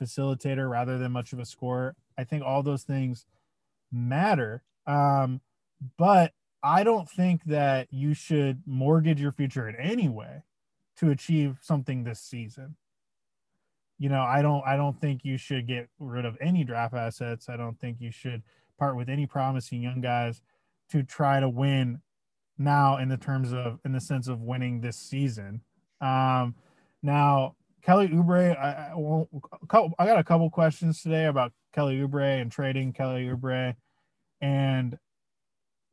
facilitator 0.00 0.68
rather 0.70 0.98
than 0.98 1.12
much 1.12 1.32
of 1.32 1.38
a 1.38 1.44
scorer. 1.44 1.94
I 2.16 2.24
think 2.24 2.42
all 2.42 2.62
those 2.62 2.82
things 2.82 3.26
matter. 3.92 4.62
Um, 4.86 5.40
but 5.96 6.32
I 6.62 6.82
don't 6.82 7.08
think 7.08 7.44
that 7.44 7.88
you 7.90 8.14
should 8.14 8.62
mortgage 8.66 9.20
your 9.20 9.32
future 9.32 9.68
in 9.68 9.76
any 9.76 10.08
way 10.08 10.42
to 10.96 11.10
achieve 11.10 11.58
something 11.60 12.04
this 12.04 12.20
season. 12.20 12.76
You 13.98 14.08
know, 14.08 14.22
I 14.22 14.42
don't 14.42 14.64
I 14.66 14.76
don't 14.76 15.00
think 15.00 15.24
you 15.24 15.36
should 15.36 15.66
get 15.66 15.88
rid 15.98 16.24
of 16.24 16.36
any 16.40 16.64
draft 16.64 16.94
assets. 16.94 17.48
I 17.48 17.56
don't 17.56 17.78
think 17.78 18.00
you 18.00 18.10
should 18.10 18.42
part 18.78 18.96
with 18.96 19.08
any 19.08 19.26
promising 19.26 19.82
young 19.82 20.00
guys 20.00 20.40
to 20.90 21.02
try 21.02 21.40
to 21.40 21.48
win 21.48 22.00
now 22.56 22.96
in 22.96 23.08
the 23.08 23.16
terms 23.16 23.52
of 23.52 23.78
in 23.84 23.92
the 23.92 24.00
sense 24.00 24.28
of 24.28 24.40
winning 24.40 24.80
this 24.80 24.96
season. 24.96 25.62
Um, 26.00 26.54
now 27.02 27.54
Kelly 27.88 28.08
Oubre, 28.08 28.54
I, 28.54 28.92
I, 28.92 29.88
I 29.98 30.06
got 30.06 30.18
a 30.18 30.24
couple 30.24 30.50
questions 30.50 31.02
today 31.02 31.24
about 31.24 31.52
Kelly 31.72 31.96
Oubre 31.96 32.38
and 32.38 32.52
trading 32.52 32.92
Kelly 32.92 33.24
Oubre, 33.24 33.74
and 34.42 34.98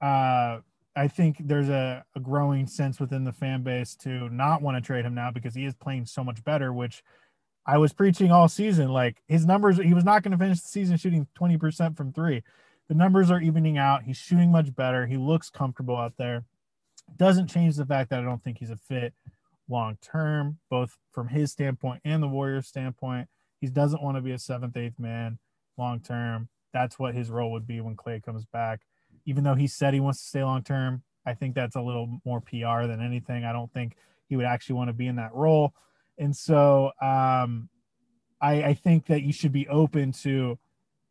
uh, 0.01 0.59
I 0.93 1.07
think 1.07 1.37
there's 1.39 1.69
a, 1.69 2.03
a 2.13 2.19
growing 2.19 2.67
sense 2.67 2.99
within 2.99 3.23
the 3.23 3.31
fan 3.31 3.63
base 3.63 3.95
to 4.01 4.27
not 4.27 4.61
want 4.61 4.75
to 4.75 4.85
trade 4.85 5.05
him 5.05 5.15
now 5.15 5.31
because 5.31 5.55
he 5.55 5.63
is 5.63 5.73
playing 5.73 6.05
so 6.05 6.21
much 6.21 6.43
better, 6.43 6.73
which 6.73 7.01
I 7.65 7.77
was 7.77 7.93
preaching 7.93 8.29
all 8.29 8.49
season. 8.49 8.89
Like 8.89 9.23
his 9.29 9.45
numbers, 9.45 9.77
he 9.77 9.93
was 9.93 10.03
not 10.03 10.21
going 10.21 10.33
to 10.33 10.37
finish 10.37 10.59
the 10.59 10.67
season 10.67 10.97
shooting 10.97 11.25
20% 11.39 11.95
from 11.95 12.11
three. 12.11 12.43
The 12.89 12.93
numbers 12.93 13.31
are 13.31 13.39
evening 13.39 13.77
out. 13.77 14.03
He's 14.03 14.17
shooting 14.17 14.51
much 14.51 14.75
better. 14.75 15.07
He 15.07 15.15
looks 15.15 15.49
comfortable 15.49 15.95
out 15.95 16.17
there 16.17 16.43
doesn't 17.17 17.47
change 17.47 17.75
the 17.75 17.85
fact 17.85 18.09
that 18.09 18.19
I 18.19 18.23
don't 18.23 18.43
think 18.43 18.57
he's 18.57 18.69
a 18.69 18.77
fit 18.77 19.13
long 19.69 19.97
term, 20.01 20.59
both 20.69 20.97
from 21.11 21.29
his 21.29 21.51
standpoint 21.51 22.01
and 22.05 22.21
the 22.21 22.27
Warriors' 22.27 22.67
standpoint. 22.67 23.27
He 23.59 23.67
doesn't 23.67 24.03
want 24.03 24.17
to 24.17 24.21
be 24.21 24.31
a 24.31 24.39
seventh, 24.39 24.77
eighth 24.77 24.99
man 24.99 25.39
long 25.77 25.99
term. 25.99 26.49
That's 26.73 26.99
what 26.99 27.15
his 27.15 27.29
role 27.29 27.51
would 27.53 27.67
be 27.67 27.81
when 27.81 27.95
Klay 27.95 28.23
comes 28.23 28.45
back. 28.45 28.81
Even 29.25 29.43
though 29.43 29.55
he 29.55 29.67
said 29.67 29.93
he 29.93 29.99
wants 29.99 30.21
to 30.21 30.27
stay 30.27 30.43
long 30.43 30.63
term, 30.63 31.03
I 31.25 31.33
think 31.33 31.55
that's 31.55 31.75
a 31.75 31.81
little 31.81 32.19
more 32.25 32.41
PR 32.41 32.85
than 32.85 33.01
anything. 33.01 33.43
I 33.43 33.53
don't 33.53 33.71
think 33.73 33.95
he 34.27 34.35
would 34.35 34.45
actually 34.45 34.75
want 34.75 34.89
to 34.89 34.93
be 34.93 35.07
in 35.07 35.15
that 35.15 35.33
role. 35.33 35.73
And 36.17 36.35
so 36.35 36.91
um, 37.01 37.69
I, 38.41 38.63
I 38.63 38.73
think 38.73 39.07
that 39.07 39.23
you 39.23 39.33
should 39.33 39.51
be 39.51 39.67
open 39.67 40.11
to 40.23 40.59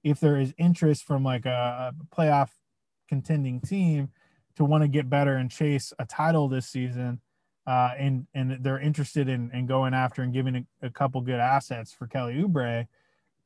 if 0.02 0.20
there 0.20 0.38
is 0.38 0.54
interest 0.58 1.04
from 1.04 1.24
like 1.24 1.46
a, 1.46 1.92
a 1.92 2.14
playoff 2.14 2.50
contending 3.08 3.60
team 3.60 4.10
to 4.56 4.64
want 4.64 4.82
to 4.82 4.88
get 4.88 5.10
better 5.10 5.34
and 5.34 5.50
chase 5.50 5.92
a 5.98 6.04
title 6.04 6.48
this 6.48 6.68
season, 6.68 7.20
uh, 7.66 7.90
and 7.98 8.26
and 8.34 8.58
they're 8.62 8.80
interested 8.80 9.28
in, 9.28 9.50
in 9.52 9.66
going 9.66 9.94
after 9.94 10.22
and 10.22 10.32
giving 10.32 10.56
a, 10.56 10.86
a 10.86 10.90
couple 10.90 11.20
good 11.20 11.40
assets 11.40 11.92
for 11.92 12.06
Kelly 12.06 12.34
Oubre 12.34 12.86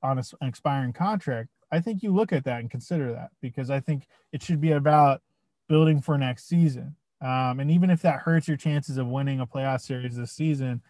on 0.03 0.19
a, 0.19 0.23
an 0.41 0.49
expiring 0.49 0.93
contract, 0.93 1.49
I 1.71 1.81
think 1.81 2.03
you 2.03 2.13
look 2.13 2.33
at 2.33 2.45
that 2.45 2.61
and 2.61 2.71
consider 2.71 3.13
that 3.13 3.31
because 3.41 3.71
I 3.71 3.81
think 3.81 4.07
it 4.33 4.43
should 4.43 4.61
be 4.61 4.73
about 4.73 5.23
building 5.69 6.01
for 6.01 6.17
next 6.17 6.49
season. 6.49 6.97
Um, 7.21 7.61
and 7.61 7.71
even 7.71 7.91
if 7.91 8.03
that 8.03 8.21
hurts 8.21 8.47
your 8.47 8.57
chances 8.57 8.97
of 8.97 9.09
winning 9.09 9.41
a 9.41 9.47
playoff 9.47 9.81
series 9.81 10.17
this 10.17 10.33
season, 10.33 10.83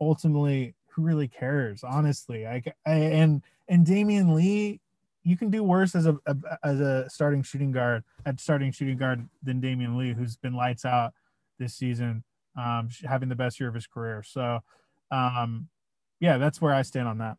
ultimately, 0.00 0.74
who 0.88 1.02
really 1.02 1.28
cares? 1.28 1.84
Honestly, 1.84 2.46
I, 2.46 2.62
I 2.86 2.92
and 2.92 3.42
and 3.68 3.86
Damion 3.86 4.34
Lee 4.34 4.80
you 5.22 5.36
can 5.36 5.50
do 5.50 5.62
worse 5.62 5.94
as 5.94 6.06
a, 6.06 6.16
a, 6.26 6.36
as 6.64 6.80
a 6.80 7.08
starting 7.10 7.42
shooting 7.42 7.72
guard 7.72 8.04
at 8.24 8.40
starting 8.40 8.72
shooting 8.72 8.96
guard 8.96 9.28
than 9.42 9.60
Damion 9.60 9.96
Lee, 9.96 10.12
who's 10.12 10.36
been 10.36 10.54
lights 10.54 10.84
out 10.84 11.12
this 11.58 11.74
season, 11.74 12.24
um, 12.56 12.88
having 13.04 13.28
the 13.28 13.36
best 13.36 13.60
year 13.60 13.68
of 13.68 13.74
his 13.74 13.86
career. 13.86 14.22
So, 14.22 14.60
um, 15.10 15.68
yeah, 16.20 16.38
that's 16.38 16.60
where 16.60 16.74
I 16.74 16.82
stand 16.82 17.08
on 17.08 17.18
that. 17.18 17.36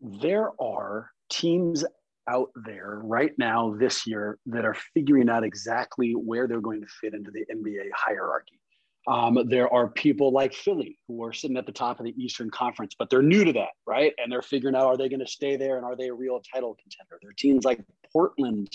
There 0.00 0.50
are 0.60 1.10
teams 1.28 1.84
out 2.28 2.50
there 2.64 3.00
right 3.02 3.32
now 3.38 3.74
this 3.78 4.06
year 4.06 4.38
that 4.46 4.64
are 4.64 4.76
figuring 4.94 5.28
out 5.28 5.44
exactly 5.44 6.12
where 6.12 6.46
they're 6.46 6.60
going 6.60 6.80
to 6.80 6.86
fit 7.00 7.14
into 7.14 7.30
the 7.30 7.44
NBA 7.52 7.90
hierarchy. 7.94 8.60
Um, 9.06 9.38
there 9.48 9.72
are 9.72 9.88
people 9.88 10.30
like 10.30 10.52
Philly 10.52 10.98
who 11.08 11.24
are 11.24 11.32
sitting 11.32 11.56
at 11.56 11.66
the 11.66 11.72
top 11.72 11.98
of 11.98 12.06
the 12.06 12.14
Eastern 12.22 12.50
Conference, 12.50 12.94
but 12.98 13.08
they're 13.08 13.22
new 13.22 13.44
to 13.44 13.52
that, 13.54 13.70
right? 13.86 14.12
And 14.18 14.30
they're 14.30 14.42
figuring 14.42 14.76
out 14.76 14.86
are 14.86 14.96
they 14.96 15.08
going 15.08 15.20
to 15.20 15.26
stay 15.26 15.56
there 15.56 15.76
and 15.76 15.84
are 15.84 15.96
they 15.96 16.08
a 16.08 16.14
real 16.14 16.40
title 16.52 16.76
contender? 16.80 17.18
There 17.20 17.30
are 17.30 17.34
teams 17.36 17.64
like 17.64 17.80
Portland 18.12 18.68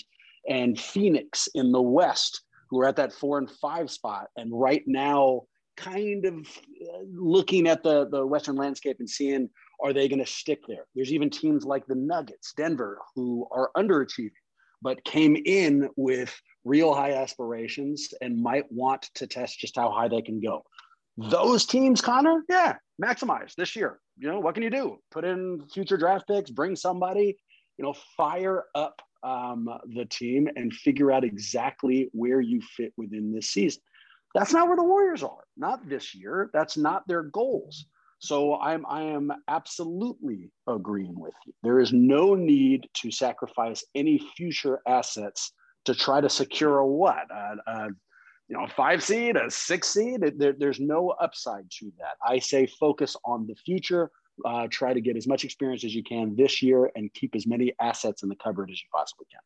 and 0.48 0.78
Phoenix 0.78 1.48
in 1.54 1.72
the 1.72 1.80
West 1.80 2.42
who 2.68 2.80
are 2.80 2.86
at 2.86 2.96
that 2.96 3.12
four 3.12 3.38
and 3.38 3.50
five 3.50 3.90
spot. 3.90 4.28
And 4.36 4.50
right 4.52 4.82
now, 4.86 5.42
kind 5.76 6.24
of 6.24 6.34
uh, 6.34 7.02
looking 7.12 7.68
at 7.68 7.82
the, 7.82 8.08
the 8.08 8.26
Western 8.26 8.56
landscape 8.56 8.96
and 8.98 9.08
seeing 9.08 9.48
are 9.82 9.92
they 9.92 10.08
going 10.08 10.24
to 10.24 10.30
stick 10.30 10.60
there? 10.66 10.86
There's 10.94 11.12
even 11.12 11.30
teams 11.30 11.64
like 11.64 11.86
the 11.86 11.94
Nuggets, 11.94 12.54
Denver, 12.56 12.98
who 13.14 13.46
are 13.50 13.70
underachieving, 13.76 14.30
but 14.80 15.04
came 15.04 15.36
in 15.44 15.88
with 15.96 16.34
real 16.64 16.94
high 16.94 17.12
aspirations 17.12 18.12
and 18.20 18.42
might 18.42 18.64
want 18.72 19.10
to 19.14 19.26
test 19.26 19.58
just 19.58 19.76
how 19.76 19.90
high 19.90 20.08
they 20.08 20.22
can 20.22 20.40
go. 20.40 20.62
Those 21.18 21.66
teams, 21.66 22.00
Connor, 22.00 22.42
yeah, 22.48 22.76
maximize 23.02 23.54
this 23.54 23.76
year. 23.76 24.00
You 24.18 24.28
know, 24.28 24.40
what 24.40 24.54
can 24.54 24.62
you 24.62 24.70
do? 24.70 24.98
Put 25.10 25.24
in 25.24 25.66
future 25.72 25.96
draft 25.96 26.26
picks, 26.26 26.50
bring 26.50 26.76
somebody, 26.76 27.36
you 27.78 27.84
know, 27.84 27.94
fire 28.16 28.64
up 28.74 29.00
um, 29.26 29.68
the 29.94 30.04
team 30.04 30.48
and 30.54 30.72
figure 30.72 31.10
out 31.10 31.24
exactly 31.24 32.08
where 32.12 32.40
you 32.40 32.60
fit 32.62 32.92
within 32.96 33.32
this 33.32 33.50
season. 33.50 33.82
That's 34.34 34.52
not 34.52 34.68
where 34.68 34.76
the 34.76 34.84
Warriors 34.84 35.22
are, 35.22 35.44
not 35.56 35.88
this 35.88 36.14
year. 36.14 36.50
That's 36.52 36.76
not 36.76 37.06
their 37.08 37.24
goals. 37.24 37.86
So 38.18 38.56
I'm 38.56 38.86
I 38.86 39.02
am 39.02 39.32
absolutely 39.48 40.50
agreeing 40.66 41.18
with 41.18 41.34
you. 41.44 41.52
There 41.62 41.80
is 41.80 41.92
no 41.92 42.34
need 42.34 42.88
to 43.02 43.10
sacrifice 43.10 43.84
any 43.94 44.18
future 44.36 44.80
assets 44.86 45.52
to 45.84 45.94
try 45.94 46.20
to 46.20 46.28
secure 46.28 46.78
a 46.78 46.86
what? 46.86 47.30
A, 47.30 47.56
a 47.66 47.88
you 48.48 48.56
know, 48.56 48.64
a 48.64 48.68
five 48.68 49.02
seed, 49.02 49.36
a 49.36 49.50
six 49.50 49.88
seed. 49.88 50.20
There, 50.38 50.54
there's 50.56 50.80
no 50.80 51.10
upside 51.20 51.68
to 51.78 51.92
that. 51.98 52.16
I 52.24 52.38
say 52.38 52.66
focus 52.66 53.16
on 53.24 53.46
the 53.46 53.56
future, 53.56 54.10
uh, 54.44 54.66
try 54.70 54.92
to 54.92 55.00
get 55.00 55.16
as 55.16 55.26
much 55.26 55.44
experience 55.44 55.84
as 55.84 55.94
you 55.94 56.02
can 56.02 56.36
this 56.36 56.62
year 56.62 56.90
and 56.94 57.12
keep 57.14 57.34
as 57.34 57.46
many 57.46 57.72
assets 57.80 58.22
in 58.22 58.28
the 58.28 58.36
cupboard 58.36 58.70
as 58.70 58.80
you 58.80 58.88
possibly 58.92 59.26
can. 59.30 59.40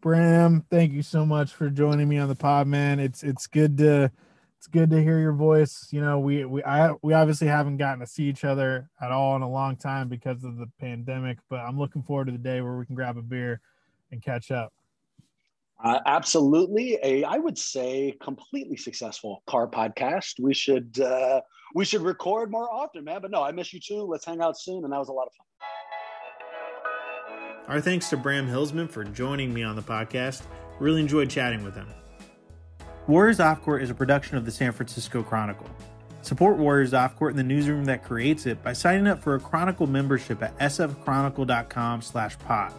Bram, 0.00 0.64
thank 0.70 0.92
you 0.92 1.02
so 1.02 1.26
much 1.26 1.52
for 1.52 1.68
joining 1.68 2.08
me 2.08 2.18
on 2.18 2.28
the 2.28 2.34
pod, 2.34 2.66
man. 2.66 3.00
It's 3.00 3.22
it's 3.22 3.46
good 3.46 3.78
to 3.78 4.10
it's 4.58 4.66
good 4.66 4.90
to 4.90 5.02
hear 5.02 5.18
your 5.18 5.32
voice. 5.32 5.88
You 5.90 6.00
know, 6.00 6.18
we 6.18 6.44
we 6.44 6.62
I 6.62 6.92
we 7.02 7.12
obviously 7.12 7.46
haven't 7.48 7.78
gotten 7.78 8.00
to 8.00 8.06
see 8.06 8.24
each 8.24 8.44
other 8.44 8.90
at 9.00 9.10
all 9.10 9.36
in 9.36 9.42
a 9.42 9.50
long 9.50 9.76
time 9.76 10.08
because 10.08 10.44
of 10.44 10.56
the 10.58 10.66
pandemic, 10.78 11.38
but 11.48 11.60
I'm 11.60 11.78
looking 11.78 12.02
forward 12.02 12.26
to 12.26 12.32
the 12.32 12.38
day 12.38 12.60
where 12.60 12.76
we 12.76 12.86
can 12.86 12.94
grab 12.94 13.16
a 13.16 13.22
beer 13.22 13.60
and 14.10 14.22
catch 14.22 14.50
up. 14.50 14.72
Uh, 15.82 16.00
absolutely, 16.06 16.98
a 17.02 17.24
I 17.24 17.36
would 17.36 17.58
say 17.58 18.16
completely 18.22 18.76
successful 18.76 19.42
car 19.46 19.68
podcast. 19.68 20.40
We 20.40 20.54
should 20.54 20.98
uh, 21.00 21.42
we 21.74 21.84
should 21.84 22.00
record 22.02 22.50
more 22.50 22.72
often, 22.72 23.04
man. 23.04 23.20
But 23.20 23.30
no, 23.30 23.42
I 23.42 23.52
miss 23.52 23.72
you 23.74 23.80
too. 23.80 24.02
Let's 24.02 24.24
hang 24.24 24.40
out 24.40 24.58
soon, 24.58 24.84
and 24.84 24.92
that 24.92 24.98
was 24.98 25.08
a 25.08 25.12
lot 25.12 25.26
of 25.26 25.32
fun. 25.34 25.46
Our 27.68 27.80
thanks 27.80 28.08
to 28.10 28.16
Bram 28.16 28.46
Hillsman 28.48 28.88
for 28.88 29.04
joining 29.04 29.52
me 29.52 29.62
on 29.64 29.76
the 29.76 29.82
podcast. 29.82 30.42
Really 30.78 31.00
enjoyed 31.00 31.28
chatting 31.28 31.64
with 31.64 31.74
him. 31.74 31.88
Warriors 33.06 33.40
Off 33.40 33.62
Court 33.62 33.82
is 33.82 33.90
a 33.90 33.94
production 33.94 34.36
of 34.36 34.44
the 34.44 34.50
San 34.50 34.72
Francisco 34.72 35.22
Chronicle. 35.22 35.68
Support 36.22 36.56
Warriors 36.58 36.94
Off 36.94 37.16
Court 37.16 37.32
in 37.32 37.36
the 37.36 37.42
newsroom 37.42 37.84
that 37.84 38.02
creates 38.02 38.46
it 38.46 38.62
by 38.62 38.72
signing 38.72 39.06
up 39.06 39.22
for 39.22 39.34
a 39.34 39.40
Chronicle 39.40 39.86
membership 39.86 40.42
at 40.42 40.56
sfchronicle.com 40.58 42.02
slash 42.02 42.38
pod. 42.40 42.72